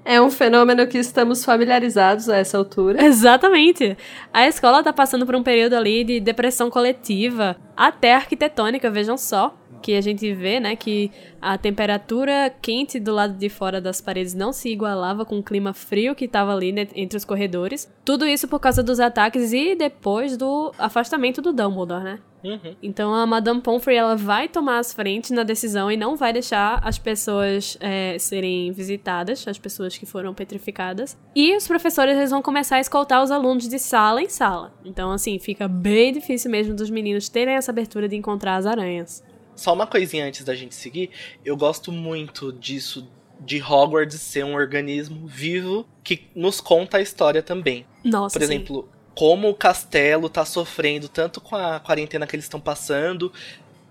É 0.08 0.22
um 0.22 0.30
fenômeno 0.30 0.86
que 0.86 1.00
estamos 1.00 1.44
familiarizados 1.44 2.30
a 2.30 2.38
essa 2.38 2.60
altura. 2.60 3.02
Exatamente. 3.04 3.98
A 4.32 4.48
escola 4.48 4.84
tá 4.84 4.94
passando 4.94 5.26
por 5.26 5.36
um 5.36 5.42
período 5.42 5.74
ali 5.74 6.04
de 6.04 6.20
depressão 6.20 6.70
coletiva, 6.70 7.56
até 7.76 8.14
arquitetônica, 8.14 8.92
vejam 8.92 9.18
só. 9.18 9.58
Que 9.86 9.94
a 9.94 10.02
gente 10.02 10.34
vê, 10.34 10.60
né, 10.60 10.76
que 10.76 11.12
a 11.40 11.60
temperatura 11.60 12.52
quente 12.60 13.00
do 13.00 13.14
lado 13.14 13.36
de 13.36 13.50
fora 13.50 13.80
das 13.80 14.02
paredes 14.02 14.34
não 14.34 14.52
se 14.52 14.68
igualava 14.68 15.24
com 15.24 15.38
o 15.38 15.44
clima 15.44 15.74
frio 15.74 16.16
que 16.16 16.28
tava 16.28 16.52
ali 16.52 16.72
né, 16.72 16.88
entre 16.96 17.16
os 17.16 17.24
corredores. 17.24 17.88
Tudo 18.04 18.26
isso 18.26 18.48
por 18.48 18.60
causa 18.60 18.82
dos 18.82 19.00
ataques 19.00 19.54
e 19.54 19.76
depois 19.76 20.38
do 20.38 20.72
afastamento 20.80 21.40
do 21.40 21.54
Dumbledore, 21.54 22.04
né? 22.04 22.20
Uhum. 22.44 22.76
Então 22.82 23.14
a 23.14 23.28
Madame 23.28 23.62
Pomfrey 23.62 23.96
ela 23.96 24.16
vai 24.16 24.48
tomar 24.48 24.80
as 24.80 24.92
frentes 24.92 25.30
na 25.30 25.44
decisão 25.44 25.92
e 25.92 25.98
não 25.98 26.16
vai 26.16 26.34
deixar 26.34 26.80
as 26.84 26.98
pessoas 26.98 27.78
é, 27.80 28.18
serem 28.18 28.72
visitadas, 28.72 29.48
as 29.48 29.60
pessoas 29.60 29.96
que 29.96 30.06
foram 30.08 30.34
petrificadas. 30.34 31.16
E 31.36 31.56
os 31.56 31.68
professores 31.68 32.18
eles 32.18 32.32
vão 32.32 32.42
começar 32.42 32.78
a 32.78 32.80
escoltar 32.80 33.24
os 33.24 33.30
alunos 33.30 33.68
de 33.68 33.78
sala 33.78 34.20
em 34.20 34.30
sala. 34.30 34.74
Então 34.84 35.12
assim 35.12 35.38
fica 35.38 35.68
bem 35.68 36.12
difícil 36.12 36.50
mesmo 36.50 36.76
dos 36.76 36.90
meninos 36.90 37.30
terem 37.30 37.54
essa 37.54 37.72
abertura 37.72 38.08
de 38.08 38.16
encontrar 38.16 38.56
as 38.56 38.66
aranhas. 38.66 39.24
Só 39.56 39.74
uma 39.74 39.88
coisinha 39.88 40.26
antes 40.26 40.44
da 40.44 40.54
gente 40.56 40.76
seguir. 40.76 41.10
Eu 41.44 41.56
gosto 41.56 41.92
muito 41.92 42.52
disso, 42.52 43.08
de 43.40 43.62
Hogwarts 43.62 44.20
ser 44.20 44.44
um 44.44 44.56
organismo 44.56 45.26
vivo 45.28 45.86
que 46.04 46.28
nos 46.36 46.60
conta 46.60 46.98
a 46.98 47.02
história 47.02 47.42
também. 47.42 47.86
Nossa, 48.04 48.38
Por 48.38 48.46
sim. 48.46 48.54
exemplo, 48.54 48.90
como 49.16 49.50
o 49.50 49.54
castelo 49.56 50.28
tá 50.30 50.44
sofrendo 50.46 51.08
tanto 51.08 51.40
com 51.40 51.56
a 51.56 51.80
quarentena 51.80 52.28
que 52.28 52.36
eles 52.36 52.46
estão 52.46 52.60
passando 52.60 53.32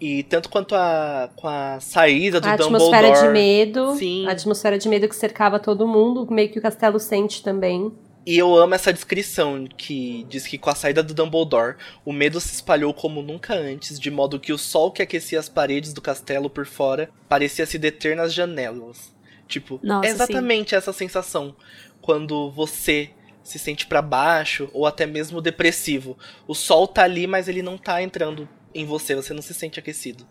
e 0.01 0.23
tanto 0.25 0.51
quanto 0.51 0.75
a, 0.75 1.31
com 1.35 1.49
a 1.49 1.79
saída 1.81 2.41
do 2.41 2.47
A 2.47 2.57
Dumbledore. 2.57 2.95
atmosfera 2.95 3.27
de 3.27 3.33
medo. 3.33 3.95
Sim. 3.97 4.27
A 4.27 4.33
atmosfera 4.33 4.77
de 4.77 4.89
medo 4.89 5.09
que 5.09 5.17
cercava 5.17 5.59
todo 5.59 5.89
mundo, 5.89 6.27
meio 6.31 6.51
que 6.51 6.59
o 6.59 6.63
castelo 6.63 6.99
sente 7.01 7.43
também. 7.43 7.91
E 8.27 8.39
eu 8.39 8.57
amo 8.57 8.75
essa 8.75 8.93
descrição 8.93 9.67
que 9.67 10.25
diz 10.29 10.47
que 10.47 10.57
com 10.57 10.71
a 10.71 10.75
saída 10.75 11.03
do 11.03 11.13
Dumbledore, 11.13 11.77
o 12.05 12.13
medo 12.13 12.41
se 12.41 12.55
espalhou 12.55 12.95
como 12.95 13.21
nunca 13.21 13.55
antes, 13.55 14.01
de 14.01 14.11
modo 14.11 14.41
que 14.41 14.53
o 14.53 14.59
sol 14.59 14.91
que 14.91 15.03
aquecia 15.03 15.39
as 15.39 15.49
paredes 15.49 15.93
do 15.93 16.01
castelo 16.01 16.49
por 16.49 16.65
fora 16.65 17.11
parecia 17.29 17.67
se 17.67 17.79
deter 17.79 18.17
nas 18.17 18.33
janelas. 18.33 19.15
Tipo, 19.47 19.79
Nossa, 19.83 20.09
é 20.09 20.11
exatamente 20.11 20.75
essa 20.75 20.93
sensação 20.93 21.55
quando 22.01 22.51
você 22.51 23.11
se 23.43 23.59
sente 23.59 23.87
pra 23.87 24.01
baixo 24.01 24.71
ou 24.73 24.87
até 24.87 25.05
mesmo 25.05 25.43
depressivo. 25.43 26.17
O 26.49 26.55
sol 26.55 26.89
tá 26.89 27.03
ali, 27.03 27.27
mas 27.27 27.47
ele 27.47 27.61
não 27.61 27.77
tá 27.77 28.03
entrando 28.03 28.49
em 28.75 28.87
você, 28.87 29.15
você 29.15 29.35
não 29.35 29.43
se 29.43 29.53
sente 29.53 29.79
aquecido. 29.79 30.27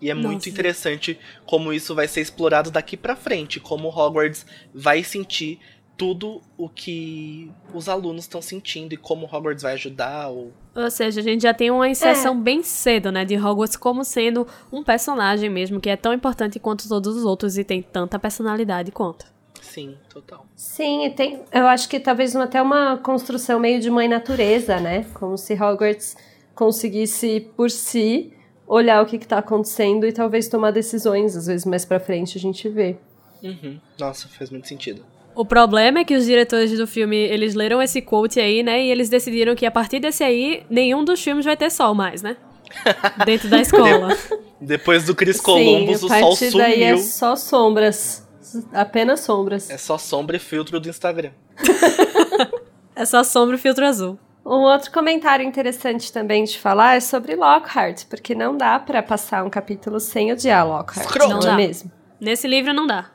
E 0.00 0.10
é 0.10 0.14
muito 0.14 0.34
Nossa. 0.34 0.48
interessante 0.48 1.18
como 1.46 1.72
isso 1.72 1.94
vai 1.94 2.08
ser 2.08 2.20
explorado 2.20 2.70
daqui 2.70 2.96
pra 2.96 3.16
frente, 3.16 3.60
como 3.60 3.88
Hogwarts 3.88 4.44
vai 4.74 5.04
sentir 5.04 5.60
tudo 5.96 6.40
o 6.58 6.68
que 6.68 7.50
os 7.72 7.88
alunos 7.88 8.24
estão 8.24 8.42
sentindo 8.42 8.94
e 8.94 8.96
como 8.96 9.26
Hogwarts 9.26 9.62
vai 9.62 9.74
ajudar 9.74 10.28
ou 10.28 10.52
Ou 10.74 10.90
seja, 10.90 11.20
a 11.20 11.22
gente 11.22 11.42
já 11.42 11.54
tem 11.54 11.70
uma 11.70 11.88
inserção 11.88 12.38
bem 12.40 12.62
cedo, 12.62 13.12
né, 13.12 13.24
de 13.24 13.36
Hogwarts 13.36 13.76
como 13.76 14.04
sendo 14.04 14.46
um 14.72 14.82
personagem 14.82 15.48
mesmo 15.48 15.80
que 15.80 15.88
é 15.88 15.96
tão 15.96 16.12
importante 16.12 16.58
quanto 16.58 16.88
todos 16.88 17.16
os 17.16 17.24
outros 17.24 17.56
e 17.56 17.64
tem 17.64 17.80
tanta 17.80 18.18
personalidade 18.18 18.90
quanto. 18.90 19.26
sim, 19.60 19.96
total. 20.08 20.46
Sim, 20.56 21.06
e 21.06 21.10
tem, 21.10 21.42
eu 21.52 21.66
acho 21.66 21.88
que 21.88 22.00
talvez 22.00 22.34
até 22.36 22.60
uma 22.60 22.96
construção 22.98 23.58
meio 23.60 23.80
de 23.80 23.90
mãe 23.90 24.08
natureza, 24.08 24.78
né? 24.80 25.06
Como 25.14 25.38
se 25.38 25.54
Hogwarts 25.54 26.16
conseguisse 26.54 27.48
por 27.56 27.70
si 27.70 28.32
olhar 28.66 29.02
o 29.02 29.06
que 29.06 29.16
está 29.16 29.38
acontecendo 29.38 30.06
e 30.06 30.12
talvez 30.12 30.48
tomar 30.48 30.70
decisões, 30.70 31.36
às 31.36 31.46
vezes 31.46 31.66
mais 31.66 31.84
pra 31.84 32.00
frente 32.00 32.38
a 32.38 32.40
gente 32.40 32.68
vê. 32.68 32.96
Uhum. 33.42 33.78
Nossa, 33.98 34.28
faz 34.28 34.50
muito 34.50 34.66
sentido. 34.66 35.04
O 35.34 35.44
problema 35.44 35.98
é 36.00 36.04
que 36.04 36.14
os 36.14 36.24
diretores 36.24 36.76
do 36.78 36.86
filme, 36.86 37.16
eles 37.16 37.54
leram 37.54 37.82
esse 37.82 38.00
quote 38.00 38.38
aí, 38.38 38.62
né, 38.62 38.84
e 38.84 38.90
eles 38.90 39.08
decidiram 39.08 39.54
que 39.54 39.66
a 39.66 39.70
partir 39.70 39.98
desse 39.98 40.22
aí, 40.22 40.62
nenhum 40.70 41.04
dos 41.04 41.22
filmes 41.22 41.44
vai 41.44 41.56
ter 41.56 41.70
sol 41.70 41.94
mais, 41.94 42.22
né? 42.22 42.36
Dentro 43.26 43.48
da 43.48 43.60
escola. 43.60 44.16
Depois 44.60 45.04
do 45.04 45.14
Chris 45.14 45.36
Sim, 45.36 45.42
Columbus, 45.42 46.02
a 46.02 46.06
o 46.06 46.08
sol 46.20 46.36
sumiu. 46.36 46.58
daí 46.58 46.82
é 46.82 46.96
só 46.96 47.34
sombras, 47.36 48.26
apenas 48.72 49.20
sombras. 49.20 49.68
É 49.70 49.76
só 49.76 49.98
sombra 49.98 50.36
e 50.36 50.40
filtro 50.40 50.78
do 50.80 50.88
Instagram. 50.88 51.30
é 52.94 53.04
só 53.04 53.22
sombra 53.24 53.56
e 53.56 53.58
filtro 53.58 53.84
azul. 53.86 54.18
Um 54.46 54.60
outro 54.60 54.90
comentário 54.92 55.44
interessante 55.46 56.12
também 56.12 56.44
de 56.44 56.58
falar 56.58 56.96
é 56.96 57.00
sobre 57.00 57.34
Lockhart, 57.34 58.04
porque 58.10 58.34
não 58.34 58.56
dá 58.56 58.78
pra 58.78 59.02
passar 59.02 59.42
um 59.44 59.50
capítulo 59.50 59.98
sem 59.98 60.32
odiar 60.32 60.66
Lockhart, 60.66 61.06
Escroto. 61.06 61.28
não, 61.30 61.36
Não 61.40 61.42
é 61.48 61.50
dá. 61.50 61.56
mesmo? 61.56 61.90
Nesse 62.20 62.46
livro 62.46 62.72
não 62.74 62.86
dá. 62.86 63.10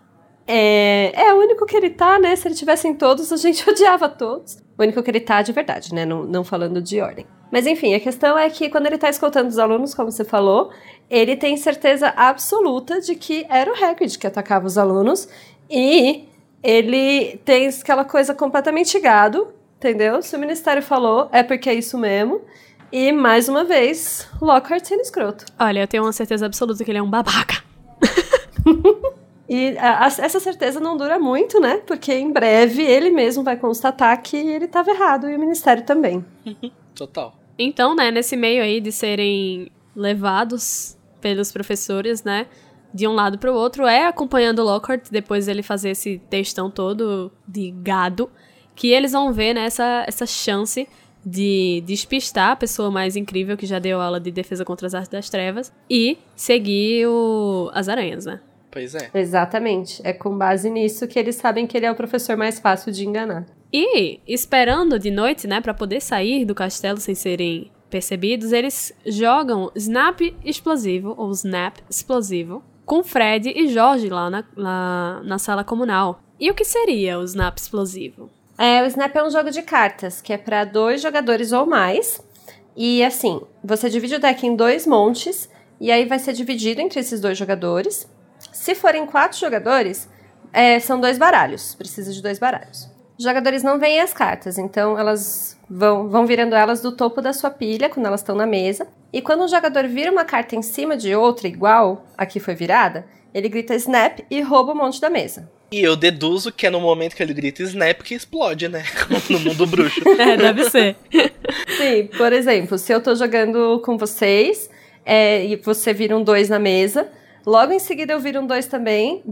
É, 0.52 1.12
é 1.14 1.32
o 1.32 1.38
único 1.38 1.64
que 1.68 1.78
ele 1.78 1.92
tá, 1.92 2.18
né? 2.18 2.36
Se 2.36 2.48
ele 2.48 2.56
tivesse 2.56 2.88
em 2.88 2.96
todos, 2.96 3.32
a 3.32 3.38
gente 3.38 3.64
odiava 3.70 4.10
todos. 4.10 4.58
O 4.76 4.82
único 4.82 5.04
que 5.04 5.12
ele 5.12 5.20
tá 5.20 5.44
de 5.44 5.52
verdade, 5.52 5.94
né? 5.94 6.08
Não, 6.08 6.24
não 6.24 6.44
falando 6.44 6.82
de 6.82 7.00
ordem. 7.00 7.28
Mas 7.52 7.68
enfim, 7.68 7.94
a 7.94 8.00
questão 8.00 8.36
é 8.36 8.50
que 8.50 8.68
quando 8.68 8.88
ele 8.88 8.98
tá 8.98 9.12
escoltando 9.12 9.48
os 9.48 9.60
alunos, 9.60 9.94
como 9.94 10.12
você 10.12 10.24
falou, 10.24 10.72
ele 11.08 11.36
tem 11.36 11.56
certeza 11.56 12.12
absoluta 12.18 13.00
de 13.00 13.14
que 13.14 13.46
era 13.48 13.72
o 13.72 13.76
Hagrid 13.76 14.18
que 14.18 14.26
atacava 14.26 14.66
os 14.66 14.76
alunos. 14.76 15.30
E 15.70 16.28
ele 16.64 17.40
tem 17.46 17.68
aquela 17.68 18.04
coisa 18.04 18.34
completamente 18.34 19.00
gado, 19.00 19.50
entendeu? 19.78 20.20
Se 20.24 20.36
o 20.36 20.40
Ministério 20.40 20.82
falou, 20.82 21.30
é 21.32 21.44
porque 21.44 21.70
é 21.70 21.76
isso 21.76 21.96
mesmo. 21.96 22.42
E, 22.92 23.12
mais 23.12 23.48
uma 23.48 23.64
vez, 23.64 24.28
Lockhart 24.42 24.84
sendo 24.84 25.02
escroto. 25.02 25.46
Olha, 25.60 25.82
eu 25.82 25.88
tenho 25.88 26.02
uma 26.02 26.12
certeza 26.12 26.48
absoluta 26.48 26.84
que 26.84 26.90
ele 26.90 26.98
é 26.98 27.04
um 27.04 27.10
babaca. 27.10 27.64
E 29.50 29.76
a- 29.80 30.06
a- 30.06 30.08
essa 30.08 30.40
certeza 30.40 30.80
não 30.80 30.96
dura 30.96 31.18
muito, 31.18 31.60
né? 31.60 31.78
Porque 31.88 32.14
em 32.14 32.32
breve 32.32 32.84
ele 32.84 33.10
mesmo 33.10 33.44
vai 33.44 33.58
constatar 33.58 34.22
que 34.22 34.38
ele 34.38 34.66
estava 34.66 34.92
errado 34.92 35.28
e 35.30 35.36
o 35.36 35.40
Ministério 35.40 35.84
também. 35.84 36.24
Total. 36.96 37.34
Então, 37.58 37.96
né, 37.96 38.12
nesse 38.12 38.38
meio 38.38 38.62
aí 38.62 38.80
de 38.80 38.92
serem 38.92 39.72
levados 39.96 40.96
pelos 41.20 41.52
professores, 41.52 42.24
né, 42.24 42.46
de 42.94 43.08
um 43.08 43.14
lado 43.14 43.38
pro 43.38 43.54
outro, 43.54 43.86
é 43.86 44.06
acompanhando 44.06 44.60
o 44.60 44.66
Lockhart, 44.66 45.08
depois 45.12 45.48
ele 45.48 45.62
fazer 45.64 45.90
esse 45.90 46.22
textão 46.30 46.70
todo 46.72 47.32
de 47.48 47.72
gado, 47.72 48.30
que 48.76 48.92
eles 48.92 49.12
vão 49.12 49.34
ver, 49.34 49.54
né, 49.54 49.66
essa, 49.66 50.06
essa 50.08 50.26
chance 50.26 50.88
de 51.26 51.84
despistar 51.86 52.52
a 52.52 52.56
pessoa 52.56 52.90
mais 52.90 53.16
incrível 53.18 53.58
que 53.58 53.66
já 53.66 53.78
deu 53.78 54.00
aula 54.00 54.20
de 54.22 54.32
defesa 54.32 54.64
contra 54.64 54.88
as 54.88 54.94
artes 54.94 55.10
das 55.10 55.30
trevas 55.30 55.72
e 55.90 56.18
seguir 56.36 57.08
o, 57.08 57.70
as 57.74 57.90
aranhas, 57.90 58.26
né? 58.26 58.40
Pois 58.72 58.96
é. 58.96 59.10
Exatamente. 59.14 60.02
É 60.04 60.14
com 60.14 60.38
base 60.38 60.70
nisso 60.70 61.08
que 61.08 61.18
eles 61.18 61.36
sabem 61.36 61.66
que 61.66 61.76
ele 61.76 61.86
é 61.86 61.92
o 61.92 61.96
professor 61.96 62.38
mais 62.38 62.60
fácil 62.60 62.92
de 62.92 63.06
enganar. 63.08 63.46
E, 63.72 64.20
esperando 64.28 64.98
de 64.98 65.12
noite, 65.12 65.48
né, 65.48 65.62
pra 65.62 65.74
poder 65.74 66.02
sair 66.02 66.46
do 66.46 66.56
castelo 66.56 67.00
sem 67.00 67.14
serem 67.14 67.72
percebidos, 67.90 68.52
eles 68.52 68.94
jogam 69.06 69.72
Snap 69.76 70.22
explosivo, 70.44 71.14
ou 71.18 71.32
Snap 71.32 71.78
explosivo, 71.90 72.64
com 72.86 73.04
Fred 73.04 73.52
e 73.56 73.68
Jorge 73.68 74.10
lá 74.10 74.30
na, 74.30 74.44
lá 74.56 75.22
na 75.24 75.38
sala 75.38 75.64
comunal. 75.64 76.22
E 76.40 76.50
o 76.50 76.54
que 76.54 76.64
seria 76.64 77.20
o 77.20 77.24
Snap 77.24 77.58
explosivo? 77.58 78.30
É, 78.58 78.84
o 78.84 78.86
Snap 78.88 79.16
é 79.16 79.24
um 79.24 79.30
jogo 79.30 79.52
de 79.52 79.62
cartas, 79.62 80.22
que 80.22 80.34
é 80.34 80.38
para 80.38 80.66
dois 80.66 81.02
jogadores 81.02 81.52
ou 81.52 81.66
mais. 81.66 82.24
E 82.76 83.04
assim, 83.04 83.42
você 83.64 83.90
divide 83.90 84.16
o 84.16 84.20
deck 84.20 84.46
em 84.46 84.56
dois 84.56 84.88
montes, 84.88 85.50
e 85.80 85.92
aí 85.92 86.06
vai 86.06 86.20
ser 86.20 86.34
dividido 86.34 86.82
entre 86.82 87.00
esses 87.00 87.22
dois 87.22 87.38
jogadores. 87.38 88.10
Se 88.52 88.76
forem 88.76 89.06
quatro 89.06 89.38
jogadores, 89.38 90.10
é, 90.54 90.80
são 90.80 91.00
dois 91.00 91.18
baralhos. 91.18 91.76
Precisa 91.76 92.12
de 92.12 92.22
dois 92.22 92.40
baralhos. 92.40 92.90
Os 93.18 93.24
jogadores 93.24 93.64
não 93.64 93.78
veem 93.78 94.00
as 94.00 94.14
cartas, 94.14 94.58
então 94.58 94.98
elas 94.98 95.58
vão, 95.70 96.08
vão 96.08 96.26
virando 96.26 96.56
elas 96.56 96.82
do 96.82 96.92
topo 96.92 97.22
da 97.22 97.34
sua 97.34 97.50
pilha 97.50 97.90
quando 97.90 98.06
elas 98.06 98.22
estão 98.22 98.36
na 98.36 98.46
mesa. 98.46 98.88
E 99.12 99.22
quando 99.22 99.44
um 99.44 99.48
jogador 99.48 99.88
vira 99.88 100.12
uma 100.12 100.24
carta 100.24 100.56
em 100.56 100.62
cima 100.62 100.96
de 100.96 101.14
outra 101.14 101.48
igual 101.48 102.06
a 102.18 102.26
que 102.26 102.40
foi 102.40 102.56
virada, 102.56 103.06
ele 103.34 103.50
grita 103.50 103.76
snap 103.76 104.20
e 104.30 104.42
rouba 104.42 104.72
o 104.72 104.76
monte 104.76 105.02
da 105.02 105.10
mesa. 105.10 105.50
E 105.72 105.82
eu 105.82 105.96
deduzo 105.96 106.52
que 106.52 106.66
é 106.66 106.70
no 106.70 106.80
momento 106.80 107.16
que 107.16 107.22
ele 107.22 107.34
grita 107.34 107.62
snap 107.62 108.02
que 108.02 108.16
explode, 108.16 108.68
né? 108.68 108.84
Como 109.08 109.22
no 109.30 109.40
mundo 109.40 109.68
bruxo. 109.68 110.02
É, 110.18 110.36
deve 110.36 110.70
ser. 110.70 110.96
Sim, 111.78 112.10
por 112.18 112.34
exemplo, 112.34 112.78
se 112.78 112.92
eu 112.92 113.02
tô 113.02 113.14
jogando 113.16 113.82
com 113.86 113.98
vocês 113.98 114.70
é, 115.06 115.46
e 115.46 115.56
você 115.58 115.94
vira 115.94 116.18
um 116.18 116.24
dois 116.24 116.50
na 116.50 116.58
mesa, 116.58 117.08
logo 117.50 117.74
em 117.74 117.80
seguida 117.80 118.14
eu 118.14 118.20
viro 118.20 118.42
um 118.42 118.48
dois 118.48 118.68
também. 118.68 119.24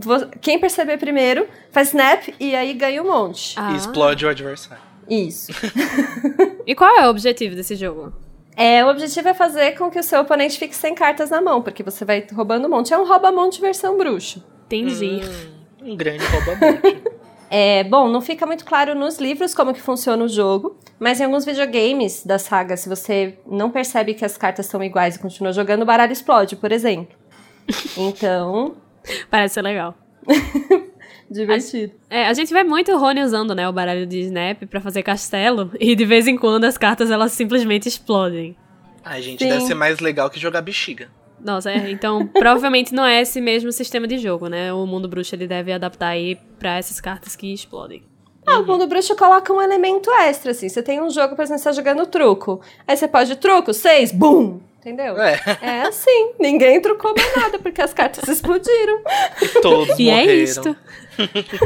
Quem 0.41 0.59
perceber 0.59 0.97
primeiro 0.97 1.47
faz 1.71 1.89
snap 1.89 2.27
e 2.39 2.55
aí 2.55 2.73
ganha 2.73 3.01
um 3.01 3.07
monte. 3.07 3.53
Ah. 3.57 3.71
E 3.71 3.77
explode 3.77 4.25
o 4.25 4.29
adversário. 4.29 4.83
Isso. 5.09 5.51
E 6.67 6.75
qual 6.75 6.99
é 6.99 7.07
o 7.07 7.09
objetivo 7.09 7.55
desse 7.55 7.77
jogo? 7.77 8.11
É, 8.53 8.83
o 8.83 8.89
objetivo 8.89 9.29
é 9.29 9.33
fazer 9.33 9.77
com 9.77 9.89
que 9.89 9.97
o 9.97 10.03
seu 10.03 10.19
oponente 10.19 10.59
fique 10.59 10.75
sem 10.75 10.93
cartas 10.93 11.29
na 11.29 11.39
mão, 11.39 11.61
porque 11.61 11.81
você 11.81 12.03
vai 12.03 12.27
roubando 12.33 12.67
um 12.67 12.69
monte. 12.69 12.93
É 12.93 12.97
um 12.97 13.07
rouba-monte 13.07 13.61
versão 13.61 13.97
bruxo. 13.97 14.43
Entendi. 14.65 15.21
Hum, 15.81 15.91
um 15.93 15.95
grande 15.95 16.25
rouba-monte. 16.25 17.03
É, 17.49 17.85
bom, 17.85 18.09
não 18.09 18.19
fica 18.19 18.45
muito 18.45 18.65
claro 18.65 18.93
nos 18.93 19.19
livros 19.19 19.53
como 19.53 19.73
que 19.73 19.81
funciona 19.81 20.21
o 20.21 20.27
jogo, 20.27 20.77
mas 20.99 21.21
em 21.21 21.23
alguns 21.23 21.45
videogames 21.45 22.25
da 22.25 22.37
saga, 22.37 22.75
se 22.75 22.89
você 22.89 23.37
não 23.45 23.71
percebe 23.71 24.13
que 24.13 24.25
as 24.25 24.37
cartas 24.37 24.65
são 24.65 24.83
iguais 24.83 25.15
e 25.15 25.19
continua 25.19 25.53
jogando, 25.53 25.83
o 25.83 25.85
baralho 25.85 26.11
explode, 26.11 26.57
por 26.57 26.73
exemplo. 26.73 27.16
Então, 27.97 28.75
Parece 29.29 29.55
ser 29.55 29.61
legal. 29.61 29.95
divertido. 31.29 31.93
É, 32.09 32.27
a 32.27 32.33
gente 32.33 32.53
vê 32.53 32.63
muito 32.63 32.91
o 32.91 32.97
Rony 32.97 33.21
usando, 33.21 33.53
né, 33.53 33.67
o 33.67 33.73
baralho 33.73 34.05
de 34.05 34.19
Snap 34.21 34.63
pra 34.69 34.79
fazer 34.79 35.03
castelo, 35.03 35.71
e 35.79 35.95
de 35.95 36.05
vez 36.05 36.27
em 36.27 36.37
quando 36.37 36.63
as 36.63 36.77
cartas 36.77 37.11
elas 37.11 37.31
simplesmente 37.31 37.87
explodem. 37.87 38.55
Ai, 39.03 39.21
gente, 39.21 39.43
Sim. 39.43 39.49
deve 39.49 39.61
ser 39.61 39.73
mais 39.73 39.99
legal 39.99 40.29
que 40.29 40.39
jogar 40.39 40.61
bexiga. 40.61 41.09
Nossa, 41.39 41.71
é, 41.71 41.91
então 41.91 42.25
provavelmente 42.27 42.93
não 42.93 43.05
é 43.05 43.21
esse 43.21 43.39
mesmo 43.39 43.71
sistema 43.71 44.07
de 44.07 44.17
jogo, 44.17 44.47
né? 44.47 44.73
O 44.73 44.87
mundo 44.87 45.07
bruxo 45.07 45.35
ele 45.35 45.47
deve 45.47 45.71
adaptar 45.71 46.07
aí 46.07 46.35
pra 46.57 46.77
essas 46.77 46.99
cartas 46.99 47.35
que 47.35 47.53
explodem. 47.53 48.03
Ah, 48.45 48.59
o 48.59 48.65
mundo 48.65 48.87
bruxo 48.87 49.15
coloca 49.15 49.53
um 49.53 49.61
elemento 49.61 50.09
extra, 50.11 50.51
assim. 50.51 50.67
Você 50.67 50.81
tem 50.81 50.99
um 50.99 51.09
jogo, 51.09 51.35
por 51.35 51.43
exemplo, 51.43 51.59
você 51.59 51.69
tá 51.69 51.73
jogando 51.73 52.07
truco. 52.07 52.59
Aí 52.87 52.97
você 52.97 53.07
pode 53.07 53.35
truco, 53.35 53.71
seis, 53.73 54.11
bum! 54.11 54.59
Entendeu? 54.87 55.17
É, 55.21 55.41
É 55.61 55.81
assim. 55.81 56.31
Ninguém 56.39 56.79
trucou 56.81 57.13
mais 57.13 57.35
nada, 57.35 57.59
porque 57.59 57.81
as 57.81 57.93
cartas 57.93 58.25
explodiram. 58.29 59.01
todos 59.61 59.99
E 59.99 60.09
é 60.09 60.13
morreram. 60.15 60.33
isto. 60.43 60.75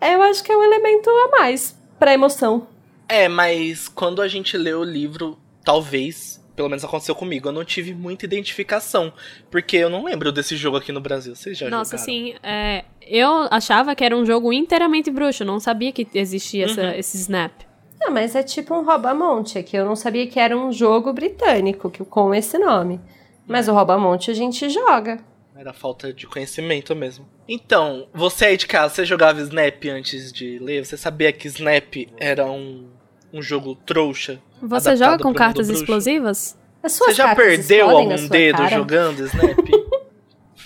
É, 0.00 0.14
eu 0.14 0.22
acho 0.22 0.42
que 0.42 0.50
é 0.50 0.56
um 0.56 0.62
elemento 0.64 1.10
a 1.10 1.28
mais 1.38 1.78
pra 1.98 2.14
emoção. 2.14 2.66
É, 3.06 3.28
mas 3.28 3.86
quando 3.86 4.22
a 4.22 4.28
gente 4.28 4.56
lê 4.56 4.72
o 4.72 4.82
livro, 4.82 5.38
talvez, 5.62 6.42
pelo 6.56 6.70
menos 6.70 6.82
aconteceu 6.82 7.14
comigo, 7.14 7.48
eu 7.48 7.52
não 7.52 7.64
tive 7.66 7.92
muita 7.92 8.24
identificação. 8.24 9.12
Porque 9.50 9.76
eu 9.76 9.90
não 9.90 10.02
lembro 10.04 10.32
desse 10.32 10.56
jogo 10.56 10.78
aqui 10.78 10.90
no 10.90 11.00
Brasil. 11.02 11.34
Vocês 11.36 11.58
já 11.58 11.68
Nossa, 11.68 11.98
jogaram? 11.98 12.02
assim, 12.02 12.34
é, 12.42 12.84
eu 13.02 13.28
achava 13.50 13.94
que 13.94 14.02
era 14.02 14.16
um 14.16 14.24
jogo 14.24 14.52
inteiramente 14.54 15.10
bruxo, 15.10 15.44
não 15.44 15.60
sabia 15.60 15.92
que 15.92 16.08
existia 16.14 16.64
essa- 16.64 16.80
Uhum. 16.82 16.92
esse 16.94 17.18
Snap. 17.18 17.52
Não, 18.00 18.10
mas 18.10 18.34
é 18.34 18.42
tipo 18.42 18.74
um 18.74 18.82
rouba-monte, 18.82 19.58
é 19.58 19.62
que 19.62 19.76
eu 19.76 19.84
não 19.84 19.94
sabia 19.94 20.26
que 20.26 20.40
era 20.40 20.56
um 20.56 20.72
jogo 20.72 21.12
britânico 21.12 21.90
que, 21.90 22.02
com 22.02 22.34
esse 22.34 22.58
nome. 22.58 22.98
Mas 23.46 23.68
o 23.68 23.74
rouba-monte 23.74 24.30
a 24.30 24.34
gente 24.34 24.70
joga. 24.70 25.18
Era 25.54 25.74
falta 25.74 26.10
de 26.10 26.26
conhecimento 26.26 26.96
mesmo. 26.96 27.26
Então, 27.46 28.08
você 28.14 28.46
aí 28.46 28.56
de 28.56 28.66
casa, 28.66 28.94
você 28.94 29.04
jogava 29.04 29.40
Snap 29.42 29.84
antes 29.92 30.32
de 30.32 30.58
ler? 30.58 30.86
Você 30.86 30.96
sabia 30.96 31.30
que 31.32 31.46
Snap 31.48 32.08
era 32.16 32.46
um, 32.46 32.88
um 33.30 33.42
jogo 33.42 33.74
trouxa? 33.74 34.40
Você 34.62 34.96
joga 34.96 35.18
com 35.18 35.34
cartas 35.34 35.66
bruxo? 35.66 35.82
explosivas? 35.82 36.56
As 36.82 36.92
suas 36.92 37.10
Você 37.10 37.16
já 37.16 37.24
cartas 37.24 37.44
perdeu 37.44 37.90
algum 37.90 38.28
dedo 38.28 38.56
cara? 38.56 38.70
jogando 38.70 39.20
Snap? 39.26 39.58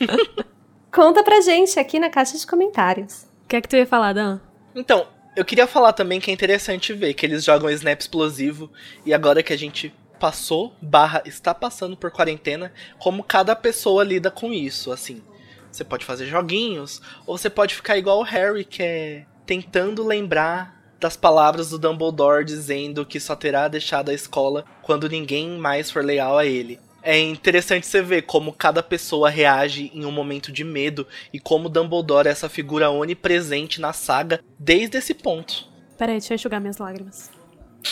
Conta 0.92 1.24
pra 1.24 1.40
gente 1.40 1.80
aqui 1.80 1.98
na 1.98 2.08
caixa 2.08 2.38
de 2.38 2.46
comentários. 2.46 3.26
O 3.44 3.48
que 3.48 3.56
é 3.56 3.60
que 3.60 3.68
tu 3.68 3.74
ia 3.74 3.86
falar, 3.86 4.12
Dan? 4.12 4.38
Então, 4.76 5.08
eu 5.36 5.44
queria 5.44 5.66
falar 5.66 5.92
também 5.92 6.20
que 6.20 6.30
é 6.30 6.34
interessante 6.34 6.92
ver 6.92 7.14
que 7.14 7.26
eles 7.26 7.44
jogam 7.44 7.70
snap 7.70 8.00
explosivo 8.00 8.70
e 9.04 9.12
agora 9.12 9.42
que 9.42 9.52
a 9.52 9.58
gente 9.58 9.92
passou, 10.18 10.74
barra, 10.80 11.22
está 11.26 11.52
passando 11.52 11.96
por 11.96 12.10
quarentena, 12.10 12.72
como 12.98 13.24
cada 13.24 13.54
pessoa 13.56 14.04
lida 14.04 14.30
com 14.30 14.52
isso, 14.52 14.92
assim. 14.92 15.22
Você 15.70 15.84
pode 15.84 16.04
fazer 16.04 16.26
joguinhos, 16.26 17.02
ou 17.26 17.36
você 17.36 17.50
pode 17.50 17.74
ficar 17.74 17.98
igual 17.98 18.20
o 18.20 18.24
Harry, 18.24 18.64
que 18.64 18.82
é 18.82 19.26
tentando 19.44 20.06
lembrar 20.06 20.74
das 21.00 21.16
palavras 21.16 21.70
do 21.70 21.78
Dumbledore 21.78 22.44
dizendo 22.44 23.04
que 23.04 23.20
só 23.20 23.36
terá 23.36 23.68
deixado 23.68 24.10
a 24.10 24.14
escola 24.14 24.64
quando 24.82 25.08
ninguém 25.08 25.58
mais 25.58 25.90
for 25.90 26.02
leal 26.02 26.38
a 26.38 26.46
ele. 26.46 26.80
É 27.06 27.18
interessante 27.20 27.86
você 27.86 28.00
ver 28.00 28.22
como 28.22 28.50
cada 28.50 28.82
pessoa 28.82 29.28
reage 29.28 29.90
em 29.94 30.06
um 30.06 30.10
momento 30.10 30.50
de 30.50 30.64
medo 30.64 31.06
e 31.32 31.38
como 31.38 31.68
Dumbledore 31.68 32.26
é 32.28 32.30
essa 32.30 32.48
figura 32.48 32.88
onipresente 32.90 33.78
na 33.78 33.92
saga 33.92 34.40
desde 34.58 34.96
esse 34.96 35.12
ponto. 35.12 35.66
Peraí, 35.98 36.14
deixa 36.14 36.32
eu 36.32 36.36
enxugar 36.36 36.60
minhas 36.62 36.78
lágrimas. 36.78 37.30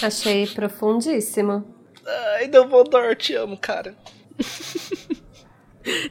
Achei 0.03 0.47
profundíssimo. 0.47 1.63
Ai, 2.37 2.49
Dumbledore, 2.49 3.15
te 3.15 3.35
amo, 3.35 3.57
cara. 3.59 3.95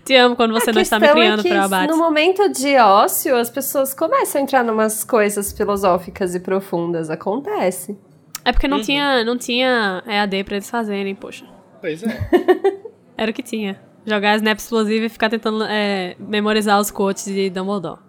Te 0.04 0.16
amo 0.16 0.36
quando 0.36 0.52
você 0.54 0.70
a 0.70 0.74
não 0.74 0.82
está 0.82 0.99
me 0.99 1.06
questão 1.06 1.22
criando 1.22 1.39
é 1.39 1.43
que 1.43 1.49
pra 1.49 1.64
abate. 1.64 1.89
No 1.91 1.97
momento 1.97 2.49
de 2.49 2.76
ócio, 2.78 3.38
as 3.38 3.49
pessoas 3.49 3.93
começam 3.93 4.41
a 4.41 4.43
entrar 4.43 4.64
numas 4.66 5.02
coisas 5.06 5.54
filosóficas 5.54 6.36
e 6.36 6.41
profundas. 6.41 7.10
Acontece. 7.10 7.97
É 8.43 8.52
porque 8.52 8.68
não, 8.68 8.78
Uhum. 8.78 8.84
tinha, 8.84 9.24
não 9.24 9.38
tinha 9.38 10.04
EAD 10.06 10.43
pra 10.43 10.56
eles 10.58 10.70
fazerem, 10.70 11.16
poxa. 11.16 11.45
Pois 11.80 12.04
é. 12.04 12.08
Era 13.18 13.32
o 13.32 13.34
que 13.34 13.43
tinha. 13.43 13.82
Jogar 14.05 14.36
Snap 14.38 14.57
explosivo 14.57 15.05
e 15.05 15.09
ficar 15.09 15.30
tentando 15.30 15.64
é, 15.64 16.16
memorizar 16.20 16.80
os 16.80 16.89
quotes 16.89 17.26
de 17.26 17.49
Dumbledore. 17.49 17.99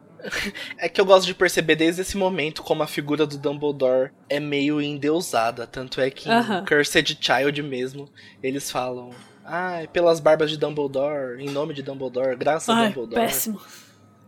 É 0.79 0.89
que 0.89 1.01
eu 1.01 1.05
gosto 1.05 1.27
de 1.27 1.35
perceber 1.35 1.75
desde 1.75 2.03
esse 2.03 2.17
momento 2.17 2.63
como 2.63 2.83
a 2.83 2.87
figura 2.87 3.27
do 3.27 3.37
Dumbledore 3.37 4.11
é 4.29 4.39
meio 4.39 4.81
endeusada. 4.81 5.67
Tanto 5.67 6.01
é 6.01 6.11
que 6.11 6.31
Aham. 6.31 6.61
em 6.61 6.65
Cursed 6.65 7.19
Child 7.21 7.63
mesmo, 7.63 8.09
eles 8.43 8.71
falam. 8.71 9.11
Ah, 9.45 9.81
pelas 9.93 10.21
barbas 10.21 10.51
de 10.51 10.57
Dumbledore, 10.57 11.43
em 11.43 11.51
nome 11.51 11.75
de 11.75 11.83
Dumbledore, 11.83 12.37
graças 12.37 12.69
a 12.69 12.79
Ai, 12.79 12.87
Dumbledore. 12.89 13.21
péssimo. 13.21 13.61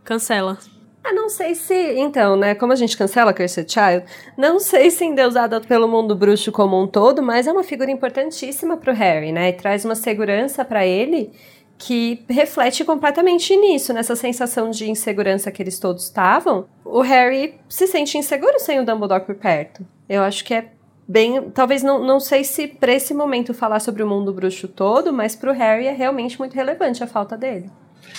Cancela. 0.02 0.58
Ah, 1.04 1.12
não 1.12 1.28
sei 1.28 1.54
se. 1.54 1.74
Então, 1.74 2.34
né? 2.34 2.54
Como 2.54 2.72
a 2.72 2.76
gente 2.76 2.96
cancela 2.96 3.34
Cursed 3.34 3.70
Child, 3.70 4.04
não 4.38 4.58
sei 4.58 4.90
se 4.90 5.04
endeusada 5.04 5.60
pelo 5.60 5.86
mundo 5.86 6.16
bruxo 6.16 6.50
como 6.50 6.80
um 6.80 6.86
todo, 6.86 7.22
mas 7.22 7.46
é 7.46 7.52
uma 7.52 7.62
figura 7.62 7.90
importantíssima 7.90 8.78
pro 8.78 8.94
Harry, 8.94 9.30
né? 9.30 9.50
E 9.50 9.52
traz 9.52 9.84
uma 9.84 9.94
segurança 9.94 10.64
pra 10.64 10.86
ele 10.86 11.30
que 11.76 12.24
reflete 12.30 12.84
completamente 12.84 13.54
nisso, 13.54 13.92
nessa 13.92 14.16
sensação 14.16 14.70
de 14.70 14.88
insegurança 14.88 15.50
que 15.50 15.62
eles 15.62 15.78
todos 15.78 16.04
estavam. 16.04 16.66
O 16.82 17.02
Harry 17.02 17.60
se 17.68 17.86
sente 17.86 18.16
inseguro 18.16 18.58
sem 18.58 18.80
o 18.80 18.84
Dumbledore 18.86 19.26
por 19.26 19.34
perto. 19.34 19.84
Eu 20.08 20.22
acho 20.22 20.42
que 20.42 20.54
é 20.54 20.70
bem. 21.06 21.50
Talvez 21.50 21.82
não, 21.82 22.02
não 22.02 22.18
sei 22.18 22.44
se 22.44 22.66
pra 22.66 22.92
esse 22.94 23.12
momento 23.12 23.52
falar 23.52 23.80
sobre 23.80 24.02
o 24.02 24.06
mundo 24.06 24.32
bruxo 24.32 24.68
todo, 24.68 25.12
mas 25.12 25.36
pro 25.36 25.52
Harry 25.52 25.86
é 25.86 25.92
realmente 25.92 26.38
muito 26.38 26.54
relevante 26.54 27.04
a 27.04 27.06
falta 27.06 27.36
dele. 27.36 27.70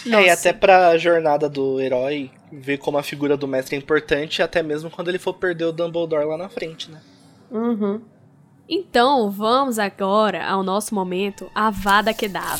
É, 0.06 0.08
e 0.08 0.12
Nossa. 0.12 0.34
até 0.34 0.54
pra 0.54 0.98
jornada 0.98 1.50
do 1.50 1.80
herói, 1.80 2.30
ver 2.52 2.78
como 2.78 2.98
a 2.98 3.04
figura 3.04 3.36
do 3.36 3.48
mestre 3.48 3.76
é 3.76 3.80
importante, 3.80 4.42
até 4.42 4.62
mesmo 4.62 4.90
quando 4.90 5.08
ele 5.08 5.18
for 5.18 5.34
perder 5.34 5.66
o 5.66 5.72
Dumbledore 5.72 6.26
lá 6.26 6.38
na 6.38 6.50
frente, 6.50 6.92
né? 6.92 7.02
Uhum. 7.52 8.02
Então, 8.68 9.30
vamos 9.30 9.78
agora 9.78 10.46
ao 10.46 10.64
nosso 10.64 10.96
momento 10.96 11.50
Avada 11.54 12.14
Kedavra. 12.14 12.60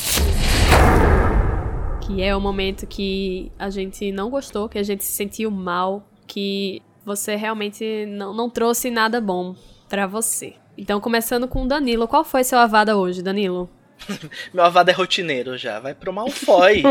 Que 2.06 2.22
é 2.22 2.36
o 2.36 2.42
momento 2.42 2.86
que 2.86 3.52
a 3.58 3.70
gente 3.72 4.12
não 4.12 4.30
gostou, 4.30 4.70
que 4.70 4.78
a 4.78 4.84
gente 4.84 5.04
se 5.04 5.12
sentiu 5.12 5.50
mal, 5.50 6.08
que 6.28 6.82
você 7.04 7.36
realmente 7.36 8.06
não, 8.06 8.34
não 8.34 8.50
trouxe 8.50 8.92
nada 8.92 9.20
bom 9.20 9.56
pra 9.90 10.06
você. 10.06 10.54
Então, 10.78 11.00
começando 11.00 11.48
com 11.48 11.64
o 11.64 11.68
Danilo. 11.68 12.08
Qual 12.08 12.24
foi 12.24 12.44
seu 12.44 12.60
Avada 12.60 12.98
hoje, 12.98 13.24
Danilo? 13.24 13.70
Meu 14.54 14.64
avado 14.64 14.90
é 14.90 14.94
rotineiro 14.94 15.58
já, 15.58 15.80
vai 15.80 15.94
pro 15.94 16.14
Malfoy. 16.14 16.84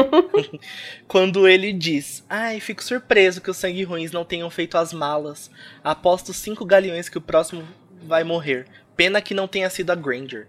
Quando 1.06 1.48
ele 1.48 1.72
diz: 1.72 2.24
Ai, 2.28 2.60
fico 2.60 2.82
surpreso 2.82 3.40
que 3.40 3.50
os 3.50 3.56
sangue 3.56 3.84
ruins 3.84 4.12
não 4.12 4.24
tenham 4.24 4.50
feito 4.50 4.76
as 4.76 4.92
malas. 4.92 5.50
Aposto 5.82 6.32
cinco 6.32 6.64
galeões 6.64 7.08
que 7.08 7.18
o 7.18 7.22
próximo 7.22 7.62
vai 8.02 8.24
morrer. 8.24 8.66
Pena 8.96 9.20
que 9.20 9.34
não 9.34 9.48
tenha 9.48 9.70
sido 9.70 9.90
a 9.90 9.94
Granger. 9.94 10.48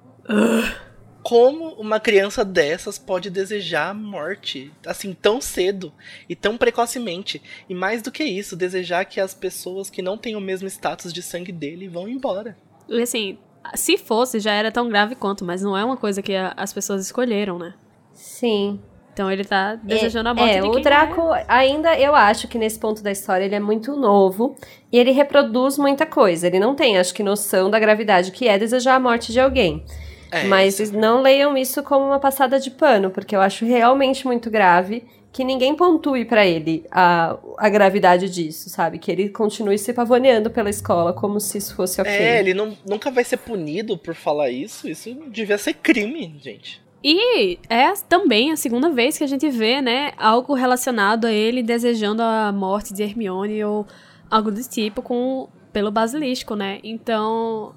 Como 1.24 1.70
uma 1.70 2.00
criança 2.00 2.46
dessas 2.46 3.00
pode 3.00 3.32
desejar 3.32 3.90
a 3.90 3.94
morte 3.96 4.72
assim 4.86 5.12
tão 5.12 5.42
cedo 5.42 5.92
e 6.30 6.36
tão 6.36 6.56
precocemente? 6.56 7.42
E 7.68 7.74
mais 7.74 8.04
do 8.04 8.12
que 8.12 8.24
isso, 8.24 8.56
desejar 8.56 9.06
que 9.06 9.20
as 9.20 9.34
pessoas 9.34 9.90
que 9.90 10.04
não 10.04 10.20
têm 10.20 10.36
o 10.36 10.42
mesmo 10.42 10.68
status 10.68 11.12
de 11.12 11.24
sangue 11.24 11.52
dele 11.52 11.88
vão 11.88 12.08
embora. 12.08 12.56
E 12.88 13.02
assim, 13.02 13.40
se 13.74 13.98
fosse, 13.98 14.40
já 14.40 14.52
era 14.54 14.72
tão 14.72 14.88
grave 14.90 15.16
quanto, 15.16 15.44
mas 15.46 15.62
não 15.62 15.76
é 15.78 15.84
uma 15.84 15.98
coisa 15.98 16.22
que 16.22 16.36
a- 16.36 16.54
as 16.56 16.72
pessoas 16.74 17.02
escolheram, 17.02 17.58
né? 17.58 17.74
Sim. 18.14 18.80
Então 19.14 19.32
ele 19.32 19.46
tá 19.46 19.76
desejando 19.76 20.28
a 20.30 20.34
morte 20.34 20.56
é, 20.58 20.62
de 20.62 20.68
o 20.68 20.80
Draco 20.82 21.22
ainda, 21.48 21.98
eu 21.98 22.14
acho 22.14 22.50
que 22.50 22.58
nesse 22.58 22.78
ponto 22.78 23.02
da 23.02 23.12
história 23.12 23.46
ele 23.46 23.56
é 23.56 23.60
muito 23.62 23.96
novo 23.96 24.56
e 24.92 24.98
ele 24.98 25.12
reproduz 25.12 25.78
muita 25.78 26.06
coisa. 26.06 26.48
Ele 26.48 26.60
não 26.60 26.76
tem, 26.76 26.98
acho 26.98 27.14
que, 27.14 27.24
noção 27.24 27.70
da 27.70 27.80
gravidade 27.80 28.32
que 28.32 28.46
é 28.48 28.58
desejar 28.58 28.96
a 28.96 29.00
morte 29.00 29.32
de 29.32 29.40
alguém. 29.40 29.86
É, 30.32 30.44
Mas 30.48 30.92
não 30.92 31.22
leiam 31.22 31.58
isso 31.58 31.82
como 31.82 32.06
uma 32.06 32.20
passada 32.20 32.60
de 32.60 32.70
pano, 32.72 33.10
porque 33.10 33.34
eu 33.36 33.40
acho 33.40 33.64
realmente 33.64 34.26
muito 34.28 34.50
grave 34.50 35.06
que 35.36 35.44
ninguém 35.44 35.76
pontue 35.76 36.24
pra 36.24 36.48
ele 36.48 36.86
a, 36.90 37.38
a 37.58 37.68
gravidade 37.68 38.30
disso, 38.30 38.70
sabe? 38.70 38.98
Que 38.98 39.12
ele 39.12 39.28
continue 39.28 39.78
se 39.78 39.92
pavoneando 39.92 40.50
pela 40.50 40.70
escola 40.70 41.12
como 41.12 41.42
se 41.42 41.58
isso 41.58 41.76
fosse 41.76 42.00
ok. 42.00 42.10
É, 42.10 42.40
ele 42.40 42.54
não, 42.54 42.72
nunca 42.88 43.12
vai 43.12 43.22
ser 43.26 43.36
punido 43.36 43.98
por 43.98 44.16
falar 44.16 44.50
isso. 44.50 44.88
Isso 44.88 45.14
devia 45.28 45.58
ser 45.58 45.74
crime, 45.74 46.40
gente. 46.42 46.82
E 47.04 47.60
é 47.70 47.92
também 48.08 48.54
a 48.54 48.56
segunda 48.56 48.90
vez 48.90 49.18
que 49.18 49.26
a 49.26 49.28
gente 49.28 49.50
vê, 49.50 49.82
né, 49.82 50.14
algo 50.18 50.54
relacionado 50.54 51.26
a 51.26 51.34
ele 51.34 51.62
desejando 51.62 52.22
a 52.22 52.54
morte 52.54 52.94
de 52.94 53.04
Hermione 53.04 53.62
ou 53.66 53.86
algo 54.32 54.50
do 54.50 54.64
tipo 54.64 55.02
com 55.02 55.50
pelo 55.74 55.92
basilisco, 55.92 56.56
né? 56.56 56.80
Então, 56.82 57.76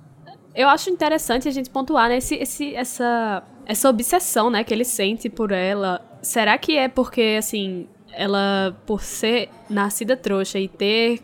eu 0.54 0.68
acho 0.68 0.90
interessante 0.90 1.48
a 1.48 1.50
gente 1.50 1.70
pontuar 1.70 2.08
né, 2.08 2.18
esse, 2.18 2.36
esse, 2.36 2.72
essa, 2.76 3.42
essa 3.66 3.90
obsessão, 3.90 4.48
né, 4.48 4.62
que 4.62 4.72
ele 4.72 4.84
sente 4.84 5.28
por 5.28 5.50
ela. 5.50 6.07
Será 6.22 6.58
que 6.58 6.76
é 6.76 6.88
porque, 6.88 7.36
assim, 7.38 7.86
ela, 8.12 8.76
por 8.86 9.02
ser 9.02 9.48
nascida 9.68 10.16
trouxa 10.16 10.58
e 10.58 10.68
ter 10.68 11.20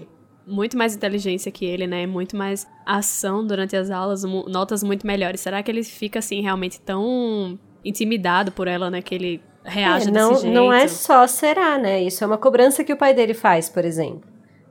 muito 0.46 0.76
mais 0.76 0.94
inteligência 0.94 1.50
que 1.50 1.64
ele, 1.64 1.86
né? 1.86 2.06
Muito 2.06 2.36
mais 2.36 2.66
ação 2.84 3.46
durante 3.46 3.74
as 3.76 3.90
aulas, 3.90 4.22
notas 4.24 4.82
muito 4.82 5.06
melhores. 5.06 5.40
Será 5.40 5.62
que 5.62 5.70
ele 5.70 5.82
fica 5.82 6.18
assim 6.18 6.42
realmente 6.42 6.80
tão 6.80 7.58
intimidado 7.84 8.52
por 8.52 8.68
ela, 8.68 8.90
né? 8.90 9.00
Que 9.02 9.14
ele 9.14 9.42
reage 9.64 10.08
É, 10.08 10.10
desse 10.10 10.24
não, 10.26 10.34
jeito? 10.34 10.54
não 10.54 10.72
é 10.72 10.86
só 10.86 11.26
será, 11.26 11.78
né? 11.78 12.02
Isso 12.02 12.22
é 12.22 12.26
uma 12.26 12.38
cobrança 12.38 12.84
que 12.84 12.92
o 12.92 12.96
pai 12.96 13.14
dele 13.14 13.34
faz, 13.34 13.68
por 13.68 13.84
exemplo. 13.84 14.22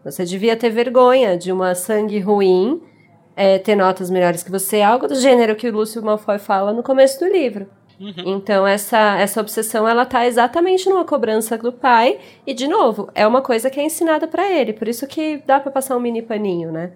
Você 0.05 0.25
devia 0.25 0.55
ter 0.55 0.69
vergonha 0.69 1.37
de 1.37 1.51
uma 1.51 1.73
sangue 1.73 2.19
ruim 2.19 2.81
é, 3.35 3.57
ter 3.57 3.75
notas 3.75 4.09
melhores 4.11 4.43
que 4.43 4.51
você, 4.51 4.81
algo 4.81 5.07
do 5.07 5.15
gênero 5.15 5.55
que 5.55 5.67
o 5.67 5.71
Lúcio 5.73 6.03
Malfoy 6.03 6.37
fala 6.37 6.71
no 6.73 6.83
começo 6.83 7.19
do 7.19 7.25
livro. 7.25 7.67
Então, 7.99 8.65
essa, 8.65 9.17
essa 9.17 9.39
obsessão, 9.39 9.87
ela 9.87 10.05
tá 10.05 10.25
exatamente 10.25 10.89
numa 10.89 11.05
cobrança 11.05 11.57
do 11.57 11.71
pai. 11.71 12.19
E, 12.45 12.53
de 12.53 12.67
novo, 12.67 13.09
é 13.15 13.25
uma 13.25 13.41
coisa 13.41 13.69
que 13.69 13.79
é 13.79 13.83
ensinada 13.83 14.27
pra 14.27 14.51
ele. 14.51 14.73
Por 14.73 14.87
isso 14.87 15.07
que 15.07 15.37
dá 15.45 15.59
pra 15.59 15.71
passar 15.71 15.95
um 15.95 15.99
mini 15.99 16.21
paninho, 16.21 16.71
né? 16.71 16.91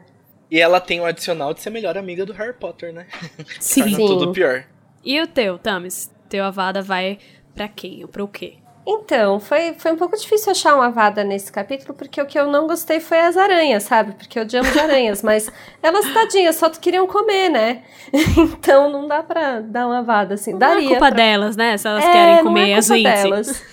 E 0.50 0.60
ela 0.60 0.80
tem 0.80 1.00
o 1.00 1.06
adicional 1.06 1.54
de 1.54 1.62
ser 1.62 1.70
melhor 1.70 1.98
amiga 1.98 2.26
do 2.26 2.34
Harry 2.34 2.54
Potter, 2.54 2.94
né? 2.94 3.06
Sim. 3.60 3.82
Torna 3.82 3.98
Sim. 3.98 4.08
tudo 4.08 4.32
pior. 4.32 4.66
E 5.04 5.22
o 5.22 5.28
teu, 5.28 5.58
Tamis? 5.58 6.12
Teu 6.30 6.44
Avada 6.44 6.82
vai 6.82 7.20
pra 7.54 7.68
quem 7.68 8.04
ou 8.04 8.08
pro 8.08 8.28
quê? 8.28 8.56
Então, 8.90 9.38
foi, 9.38 9.74
foi 9.78 9.92
um 9.92 9.98
pouco 9.98 10.16
difícil 10.16 10.50
achar 10.50 10.74
uma 10.74 10.90
vada 10.90 11.22
nesse 11.22 11.52
capítulo, 11.52 11.94
porque 11.94 12.22
o 12.22 12.26
que 12.26 12.40
eu 12.40 12.48
não 12.48 12.68
gostei 12.68 13.02
foi 13.02 13.20
as 13.20 13.36
aranhas, 13.36 13.84
sabe? 13.84 14.14
Porque 14.14 14.40
eu 14.40 14.44
amo 14.44 14.72
de 14.72 14.80
aranhas, 14.80 15.22
mas 15.22 15.52
elas, 15.84 16.06
tadinhas, 16.14 16.56
só 16.56 16.70
queriam 16.70 17.06
comer, 17.06 17.50
né? 17.50 17.82
Então 18.38 18.90
não 18.90 19.06
dá 19.06 19.22
pra 19.22 19.60
dar 19.60 19.88
uma 19.88 20.02
vada 20.02 20.36
assim. 20.36 20.52
Não 20.54 20.60
Daria 20.60 20.86
é 20.86 20.88
culpa 20.92 21.08
pra... 21.08 21.16
delas, 21.18 21.58
né? 21.58 21.76
Se 21.78 21.86
elas 21.86 22.06
É, 22.06 22.12
querem 22.14 22.36
não 22.38 22.44
comer 22.44 22.70
é 22.70 22.76
as 22.76 22.88
culpa 22.88 22.96
20. 22.96 23.04
delas. 23.24 23.64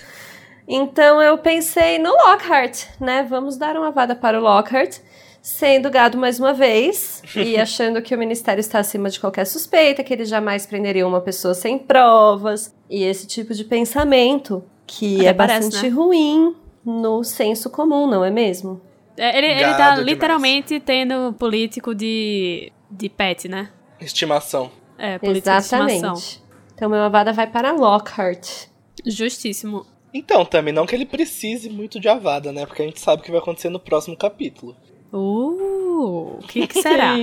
Então 0.67 1.21
eu 1.21 1.37
pensei 1.37 1.97
no 1.97 2.09
Lockhart, 2.11 2.83
né? 2.99 3.25
Vamos 3.29 3.55
dar 3.55 3.77
uma 3.77 3.91
vada 3.91 4.15
para 4.15 4.37
o 4.37 4.41
Lockhart, 4.43 4.97
sendo 5.41 5.89
gado 5.89 6.17
mais 6.17 6.39
uma 6.41 6.53
vez 6.53 7.21
e 7.37 7.55
achando 7.55 8.01
que 8.01 8.13
o 8.13 8.17
ministério 8.17 8.59
está 8.59 8.79
acima 8.79 9.09
de 9.09 9.17
qualquer 9.19 9.45
suspeita, 9.45 10.03
que 10.03 10.11
eles 10.13 10.27
jamais 10.27 10.65
prenderiam 10.65 11.07
uma 11.07 11.21
pessoa 11.21 11.53
sem 11.53 11.77
provas 11.77 12.75
e 12.89 13.03
esse 13.05 13.25
tipo 13.25 13.53
de 13.53 13.63
pensamento 13.63 14.61
que 14.85 15.17
Até 15.17 15.25
é 15.27 15.33
parece, 15.33 15.65
bastante 15.69 15.89
né? 15.89 15.95
ruim 15.95 16.55
no 16.85 17.23
senso 17.23 17.69
comum, 17.69 18.07
não 18.07 18.23
é 18.23 18.29
mesmo? 18.29 18.81
É, 19.17 19.37
Ele, 19.37 19.47
ele 19.47 19.61
tá 19.75 19.91
demais. 19.91 20.05
literalmente 20.05 20.79
tendo 20.79 21.33
político 21.33 21.95
de, 21.95 22.71
de 22.91 23.09
pet, 23.09 23.47
né? 23.47 23.69
Estimação. 23.99 24.71
É, 24.97 25.17
político 25.17 25.49
de 25.49 25.57
estimação. 25.57 25.89
Exatamente. 25.89 26.43
Então 26.73 26.89
meu 26.89 27.01
avada 27.01 27.31
vai 27.31 27.47
para 27.47 27.71
Lockhart. 27.71 28.67
Justíssimo. 29.05 29.85
Então, 30.13 30.45
também 30.45 30.73
não 30.73 30.85
que 30.85 30.95
ele 30.95 31.05
precise 31.05 31.69
muito 31.69 31.99
de 31.99 32.07
Avada, 32.07 32.51
né? 32.53 32.65
Porque 32.65 32.81
a 32.81 32.85
gente 32.85 33.01
sabe 33.01 33.21
o 33.21 33.25
que 33.25 33.31
vai 33.31 33.41
acontecer 33.41 33.69
no 33.69 33.79
próximo 33.79 34.15
capítulo. 34.15 34.73
Uh, 35.11 36.37
o 36.37 36.43
que, 36.47 36.65
que 36.67 36.79
será? 36.81 37.15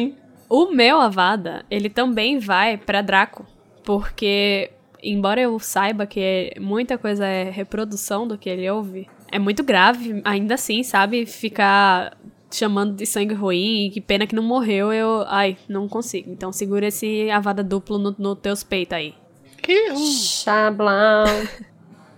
O 0.46 0.66
meu 0.70 1.00
Avada, 1.00 1.64
ele 1.70 1.88
também 1.88 2.38
vai 2.38 2.76
pra 2.76 3.00
Draco. 3.00 3.46
Porque, 3.82 4.70
embora 5.02 5.40
eu 5.40 5.58
saiba 5.58 6.06
que 6.06 6.52
muita 6.60 6.96
coisa 6.96 7.26
é 7.26 7.50
reprodução 7.50 8.26
do 8.26 8.38
que 8.38 8.48
ele 8.48 8.68
ouve, 8.70 9.08
é 9.30 9.38
muito 9.38 9.62
grave, 9.64 10.20
ainda 10.24 10.54
assim, 10.54 10.82
sabe? 10.82 11.26
Ficar 11.26 12.16
chamando 12.50 12.94
de 12.94 13.06
sangue 13.06 13.34
ruim, 13.34 13.90
que 13.92 14.00
pena 14.00 14.26
que 14.26 14.34
não 14.34 14.42
morreu, 14.42 14.92
eu. 14.92 15.24
Ai, 15.26 15.56
não 15.68 15.88
consigo. 15.88 16.30
Então 16.30 16.52
segura 16.52 16.86
esse 16.86 17.30
Avada 17.30 17.62
duplo 17.64 17.98
no, 17.98 18.14
no 18.18 18.36
teus 18.36 18.62
peitos 18.62 18.96
aí. 18.96 19.14
Xablão. 19.96 21.24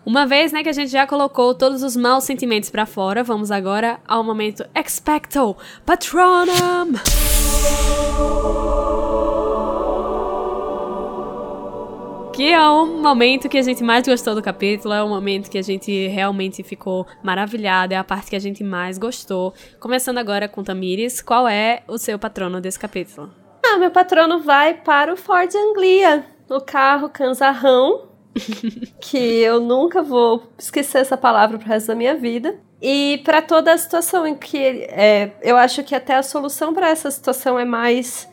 Uma 0.04 0.26
vez, 0.26 0.52
né, 0.52 0.62
que 0.62 0.68
a 0.68 0.72
gente 0.72 0.90
já 0.90 1.06
colocou 1.06 1.54
todos 1.54 1.82
os 1.82 1.96
maus 1.96 2.24
sentimentos 2.24 2.68
pra 2.68 2.84
fora, 2.84 3.24
vamos 3.24 3.50
agora 3.50 3.98
ao 4.06 4.22
momento 4.22 4.62
Expecto 4.74 5.56
Patronum! 5.86 6.92
Que 12.34 12.52
é 12.52 12.68
o 12.68 12.84
momento 12.84 13.48
que 13.48 13.56
a 13.56 13.62
gente 13.62 13.84
mais 13.84 14.04
gostou 14.08 14.34
do 14.34 14.42
capítulo, 14.42 14.92
é 14.92 15.00
o 15.00 15.08
momento 15.08 15.48
que 15.48 15.56
a 15.56 15.62
gente 15.62 16.08
realmente 16.08 16.64
ficou 16.64 17.06
maravilhado, 17.22 17.94
é 17.94 17.96
a 17.96 18.02
parte 18.02 18.30
que 18.30 18.34
a 18.34 18.40
gente 18.40 18.64
mais 18.64 18.98
gostou. 18.98 19.54
Começando 19.78 20.18
agora 20.18 20.48
com 20.48 20.64
Tamires, 20.64 21.22
qual 21.22 21.46
é 21.46 21.84
o 21.86 21.96
seu 21.96 22.18
patrono 22.18 22.60
desse 22.60 22.76
capítulo? 22.76 23.30
Ah, 23.64 23.78
meu 23.78 23.92
patrono 23.92 24.40
vai 24.40 24.74
para 24.74 25.14
o 25.14 25.16
Ford 25.16 25.48
Anglia, 25.54 26.26
o 26.50 26.60
carro 26.60 27.08
canzarrão, 27.08 28.08
que 29.00 29.16
eu 29.16 29.60
nunca 29.60 30.02
vou 30.02 30.42
esquecer 30.58 30.98
essa 30.98 31.16
palavra 31.16 31.56
pro 31.56 31.68
resto 31.68 31.86
da 31.86 31.94
minha 31.94 32.16
vida. 32.16 32.58
E 32.82 33.22
para 33.24 33.42
toda 33.42 33.72
a 33.72 33.78
situação 33.78 34.26
em 34.26 34.34
que 34.34 34.58
é, 34.58 35.30
eu 35.40 35.56
acho 35.56 35.84
que 35.84 35.94
até 35.94 36.16
a 36.16 36.22
solução 36.24 36.74
para 36.74 36.88
essa 36.88 37.08
situação 37.12 37.56
é 37.60 37.64
mais 37.64 38.28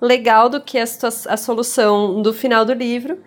legal 0.00 0.48
do 0.48 0.60
que 0.60 0.78
a, 0.78 0.84
a 0.84 1.36
solução 1.36 2.22
do 2.22 2.32
final 2.32 2.64
do 2.64 2.72
livro 2.72 3.18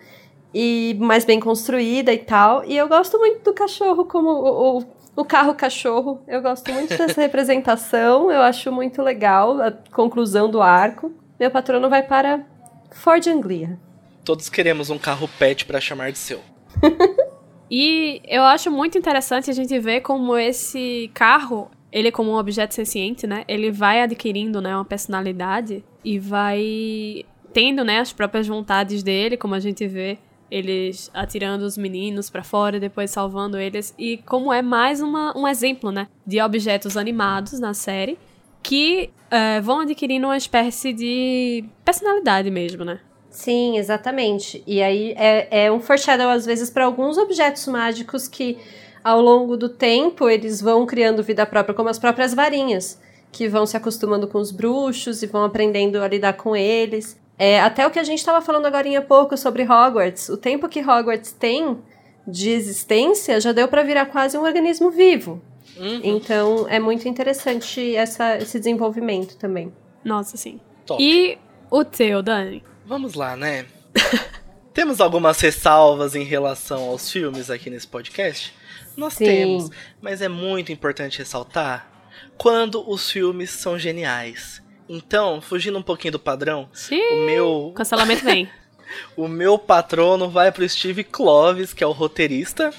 e 0.54 0.96
mais 1.00 1.24
bem 1.24 1.40
construída 1.40 2.12
e 2.12 2.18
tal. 2.18 2.64
E 2.64 2.76
eu 2.76 2.88
gosto 2.88 3.18
muito 3.18 3.42
do 3.42 3.52
cachorro 3.52 4.04
como 4.04 4.30
o, 4.30 4.78
o, 4.78 4.84
o 5.16 5.24
carro 5.24 5.54
cachorro. 5.54 6.22
Eu 6.28 6.40
gosto 6.40 6.72
muito 6.72 6.90
dessa 6.96 7.20
representação. 7.20 8.30
Eu 8.30 8.40
acho 8.40 8.70
muito 8.70 9.02
legal 9.02 9.60
a 9.60 9.72
conclusão 9.72 10.48
do 10.48 10.62
arco. 10.62 11.12
Meu 11.40 11.50
patrono 11.50 11.90
vai 11.90 12.02
para 12.02 12.46
Ford 12.92 13.26
Anglia. 13.26 13.78
Todos 14.24 14.48
queremos 14.48 14.88
um 14.88 14.98
carro 14.98 15.28
pet 15.38 15.66
pra 15.66 15.80
chamar 15.80 16.12
de 16.12 16.18
seu. 16.18 16.40
E 17.70 18.20
eu 18.28 18.42
acho 18.42 18.70
muito 18.70 18.98
interessante 18.98 19.50
a 19.50 19.52
gente 19.52 19.76
ver 19.78 20.02
como 20.02 20.36
esse 20.36 21.10
carro, 21.14 21.70
ele 21.90 22.12
como 22.12 22.30
um 22.30 22.36
objeto 22.36 22.74
senciente, 22.74 23.26
né? 23.26 23.42
Ele 23.48 23.70
vai 23.70 24.02
adquirindo, 24.02 24.60
né, 24.60 24.76
uma 24.76 24.84
personalidade 24.84 25.82
e 26.04 26.18
vai 26.18 27.24
tendo, 27.52 27.82
né, 27.82 28.00
as 28.00 28.12
próprias 28.12 28.46
vontades 28.46 29.02
dele, 29.02 29.36
como 29.36 29.54
a 29.54 29.60
gente 29.60 29.86
vê 29.86 30.18
eles 30.54 31.10
atirando 31.12 31.62
os 31.62 31.76
meninos 31.76 32.30
pra 32.30 32.44
fora, 32.44 32.78
depois 32.78 33.10
salvando 33.10 33.58
eles 33.58 33.92
e 33.98 34.18
como 34.18 34.52
é 34.52 34.62
mais 34.62 35.00
uma, 35.00 35.36
um 35.36 35.48
exemplo, 35.48 35.90
né, 35.90 36.06
de 36.24 36.40
objetos 36.40 36.96
animados 36.96 37.58
na 37.58 37.74
série 37.74 38.16
que 38.62 39.10
eh, 39.30 39.60
vão 39.60 39.80
adquirindo 39.80 40.26
uma 40.28 40.36
espécie 40.36 40.92
de 40.92 41.64
personalidade 41.84 42.50
mesmo, 42.50 42.84
né? 42.84 43.00
Sim, 43.28 43.76
exatamente. 43.76 44.62
E 44.64 44.80
aí 44.80 45.12
é, 45.18 45.66
é 45.66 45.72
um 45.72 45.80
foreshadow, 45.80 46.30
às 46.30 46.46
vezes, 46.46 46.70
para 46.70 46.84
alguns 46.84 47.18
objetos 47.18 47.66
mágicos 47.66 48.28
que, 48.28 48.56
ao 49.02 49.20
longo 49.20 49.56
do 49.56 49.68
tempo, 49.68 50.30
eles 50.30 50.62
vão 50.62 50.86
criando 50.86 51.22
vida 51.22 51.44
própria, 51.44 51.74
como 51.74 51.88
as 51.88 51.98
próprias 51.98 52.32
varinhas, 52.32 52.98
que 53.32 53.48
vão 53.48 53.66
se 53.66 53.76
acostumando 53.76 54.28
com 54.28 54.38
os 54.38 54.52
bruxos 54.52 55.22
e 55.22 55.26
vão 55.26 55.42
aprendendo 55.42 56.00
a 56.00 56.08
lidar 56.08 56.34
com 56.34 56.54
eles. 56.54 57.20
É, 57.38 57.60
até 57.60 57.86
o 57.86 57.90
que 57.90 57.98
a 57.98 58.04
gente 58.04 58.18
estava 58.18 58.44
falando 58.44 58.66
agora 58.66 58.98
há 58.98 59.02
pouco 59.02 59.36
sobre 59.36 59.64
Hogwarts. 59.64 60.28
O 60.28 60.36
tempo 60.36 60.68
que 60.68 60.80
Hogwarts 60.80 61.32
tem 61.32 61.78
de 62.26 62.50
existência 62.50 63.40
já 63.40 63.52
deu 63.52 63.68
para 63.68 63.82
virar 63.82 64.06
quase 64.06 64.38
um 64.38 64.42
organismo 64.42 64.90
vivo. 64.90 65.42
Uhum. 65.76 66.00
Então 66.02 66.68
é 66.68 66.78
muito 66.78 67.08
interessante 67.08 67.94
essa, 67.96 68.36
esse 68.36 68.58
desenvolvimento 68.58 69.36
também. 69.36 69.72
Nossa, 70.04 70.36
sim. 70.36 70.60
Top. 70.86 71.02
E 71.02 71.38
o 71.70 71.84
teu, 71.84 72.22
Dani? 72.22 72.62
Vamos 72.86 73.14
lá, 73.14 73.36
né? 73.36 73.66
temos 74.72 75.00
algumas 75.00 75.40
ressalvas 75.40 76.14
em 76.14 76.24
relação 76.24 76.82
aos 76.84 77.10
filmes 77.10 77.50
aqui 77.50 77.70
nesse 77.70 77.86
podcast? 77.86 78.54
Nós 78.96 79.14
Sim. 79.14 79.24
temos, 79.24 79.70
mas 80.00 80.22
é 80.22 80.28
muito 80.28 80.70
importante 80.70 81.18
ressaltar 81.18 81.88
quando 82.36 82.88
os 82.88 83.10
filmes 83.10 83.50
são 83.50 83.78
geniais. 83.78 84.62
Então, 84.88 85.40
fugindo 85.40 85.78
um 85.78 85.82
pouquinho 85.82 86.12
do 86.12 86.18
padrão, 86.18 86.68
Xiii, 86.72 87.14
o 87.14 87.26
meu, 87.26 87.72
cancelamento 87.74 88.24
vem. 88.24 88.48
o 89.16 89.26
meu 89.26 89.58
patrono 89.58 90.28
vai 90.28 90.52
pro 90.52 90.68
Steve 90.68 91.04
Kloves, 91.04 91.72
que 91.72 91.82
é 91.82 91.86
o 91.86 91.92
roteirista 91.92 92.72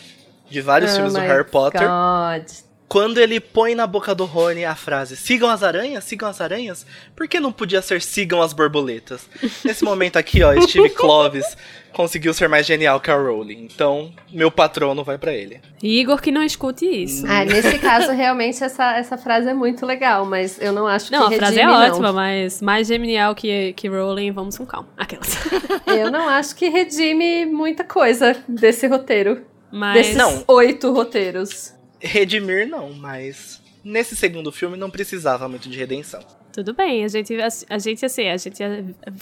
de 0.50 0.62
vários 0.62 0.92
Oh 0.92 0.96
filmes 0.96 1.14
do 1.14 1.20
Harry 1.20 1.44
Potter. 1.44 1.82
God. 1.82 2.65
Quando 2.88 3.18
ele 3.18 3.40
põe 3.40 3.74
na 3.74 3.88
boca 3.88 4.14
do 4.14 4.26
Rony 4.26 4.64
a 4.64 4.76
frase 4.76 5.18
sigam 5.18 5.50
as 5.50 5.64
aranhas, 5.64 6.04
sigam 6.04 6.30
as 6.30 6.40
aranhas, 6.40 6.86
por 7.16 7.28
que 7.28 7.40
não 7.40 7.52
podia 7.52 7.82
ser 7.82 8.02
sigam 8.02 8.42
as 8.42 8.54
borboletas? 8.54 9.28
Nesse 9.64 9.84
momento 9.84 10.18
aqui, 10.18 10.44
ó, 10.44 10.54
Steve 10.62 10.90
Kloves 10.96 11.58
conseguiu 11.92 12.34
ser 12.34 12.48
mais 12.48 12.66
genial 12.66 13.00
que 13.00 13.10
a 13.10 13.16
Rowling. 13.16 13.68
Então, 13.74 14.14
meu 14.32 14.52
patrono 14.52 15.04
vai 15.04 15.18
pra 15.18 15.34
ele. 15.34 15.62
Igor 15.82 16.22
que 16.22 16.32
não 16.32 16.44
escute 16.44 16.86
isso. 16.86 17.26
Ah, 17.28 17.44
nesse 17.44 17.80
caso, 17.80 18.12
realmente, 18.12 18.64
essa, 18.64 18.98
essa 18.98 19.18
frase 19.18 19.50
é 19.50 19.54
muito 19.54 19.86
legal, 19.86 20.26
mas 20.26 20.62
eu 20.62 20.72
não 20.72 20.86
acho 20.86 21.12
Não, 21.12 21.28
que 21.30 21.36
a 21.36 21.38
frase 21.38 21.60
é 21.60 21.66
não. 21.66 21.74
ótima, 21.74 22.14
mas 22.14 22.62
mais 22.62 22.88
genial 22.88 23.34
que, 23.34 23.74
que 23.74 23.88
Rowling, 23.88 24.32
vamos 24.32 24.58
com 24.58 24.66
calma. 24.66 24.90
Aquelas. 24.98 25.38
Eu 25.88 26.12
não 26.12 26.28
acho 26.28 26.56
que 26.56 26.68
redime 26.68 27.46
muita 27.46 27.84
coisa 27.84 28.36
desse 28.48 28.86
roteiro. 28.88 29.44
Mas. 29.72 29.94
desses 29.96 30.16
Não. 30.18 30.44
oito 30.48 30.92
roteiros. 30.92 31.74
Redimir 32.06 32.68
não, 32.68 32.94
mas 32.94 33.62
nesse 33.84 34.16
segundo 34.16 34.52
filme 34.52 34.78
não 34.78 34.90
precisava 34.90 35.48
muito 35.50 35.70
de 35.70 35.78
redenção. 35.78 36.22
Tudo 36.52 36.74
bem, 36.74 37.04
a 37.04 37.08
gente, 37.10 37.36
a, 37.70 37.78
gente 37.78 38.06
assim, 38.06 38.30
a 38.30 38.38
gente 38.38 38.64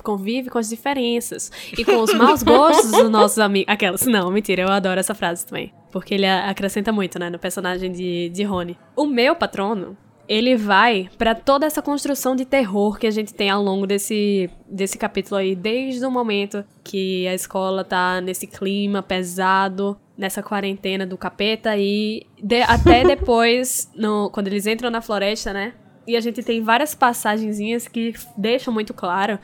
convive 0.03 0.51
com 0.51 0.59
as 0.59 0.69
diferenças 0.69 1.51
e 1.75 1.83
com 1.83 1.97
os 1.97 2.13
maus 2.13 2.43
gostos 2.43 2.91
dos 2.91 3.09
nossos 3.09 3.39
amigos. 3.39 3.73
Aquelas. 3.73 4.05
Não, 4.05 4.29
mentira, 4.31 4.61
eu 4.61 4.69
adoro 4.69 4.99
essa 4.99 5.15
frase 5.15 5.43
também. 5.43 5.73
Porque 5.91 6.13
ele 6.13 6.27
a- 6.27 6.49
acrescenta 6.49 6.91
muito, 6.91 7.17
né, 7.17 7.31
no 7.31 7.39
personagem 7.39 7.91
de, 7.91 8.29
de 8.29 8.43
Rony. 8.43 8.77
O 8.95 9.07
meu 9.07 9.35
patrono, 9.35 9.97
ele 10.27 10.55
vai 10.55 11.09
pra 11.17 11.33
toda 11.33 11.65
essa 11.65 11.81
construção 11.81 12.35
de 12.35 12.45
terror 12.45 12.99
que 12.99 13.07
a 13.07 13.11
gente 13.11 13.33
tem 13.33 13.49
ao 13.49 13.63
longo 13.63 13.87
desse, 13.87 14.47
desse 14.69 14.97
capítulo 14.99 15.37
aí, 15.37 15.55
desde 15.55 16.05
o 16.05 16.11
momento 16.11 16.63
que 16.83 17.27
a 17.27 17.33
escola 17.33 17.83
tá 17.83 18.21
nesse 18.21 18.45
clima 18.45 19.01
pesado, 19.01 19.97
nessa 20.23 20.41
quarentena 20.41 21.05
do 21.05 21.17
capeta 21.17 21.75
e 21.77 22.25
de- 22.41 22.61
até 22.63 23.03
depois, 23.05 23.91
no, 23.95 24.29
quando 24.31 24.47
eles 24.47 24.65
entram 24.65 24.89
na 24.89 25.01
floresta, 25.01 25.53
né? 25.53 25.73
E 26.07 26.17
a 26.17 26.21
gente 26.21 26.41
tem 26.41 26.61
várias 26.61 26.95
passagenzinhas 26.95 27.87
que 27.87 28.13
deixam 28.37 28.73
muito 28.73 28.93
claro 28.93 29.37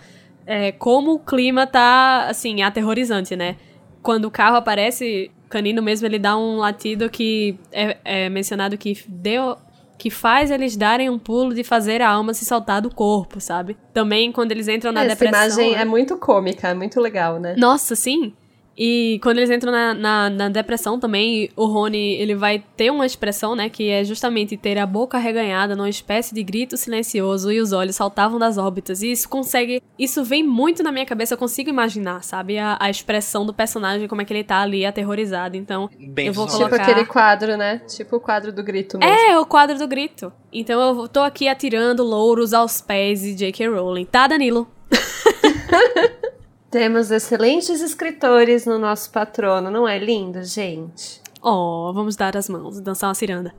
é, 0.45 0.71
como 0.71 1.13
o 1.13 1.19
clima 1.19 1.67
tá, 1.67 2.25
assim, 2.27 2.61
aterrorizante, 2.63 3.35
né? 3.35 3.55
Quando 4.01 4.25
o 4.25 4.31
carro 4.31 4.55
aparece, 4.55 5.29
o 5.45 5.49
canino 5.49 5.81
mesmo, 5.83 6.07
ele 6.07 6.17
dá 6.17 6.35
um 6.37 6.57
latido 6.57 7.09
que 7.09 7.57
é, 7.71 7.97
é 8.03 8.29
mencionado 8.29 8.77
que 8.77 8.97
deu... 9.07 9.55
Que 9.97 10.09
faz 10.09 10.49
eles 10.49 10.77
darem 10.77 11.09
um 11.09 11.19
pulo 11.19 11.53
de 11.53 11.61
fazer 11.61 12.01
a 12.01 12.09
alma 12.09 12.33
se 12.33 12.45
soltar 12.45 12.81
do 12.81 12.89
corpo, 12.89 13.41
sabe? 13.41 13.75
Também 13.93 14.31
quando 14.31 14.53
eles 14.53 14.69
entram 14.69 14.93
na 14.93 15.03
Essa 15.03 15.09
depressão. 15.09 15.41
imagem 15.59 15.71
né? 15.75 15.81
é 15.81 15.85
muito 15.85 16.15
cômica, 16.17 16.69
é 16.69 16.73
muito 16.73 17.01
legal, 17.01 17.37
né? 17.37 17.53
Nossa, 17.57 17.95
sim. 17.97 18.33
E 18.81 19.19
quando 19.21 19.39
eles 19.39 19.49
entram 19.49 19.73
na, 19.73 19.93
na, 19.93 20.29
na 20.29 20.47
depressão 20.47 20.97
também, 20.97 21.49
o 21.53 21.65
Rony, 21.65 22.13
ele 22.13 22.33
vai 22.33 22.63
ter 22.77 22.89
uma 22.89 23.05
expressão, 23.05 23.53
né, 23.53 23.67
que 23.67 23.89
é 23.89 24.05
justamente 24.05 24.55
ter 24.55 24.77
a 24.77 24.85
boca 24.85 25.17
reganhada 25.17 25.75
numa 25.75 25.89
espécie 25.89 26.33
de 26.33 26.41
grito 26.41 26.77
silencioso 26.77 27.51
e 27.51 27.59
os 27.59 27.73
olhos 27.73 27.97
saltavam 27.97 28.39
das 28.39 28.57
órbitas. 28.57 29.03
E 29.03 29.11
isso 29.11 29.27
consegue, 29.27 29.83
isso 29.99 30.23
vem 30.23 30.43
muito 30.43 30.81
na 30.81 30.93
minha 30.93 31.05
cabeça, 31.05 31.33
eu 31.33 31.37
consigo 31.37 31.69
imaginar, 31.69 32.23
sabe, 32.23 32.57
a, 32.57 32.77
a 32.79 32.89
expressão 32.89 33.45
do 33.45 33.53
personagem, 33.53 34.07
como 34.07 34.21
é 34.21 34.25
que 34.25 34.31
ele 34.31 34.45
tá 34.45 34.61
ali 34.61 34.85
aterrorizado. 34.85 35.57
Então, 35.57 35.89
Bem 35.99 36.27
Eu 36.27 36.33
vou 36.33 36.45
visual. 36.45 36.63
Tipo 36.63 36.75
colocar- 36.77 36.91
aquele 36.91 37.05
quadro, 37.05 37.57
né? 37.57 37.79
Tipo 37.79 38.15
o 38.15 38.19
quadro 38.21 38.53
do 38.53 38.63
grito 38.63 38.97
mesmo. 38.97 39.13
é 39.13 39.37
o 39.37 39.45
quadro 39.45 39.77
do 39.77 39.87
grito. 39.89 40.31
Então 40.53 40.79
eu 41.01 41.07
tô 41.09 41.19
aqui 41.19 41.49
atirando 41.49 42.01
louros 42.01 42.53
aos 42.53 42.79
pés 42.79 43.19
de 43.23 43.33
J.K. 43.35 43.67
Rowling. 43.67 44.05
Tá, 44.05 44.25
Danilo? 44.25 44.69
Temos 46.69 47.09
excelentes 47.09 47.81
escritores 47.81 48.65
no 48.65 48.77
nosso 48.77 49.09
patrono, 49.11 49.71
não 49.71 49.87
é 49.87 49.97
lindo, 49.97 50.43
gente? 50.43 51.19
Oh, 51.41 51.91
vamos 51.93 52.15
dar 52.15 52.35
as 52.37 52.47
mãos, 52.47 52.79
dançar 52.79 53.07
uma 53.07 53.15
ciranda. 53.15 53.55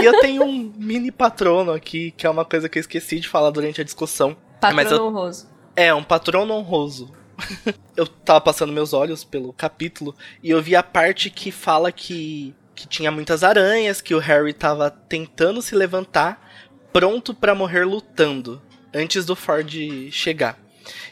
E 0.00 0.04
eu 0.04 0.20
tenho 0.20 0.44
um 0.44 0.72
mini 0.76 1.10
patrono 1.10 1.72
aqui, 1.72 2.12
que 2.12 2.26
é 2.26 2.30
uma 2.30 2.44
coisa 2.44 2.68
que 2.68 2.78
eu 2.78 2.80
esqueci 2.80 3.18
de 3.18 3.28
falar 3.28 3.50
durante 3.50 3.80
a 3.80 3.84
discussão. 3.84 4.36
Patrono 4.60 4.76
Mas 4.76 4.92
eu- 4.92 5.04
honroso. 5.04 5.48
É, 5.74 5.92
um 5.94 6.04
patrono 6.04 6.54
honroso. 6.54 7.10
eu 7.96 8.06
tava 8.06 8.40
passando 8.40 8.72
meus 8.72 8.92
olhos 8.92 9.24
pelo 9.24 9.52
capítulo 9.52 10.14
e 10.42 10.50
eu 10.50 10.62
vi 10.62 10.76
a 10.76 10.82
parte 10.82 11.30
que 11.30 11.50
fala 11.50 11.90
que, 11.90 12.54
que 12.74 12.86
tinha 12.86 13.10
muitas 13.10 13.42
aranhas, 13.42 14.00
que 14.02 14.14
o 14.14 14.18
Harry 14.18 14.52
tava 14.52 14.90
tentando 14.90 15.62
se 15.62 15.74
levantar, 15.74 16.46
pronto 16.92 17.32
para 17.32 17.54
morrer 17.54 17.86
lutando, 17.86 18.60
antes 18.94 19.24
do 19.24 19.34
Ford 19.34 19.72
chegar. 20.12 20.59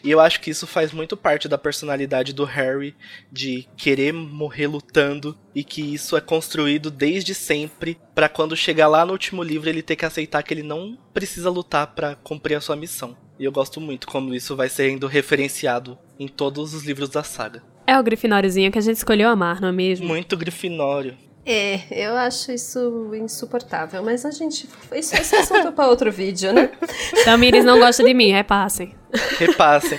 E 0.02 0.10
eu 0.10 0.20
acho 0.20 0.40
que 0.40 0.50
isso 0.50 0.66
faz 0.66 0.92
muito 0.92 1.16
parte 1.16 1.48
da 1.48 1.58
personalidade 1.58 2.32
do 2.32 2.44
Harry 2.44 2.94
de 3.30 3.66
querer 3.76 4.12
morrer 4.12 4.66
lutando 4.66 5.36
e 5.54 5.64
que 5.64 5.82
isso 5.94 6.16
é 6.16 6.20
construído 6.20 6.90
desde 6.90 7.34
sempre 7.34 7.98
para 8.14 8.28
quando 8.28 8.56
chegar 8.56 8.88
lá 8.88 9.04
no 9.04 9.12
último 9.12 9.42
livro 9.42 9.68
ele 9.68 9.82
ter 9.82 9.96
que 9.96 10.04
aceitar 10.04 10.42
que 10.42 10.54
ele 10.54 10.62
não 10.62 10.98
precisa 11.12 11.50
lutar 11.50 11.88
para 11.88 12.14
cumprir 12.16 12.54
a 12.54 12.60
sua 12.60 12.76
missão. 12.76 13.16
E 13.38 13.44
eu 13.44 13.52
gosto 13.52 13.80
muito 13.80 14.06
como 14.06 14.34
isso 14.34 14.56
vai 14.56 14.68
sendo 14.68 15.06
referenciado 15.06 15.96
em 16.18 16.26
todos 16.26 16.74
os 16.74 16.84
livros 16.84 17.08
da 17.08 17.22
saga. 17.22 17.62
É 17.86 17.98
o 17.98 18.02
Grifinóriozinho 18.02 18.70
que 18.70 18.78
a 18.78 18.82
gente 18.82 18.96
escolheu 18.96 19.28
amar, 19.28 19.60
não 19.60 19.68
é 19.68 19.72
mesmo? 19.72 20.06
Muito 20.06 20.36
Grifinório. 20.36 21.16
É, 21.50 21.80
eu 21.90 22.14
acho 22.14 22.52
isso 22.52 23.10
insuportável, 23.14 24.02
mas 24.02 24.26
a 24.26 24.30
gente. 24.30 24.68
Isso, 24.94 25.14
isso 25.16 25.34
é 25.34 25.38
assunto 25.38 25.72
pra 25.72 25.88
outro 25.88 26.12
vídeo, 26.12 26.52
né? 26.52 26.70
Tamires 27.24 27.64
não 27.64 27.78
gosta 27.78 28.04
de 28.04 28.12
mim, 28.12 28.30
repassem. 28.30 28.94
Repassem. 29.38 29.98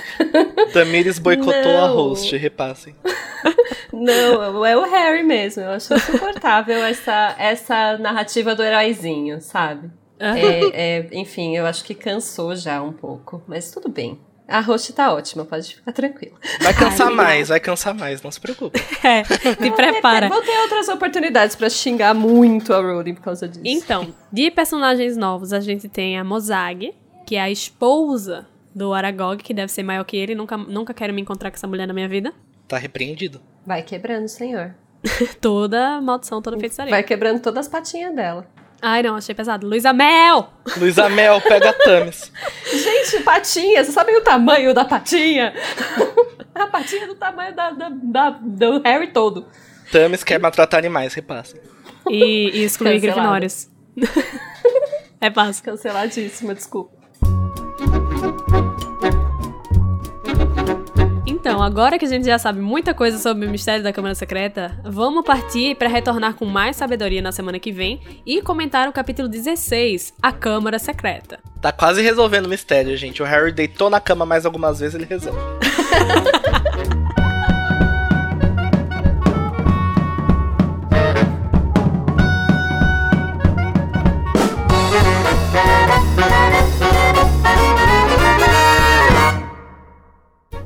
Tamires 0.72 1.18
boicotou 1.18 1.72
Não. 1.72 1.84
a 1.84 1.88
host, 1.88 2.36
repassem. 2.36 2.94
Não, 3.92 4.64
é 4.64 4.76
o 4.76 4.82
Harry 4.88 5.24
mesmo. 5.24 5.64
Eu 5.64 5.70
acho 5.70 5.92
insuportável 5.92 6.84
essa, 6.84 7.34
essa 7.36 7.98
narrativa 7.98 8.54
do 8.54 8.62
heróizinho, 8.62 9.40
sabe? 9.40 9.90
É, 10.20 10.98
é, 10.98 11.08
enfim, 11.12 11.56
eu 11.56 11.66
acho 11.66 11.82
que 11.82 11.96
cansou 11.96 12.54
já 12.54 12.80
um 12.80 12.92
pouco, 12.92 13.42
mas 13.48 13.72
tudo 13.72 13.88
bem. 13.88 14.20
A 14.50 14.60
host 14.60 14.92
tá 14.92 15.14
ótima, 15.14 15.44
pode 15.44 15.76
ficar 15.76 15.92
tranquilo. 15.92 16.36
Vai 16.60 16.74
cansar 16.74 17.06
Ai, 17.06 17.14
mais, 17.14 17.48
vai 17.48 17.60
cansar 17.60 17.94
mais, 17.94 18.20
não 18.20 18.30
se 18.32 18.40
preocupe. 18.40 18.80
É, 19.02 19.22
te 19.22 19.70
prepara. 19.70 20.28
Vou 20.28 20.42
ter 20.42 20.58
outras 20.60 20.88
oportunidades 20.88 21.56
pra 21.56 21.70
xingar 21.70 22.12
muito 22.14 22.74
a 22.74 22.80
Rowling 22.80 23.14
por 23.14 23.22
causa 23.22 23.48
disso. 23.48 23.62
Então, 23.64 24.12
de 24.30 24.50
personagens 24.50 25.16
novos, 25.16 25.52
a 25.52 25.60
gente 25.60 25.88
tem 25.88 26.18
a 26.18 26.24
Mozag, 26.24 26.92
que 27.26 27.36
é 27.36 27.40
a 27.40 27.50
esposa 27.50 28.46
do 28.74 28.92
Aragog, 28.92 29.42
que 29.42 29.54
deve 29.54 29.72
ser 29.72 29.82
maior 29.82 30.04
que 30.04 30.16
ele. 30.16 30.34
Nunca, 30.34 30.56
nunca 30.56 30.92
quero 30.92 31.14
me 31.14 31.22
encontrar 31.22 31.50
com 31.50 31.56
essa 31.56 31.66
mulher 31.66 31.86
na 31.86 31.94
minha 31.94 32.08
vida. 32.08 32.32
Tá 32.68 32.76
repreendido. 32.76 33.40
Vai 33.64 33.82
quebrando, 33.82 34.28
senhor. 34.28 34.74
Toda 35.40 36.00
maldição, 36.00 36.42
toda 36.42 36.58
feitiçaria. 36.58 36.90
Vai 36.90 37.02
quebrando 37.02 37.40
todas 37.40 37.66
as 37.66 37.72
patinhas 37.72 38.14
dela. 38.14 38.46
Ai, 38.82 39.02
não, 39.02 39.16
achei 39.16 39.34
pesado. 39.34 39.66
Luísa 39.66 39.92
Mel! 39.92 40.48
Luísa 40.76 41.08
Mel, 41.08 41.40
pega 41.40 41.70
a 41.70 41.72
Tamis. 41.72 42.32
Gente, 42.72 43.22
patinha, 43.22 43.82
vocês 43.84 43.94
sabem 43.94 44.16
o 44.16 44.22
tamanho 44.22 44.72
da 44.72 44.84
patinha? 44.84 45.52
a 46.54 46.66
patinha 46.66 47.04
é 47.04 47.06
do 47.06 47.14
tamanho 47.14 47.54
da, 47.54 47.70
da- 47.70 47.90
da- 47.90 48.30
do 48.40 48.80
Harry 48.82 49.08
todo. 49.08 49.46
Tamis 49.92 50.24
quer 50.24 50.38
maltratar 50.40 50.78
animais, 50.78 51.12
repassa. 51.14 51.56
E, 52.08 52.50
e 52.54 52.64
excluir. 52.64 53.00
Grifinórios. 53.00 53.68
é 55.20 55.30
fácil. 55.30 55.64
Canceladíssima, 55.64 56.54
desculpa. 56.54 56.99
Então, 61.50 61.64
agora 61.64 61.98
que 61.98 62.04
a 62.04 62.08
gente 62.08 62.26
já 62.26 62.38
sabe 62.38 62.60
muita 62.60 62.94
coisa 62.94 63.18
sobre 63.18 63.44
o 63.44 63.50
mistério 63.50 63.82
da 63.82 63.92
Câmara 63.92 64.14
Secreta, 64.14 64.70
vamos 64.84 65.24
partir 65.24 65.74
para 65.74 65.88
retornar 65.88 66.34
com 66.34 66.44
mais 66.44 66.76
sabedoria 66.76 67.20
na 67.20 67.32
semana 67.32 67.58
que 67.58 67.72
vem 67.72 68.00
e 68.24 68.40
comentar 68.40 68.88
o 68.88 68.92
capítulo 68.92 69.26
16, 69.26 70.14
A 70.22 70.30
Câmara 70.30 70.78
Secreta. 70.78 71.40
Tá 71.60 71.72
quase 71.72 72.02
resolvendo 72.02 72.46
o 72.46 72.48
mistério, 72.48 72.96
gente. 72.96 73.20
O 73.20 73.26
Harry 73.26 73.50
deitou 73.50 73.90
na 73.90 73.98
cama 74.00 74.24
mais 74.24 74.46
algumas 74.46 74.78
vezes, 74.78 74.94
ele 74.94 75.06
resolve. 75.06 75.38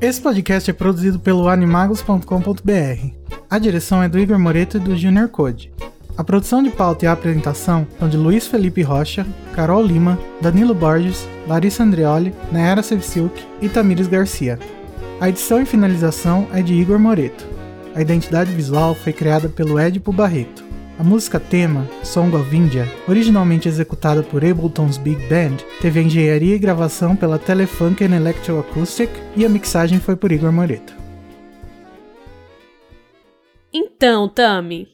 Esse 0.05 0.21
podcast 0.21 0.71
é 0.71 0.75
produzido 0.75 1.19
pelo 1.19 1.49
animagos.com.br. 1.49 3.09
A 3.49 3.59
direção 3.59 4.03
é 4.03 4.09
do 4.09 4.19
Igor 4.19 4.39
Moreto 4.39 4.77
e 4.77 4.81
do 4.81 4.95
Junior 4.95 5.31
Code. 5.31 5.73
A 6.15 6.23
produção 6.23 6.63
de 6.63 6.69
pauta 6.69 7.07
e 7.07 7.09
a 7.09 7.13
apresentação 7.13 7.87
são 7.99 8.07
de 8.07 8.19
Luiz 8.19 8.47
Felipe 8.47 8.83
Rocha, 8.83 9.27
Carol 9.55 9.83
Lima, 9.83 10.21
Danilo 10.43 10.75
Borges, 10.75 11.27
Larissa 11.49 11.85
Andreoli, 11.85 12.35
Nayara 12.53 12.83
Sevciuk 12.83 13.47
e 13.63 13.69
Tamires 13.71 14.07
Garcia. 14.07 14.59
A 15.19 15.31
edição 15.31 15.63
e 15.63 15.65
finalização 15.65 16.49
é 16.53 16.61
de 16.61 16.75
Igor 16.75 16.99
Moreto. 16.99 17.49
A 17.95 18.03
identidade 18.03 18.53
visual 18.53 18.95
foi 18.95 19.15
criada 19.15 19.49
pelo 19.49 19.81
Edipo 19.81 20.13
Barreto. 20.13 20.64
A 20.99 21.03
música 21.03 21.41
tema, 21.41 21.89
Song 22.05 22.35
of 22.37 22.55
India, 22.57 22.87
originalmente 23.09 23.69
executada 23.69 24.23
por 24.23 24.45
Ableton's 24.45 24.97
Big 24.97 25.27
Band, 25.27 25.57
teve 25.81 25.99
a 25.99 26.03
engenharia 26.03 26.55
e 26.55 26.59
gravação 26.59 27.17
pela 27.17 27.39
Telefunken 27.39 28.15
Electroacoustic 28.15 29.11
e 29.37 29.45
a 29.45 29.49
mixagem 29.49 29.99
foi 29.99 30.15
por 30.15 30.31
Igor 30.31 30.53
Moreto. 30.53 30.95
Então, 33.73 34.29
Tami, 34.29 34.87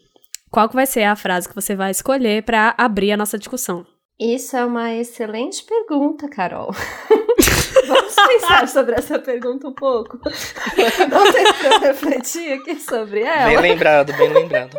qual 0.51 0.69
que 0.71 0.75
vai 0.75 0.87
ser 0.87 1.03
a 1.05 1.15
frase 1.15 1.47
que 1.49 1.55
você 1.55 1.77
vai 1.77 1.91
escolher 1.91 2.45
para 2.45 2.75
abrir 2.79 3.13
a 3.13 3.17
nossa 3.17 3.39
discussão? 3.39 3.85
Isso 4.19 4.57
é 4.57 4.65
uma 4.65 4.95
excelente 4.95 5.63
pergunta, 5.65 6.29
Carol. 6.29 6.71
Vamos 7.87 8.15
pensar 8.15 8.69
sobre 8.69 8.95
essa 8.95 9.19
pergunta 9.19 9.69
um 9.69 9.75
pouco. 9.75 10.19
Um 10.27 11.33
tempo 11.33 11.55
pra 11.59 11.75
eu 11.75 11.81
refletir 11.81 12.53
aqui 12.53 12.77
sobre 12.77 13.21
Bem 13.21 13.29
ela. 13.29 13.61
lembrado, 13.61 14.13
bem 14.17 14.33
lembrado. 14.33 14.79